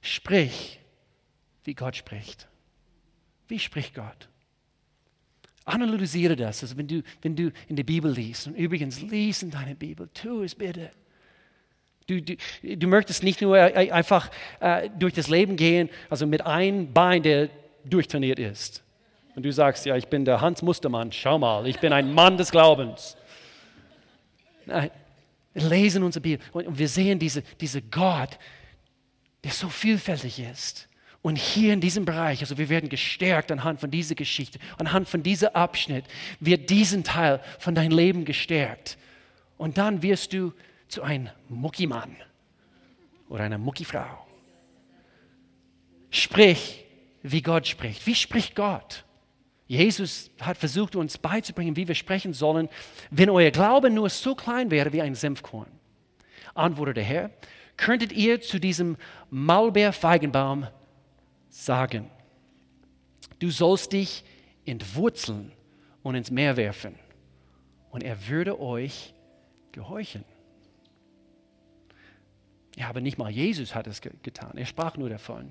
Sprich, 0.00 0.80
wie 1.64 1.74
Gott 1.74 1.96
spricht. 1.96 2.48
Wie 3.48 3.58
spricht 3.58 3.94
Gott? 3.94 4.28
Analysiere 5.64 6.36
das, 6.36 6.62
also 6.62 6.76
wenn 6.76 6.86
du, 6.86 7.02
wenn 7.22 7.34
du 7.34 7.50
in 7.68 7.74
der 7.74 7.82
Bibel 7.82 8.10
liest. 8.10 8.46
Und 8.46 8.54
übrigens, 8.54 9.00
lies 9.00 9.42
in 9.42 9.50
deiner 9.50 9.74
Bibel, 9.74 10.08
tu 10.14 10.42
es 10.42 10.54
bitte. 10.54 10.90
Du, 12.06 12.22
du, 12.22 12.36
du 12.62 12.86
möchtest 12.86 13.24
nicht 13.24 13.42
nur 13.42 13.58
äh, 13.58 13.90
einfach 13.90 14.30
äh, 14.60 14.88
durch 14.96 15.12
das 15.12 15.26
Leben 15.26 15.56
gehen, 15.56 15.90
also 16.08 16.24
mit 16.24 16.46
einem 16.46 16.92
Bein, 16.92 17.24
der 17.24 17.48
durchtrainiert 17.84 18.38
ist. 18.38 18.84
Und 19.36 19.44
du 19.44 19.52
sagst, 19.52 19.84
ja, 19.84 19.94
ich 19.96 20.08
bin 20.08 20.24
der 20.24 20.40
Hans 20.40 20.62
Mustermann, 20.62 21.12
schau 21.12 21.38
mal, 21.38 21.66
ich 21.66 21.78
bin 21.78 21.92
ein 21.92 22.12
Mann 22.12 22.38
des 22.38 22.50
Glaubens. 22.50 23.18
Nein, 24.64 24.90
wir 25.52 25.68
lesen 25.68 26.02
unsere 26.02 26.22
Bibel 26.22 26.44
und 26.52 26.78
wir 26.78 26.88
sehen 26.88 27.18
diese, 27.18 27.42
diese 27.60 27.82
Gott, 27.82 28.38
der 29.44 29.52
so 29.52 29.68
vielfältig 29.68 30.40
ist. 30.40 30.88
Und 31.20 31.36
hier 31.36 31.74
in 31.74 31.82
diesem 31.82 32.06
Bereich, 32.06 32.40
also 32.40 32.56
wir 32.56 32.70
werden 32.70 32.88
gestärkt 32.88 33.52
anhand 33.52 33.78
von 33.78 33.90
dieser 33.90 34.14
Geschichte, 34.14 34.58
anhand 34.78 35.06
von 35.06 35.22
diesem 35.22 35.50
Abschnitt, 35.50 36.06
wird 36.40 36.70
diesen 36.70 37.04
Teil 37.04 37.40
von 37.58 37.74
deinem 37.74 37.92
Leben 37.94 38.24
gestärkt. 38.24 38.96
Und 39.58 39.76
dann 39.76 40.02
wirst 40.02 40.32
du 40.32 40.54
zu 40.88 41.02
einem 41.02 41.28
Muckimann 41.50 42.16
oder 43.28 43.44
einer 43.44 43.58
Muckifrau. 43.58 44.26
Sprich, 46.10 46.84
wie 47.22 47.42
Gott 47.42 47.66
spricht. 47.66 48.06
Wie 48.06 48.14
spricht 48.14 48.54
Gott? 48.54 49.04
Jesus 49.66 50.30
hat 50.40 50.56
versucht, 50.56 50.94
uns 50.94 51.18
beizubringen, 51.18 51.76
wie 51.76 51.88
wir 51.88 51.94
sprechen 51.94 52.32
sollen, 52.32 52.68
wenn 53.10 53.30
euer 53.30 53.50
Glaube 53.50 53.90
nur 53.90 54.08
so 54.10 54.34
klein 54.34 54.70
wäre 54.70 54.92
wie 54.92 55.02
ein 55.02 55.14
Senfkorn. 55.14 55.70
Antwortete 56.54 56.94
der 56.94 57.04
Herr, 57.04 57.30
könntet 57.76 58.12
ihr 58.12 58.40
zu 58.40 58.58
diesem 58.58 58.96
Maulbeerfeigenbaum 59.30 60.66
sagen, 61.48 62.10
du 63.38 63.50
sollst 63.50 63.92
dich 63.92 64.24
entwurzeln 64.64 65.52
und 66.02 66.14
ins 66.14 66.30
Meer 66.30 66.56
werfen 66.56 66.94
und 67.90 68.02
er 68.02 68.28
würde 68.28 68.60
euch 68.60 69.14
gehorchen. 69.72 70.24
Ja, 72.76 72.88
aber 72.88 73.00
nicht 73.00 73.16
mal 73.16 73.30
Jesus 73.30 73.74
hat 73.74 73.86
es 73.86 74.02
getan. 74.02 74.52
Er 74.56 74.66
sprach 74.66 74.98
nur 74.98 75.08
davon. 75.08 75.50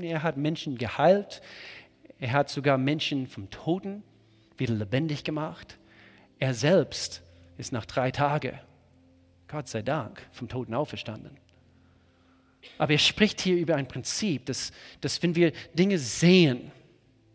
Er 0.00 0.24
hat 0.24 0.36
Menschen 0.36 0.76
geheilt. 0.76 1.40
Er 2.24 2.32
hat 2.32 2.48
sogar 2.48 2.78
Menschen 2.78 3.26
vom 3.26 3.50
Toten 3.50 4.02
wieder 4.56 4.72
lebendig 4.72 5.24
gemacht. 5.24 5.76
Er 6.38 6.54
selbst 6.54 7.20
ist 7.58 7.70
nach 7.70 7.84
drei 7.84 8.10
Tagen, 8.12 8.58
Gott 9.46 9.68
sei 9.68 9.82
Dank, 9.82 10.26
vom 10.32 10.48
Toten 10.48 10.72
auferstanden. 10.72 11.36
Aber 12.78 12.92
er 12.92 12.98
spricht 12.98 13.42
hier 13.42 13.56
über 13.56 13.76
ein 13.76 13.86
Prinzip, 13.86 14.46
dass, 14.46 14.72
dass 15.02 15.22
wenn 15.22 15.34
wir 15.34 15.52
Dinge 15.74 15.98
sehen, 15.98 16.72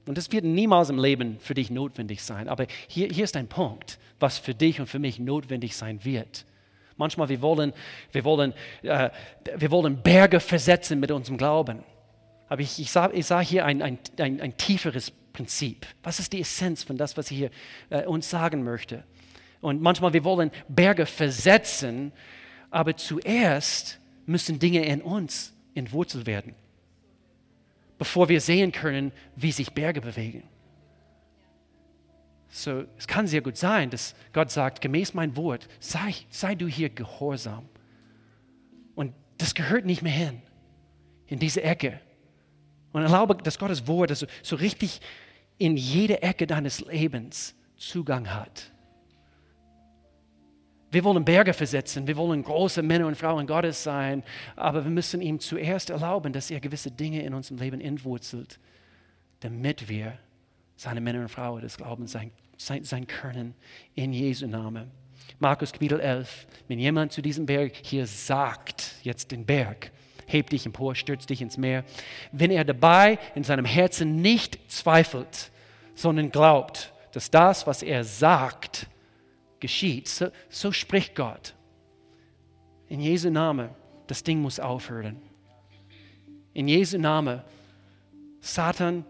Und 0.08 0.18
das 0.18 0.32
wird 0.32 0.44
niemals 0.44 0.90
im 0.90 0.98
Leben 0.98 1.40
für 1.40 1.54
dich 1.54 1.70
notwendig 1.70 2.24
sein. 2.24 2.48
Aber 2.48 2.66
hier, 2.88 3.10
hier 3.10 3.26
ist 3.26 3.36
ein 3.36 3.48
Punkt, 3.48 4.00
was 4.20 4.40
für 4.40 4.56
dich 4.56 4.80
und 4.80 4.88
für 4.88 4.98
mich 4.98 5.20
notwendig 5.20 5.76
sein 5.76 6.04
wird. 6.04 6.48
Manchmal 6.98 7.30
wir 7.30 7.44
wollen 7.44 7.74
wir 8.12 8.24
wollen, 8.24 8.56
äh, 8.82 9.12
wir 9.56 9.70
wollen 9.70 10.02
Berge 10.02 10.40
versetzen 10.40 11.00
mit 11.00 11.12
unserem 11.12 11.38
Glauben. 11.38 11.84
Aber 12.50 12.62
ich, 12.62 12.80
ich, 12.80 12.92
sah, 12.92 13.10
ich 13.12 13.28
sah 13.28 13.40
hier 13.40 13.66
ein, 13.66 13.82
ein, 13.82 14.00
ein, 14.18 14.42
ein 14.42 14.58
tieferes 14.58 15.12
Prinzip. 15.32 15.86
Was 16.04 16.20
ist 16.20 16.34
die 16.34 16.42
Essenz 16.42 16.84
von 16.84 16.98
das, 16.98 17.16
was 17.16 17.32
ich 17.32 17.38
hier 17.38 17.52
äh, 17.90 18.06
uns 18.06 18.30
sagen 18.30 18.64
möchte? 18.64 19.04
Und 19.62 19.82
manchmal 19.82 20.14
wir 20.14 20.24
wollen 20.24 20.52
Berge 20.68 21.06
versetzen, 21.06 22.12
aber 22.72 22.98
zuerst 22.98 24.00
müssen 24.26 24.60
Dinge 24.60 24.86
in 24.86 25.02
uns 25.02 25.54
entwurzelt 25.76 26.26
werden, 26.26 26.56
bevor 27.98 28.30
wir 28.30 28.42
sehen 28.42 28.72
können, 28.72 29.12
wie 29.36 29.52
sich 29.52 29.72
Berge 29.72 30.02
bewegen. 30.02 30.44
So, 32.50 32.86
es 32.98 33.08
kann 33.08 33.28
sehr 33.28 33.42
gut 33.42 33.58
sein, 33.58 33.92
dass 33.92 34.16
Gott 34.34 34.50
sagt, 34.50 34.82
gemäß 34.82 35.14
mein 35.14 35.36
Wort, 35.36 35.68
sei, 35.80 36.16
sei 36.30 36.56
du 36.56 36.68
hier 36.68 36.90
gehorsam. 36.90 37.70
Und 38.96 39.14
das 39.38 39.54
gehört 39.54 39.86
nicht 39.86 40.02
mehr 40.02 40.12
hin, 40.12 40.42
in 41.28 41.38
diese 41.38 41.62
Ecke. 41.62 42.02
Und 42.92 43.04
erlaube, 43.04 43.36
dass 43.36 43.60
Gottes 43.60 43.88
Wort 43.88 44.16
so, 44.16 44.26
so 44.42 44.56
richtig 44.56 45.00
in 45.58 45.78
jede 45.78 46.22
Ecke 46.22 46.48
deines 46.48 46.82
Lebens 46.82 47.56
Zugang 47.76 48.34
hat. 48.34 48.72
Wir 50.92 51.04
wollen 51.04 51.24
Berge 51.24 51.54
versetzen, 51.54 52.08
wir 52.08 52.18
wollen 52.18 52.42
große 52.42 52.82
Männer 52.82 53.06
und 53.06 53.16
Frauen 53.16 53.46
Gottes 53.46 53.84
sein, 53.84 54.24
aber 54.56 54.84
wir 54.84 54.92
müssen 54.92 55.22
ihm 55.22 55.40
zuerst 55.40 55.92
erlauben, 55.92 56.34
dass 56.34 56.50
er 56.50 56.60
gewisse 56.60 56.90
Dinge 56.90 57.22
in 57.22 57.36
unserem 57.36 57.60
Leben 57.60 57.80
entwurzelt, 57.80 58.60
damit 59.42 59.88
wir 59.88 60.18
seine 60.76 61.00
Männer 61.00 61.20
und 61.20 61.30
Frauen 61.30 61.62
des 61.62 61.78
Glaubens 61.78 62.12
sein, 62.12 62.32
sein, 62.58 62.84
sein 62.84 63.06
können, 63.06 63.54
in 63.94 64.14
Jesu 64.14 64.48
Namen. 64.48 64.90
Markus 65.38 65.72
Kapitel 65.72 66.00
11, 66.00 66.48
wenn 66.68 66.80
jemand 66.80 67.12
zu 67.12 67.22
diesem 67.22 67.46
Berg 67.46 67.74
hier 67.84 68.08
sagt, 68.08 68.96
jetzt 69.04 69.32
den 69.32 69.46
Berg, 69.46 69.92
heb 70.32 70.50
dich 70.50 70.66
empor, 70.66 70.96
stürz 70.96 71.26
dich 71.26 71.42
ins 71.42 71.58
Meer, 71.58 71.84
wenn 72.32 72.52
er 72.52 72.64
dabei 72.64 73.20
in 73.36 73.44
seinem 73.44 73.66
Herzen 73.66 74.22
nicht 74.22 74.60
zweifelt, 74.72 75.52
sondern 75.96 76.32
glaubt, 76.32 76.94
dass 77.12 77.32
das, 77.32 77.68
was 77.68 77.84
er 77.84 78.04
sagt, 78.04 78.88
geschieht. 79.60 80.08
So, 80.08 80.30
so 80.50 80.72
spricht 80.72 81.16
Gott. 81.16 81.56
In 82.88 83.02
Jesu 83.02 83.30
Namen, 83.30 83.70
das 84.08 84.24
Ding 84.24 84.42
muss 84.42 84.60
aufhören. 84.60 85.22
In 86.54 86.68
Jesu 86.68 86.98
Namen, 86.98 87.42
Satan, 88.42 89.06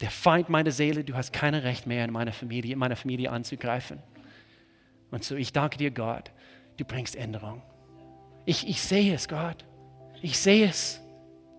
der 0.00 0.10
Feind 0.10 0.48
meiner 0.48 0.70
Seele, 0.70 1.04
du 1.04 1.14
hast 1.14 1.32
kein 1.32 1.54
Recht 1.54 1.86
mehr 1.86 2.04
in 2.04 2.12
meiner 2.12 2.32
Familie, 2.32 2.72
in 2.72 2.78
meiner 2.78 2.96
Familie 2.96 3.30
anzugreifen. 3.30 3.98
Und 5.10 5.24
so, 5.24 5.36
ich 5.36 5.52
danke 5.52 5.78
dir, 5.78 5.90
Gott, 5.90 6.30
du 6.76 6.84
bringst 6.84 7.16
Änderung. 7.16 7.62
Ich, 8.44 8.68
ich 8.68 8.80
sehe 8.80 9.14
es, 9.14 9.28
Gott. 9.28 9.64
Ich 10.22 10.38
sehe 10.38 10.66
es. 10.66 11.00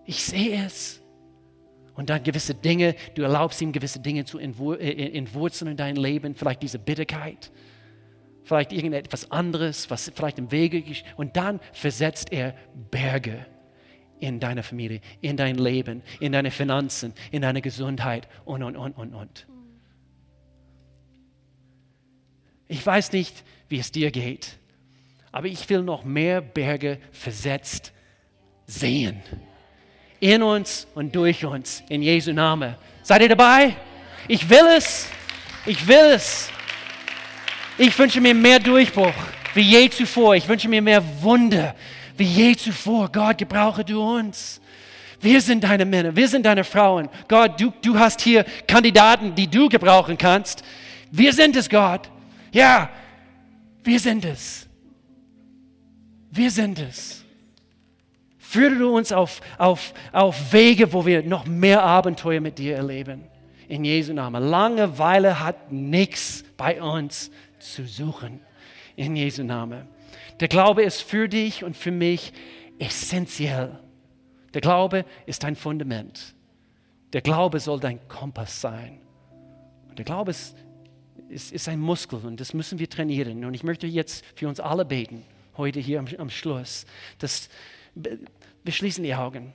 Ich 0.04 0.24
sehe 0.24 0.64
es 0.64 1.00
und 1.98 2.10
dann 2.10 2.22
gewisse 2.22 2.54
Dinge, 2.54 2.94
du 3.16 3.22
erlaubst 3.22 3.60
ihm 3.60 3.72
gewisse 3.72 3.98
Dinge 3.98 4.24
zu 4.24 4.38
äh, 4.38 4.44
äh, 4.44 5.18
entwurzeln 5.18 5.72
in 5.72 5.76
dein 5.76 5.96
Leben, 5.96 6.36
vielleicht 6.36 6.62
diese 6.62 6.78
Bitterkeit, 6.78 7.50
vielleicht 8.44 8.72
irgendetwas 8.72 9.32
anderes, 9.32 9.90
was 9.90 10.12
vielleicht 10.14 10.38
im 10.38 10.52
Wege 10.52 10.78
ist. 10.78 11.02
Und 11.16 11.36
dann 11.36 11.58
versetzt 11.72 12.32
er 12.32 12.54
Berge 12.92 13.44
in 14.20 14.38
deiner 14.38 14.62
Familie, 14.62 15.00
in 15.20 15.36
dein 15.36 15.56
Leben, 15.56 16.04
in 16.20 16.30
deine 16.30 16.52
Finanzen, 16.52 17.14
in 17.32 17.42
deine 17.42 17.62
Gesundheit 17.62 18.28
und, 18.44 18.62
und, 18.62 18.76
und, 18.76 18.92
und, 18.92 19.12
und. 19.12 19.48
Ich 22.68 22.86
weiß 22.86 23.10
nicht, 23.10 23.42
wie 23.68 23.80
es 23.80 23.90
dir 23.90 24.12
geht, 24.12 24.60
aber 25.32 25.48
ich 25.48 25.68
will 25.68 25.82
noch 25.82 26.04
mehr 26.04 26.40
Berge 26.42 27.00
versetzt 27.10 27.92
sehen 28.68 29.20
in 30.20 30.42
uns 30.42 30.86
und 30.94 31.14
durch 31.14 31.44
uns. 31.44 31.82
In 31.88 32.02
Jesu 32.02 32.32
Namen. 32.32 32.76
Seid 33.02 33.22
ihr 33.22 33.28
dabei? 33.28 33.74
Ich 34.28 34.48
will 34.48 34.66
es. 34.76 35.08
Ich 35.66 35.86
will 35.88 36.12
es. 36.14 36.50
Ich 37.76 37.98
wünsche 37.98 38.20
mir 38.20 38.34
mehr 38.34 38.60
Durchbruch 38.60 39.14
wie 39.54 39.62
je 39.62 39.88
zuvor. 39.88 40.36
Ich 40.36 40.46
wünsche 40.48 40.68
mir 40.68 40.82
mehr 40.82 41.02
Wunder 41.22 41.74
wie 42.16 42.24
je 42.24 42.56
zuvor. 42.56 43.10
Gott, 43.10 43.38
gebrauche 43.38 43.84
du 43.84 44.02
uns. 44.02 44.60
Wir 45.20 45.40
sind 45.40 45.64
deine 45.64 45.84
Männer, 45.84 46.14
wir 46.14 46.28
sind 46.28 46.46
deine 46.46 46.62
Frauen. 46.62 47.08
Gott, 47.26 47.60
du, 47.60 47.72
du 47.82 47.98
hast 47.98 48.20
hier 48.20 48.44
Kandidaten, 48.68 49.34
die 49.34 49.48
du 49.48 49.68
gebrauchen 49.68 50.16
kannst. 50.16 50.62
Wir 51.10 51.32
sind 51.32 51.56
es, 51.56 51.68
Gott. 51.68 52.08
Ja, 52.52 52.88
wir 53.82 53.98
sind 53.98 54.24
es. 54.24 54.68
Wir 56.30 56.50
sind 56.50 56.78
es. 56.78 57.17
Führe 58.50 58.76
du 58.76 58.96
uns 58.96 59.12
auf, 59.12 59.42
auf, 59.58 59.92
auf 60.10 60.54
Wege, 60.54 60.94
wo 60.94 61.04
wir 61.04 61.22
noch 61.22 61.44
mehr 61.44 61.82
Abenteuer 61.82 62.40
mit 62.40 62.56
dir 62.56 62.76
erleben. 62.76 63.24
In 63.68 63.84
Jesu 63.84 64.14
Namen. 64.14 64.42
Langeweile 64.42 65.38
hat 65.38 65.70
nichts 65.70 66.44
bei 66.56 66.80
uns 66.80 67.30
zu 67.58 67.86
suchen. 67.86 68.40
In 68.96 69.16
Jesu 69.16 69.42
Namen. 69.42 69.86
Der 70.40 70.48
Glaube 70.48 70.82
ist 70.82 71.02
für 71.02 71.28
dich 71.28 71.62
und 71.62 71.76
für 71.76 71.90
mich 71.90 72.32
essentiell. 72.78 73.78
Der 74.54 74.62
Glaube 74.62 75.04
ist 75.26 75.42
dein 75.42 75.54
Fundament. 75.54 76.34
Der 77.12 77.20
Glaube 77.20 77.60
soll 77.60 77.80
dein 77.80 78.08
Kompass 78.08 78.62
sein. 78.62 78.98
Und 79.90 79.98
der 79.98 80.06
Glaube 80.06 80.30
ist, 80.30 80.56
ist, 81.28 81.52
ist 81.52 81.68
ein 81.68 81.80
Muskel 81.80 82.20
und 82.24 82.40
das 82.40 82.54
müssen 82.54 82.78
wir 82.78 82.88
trainieren. 82.88 83.44
Und 83.44 83.52
ich 83.52 83.62
möchte 83.62 83.86
jetzt 83.86 84.24
für 84.36 84.48
uns 84.48 84.58
alle 84.58 84.86
beten, 84.86 85.22
heute 85.58 85.80
hier 85.80 85.98
am, 85.98 86.06
am 86.16 86.30
Schluss, 86.30 86.86
dass 87.18 87.50
wir 88.64 88.72
schließen 88.72 89.04
die 89.04 89.14
Augen. 89.14 89.54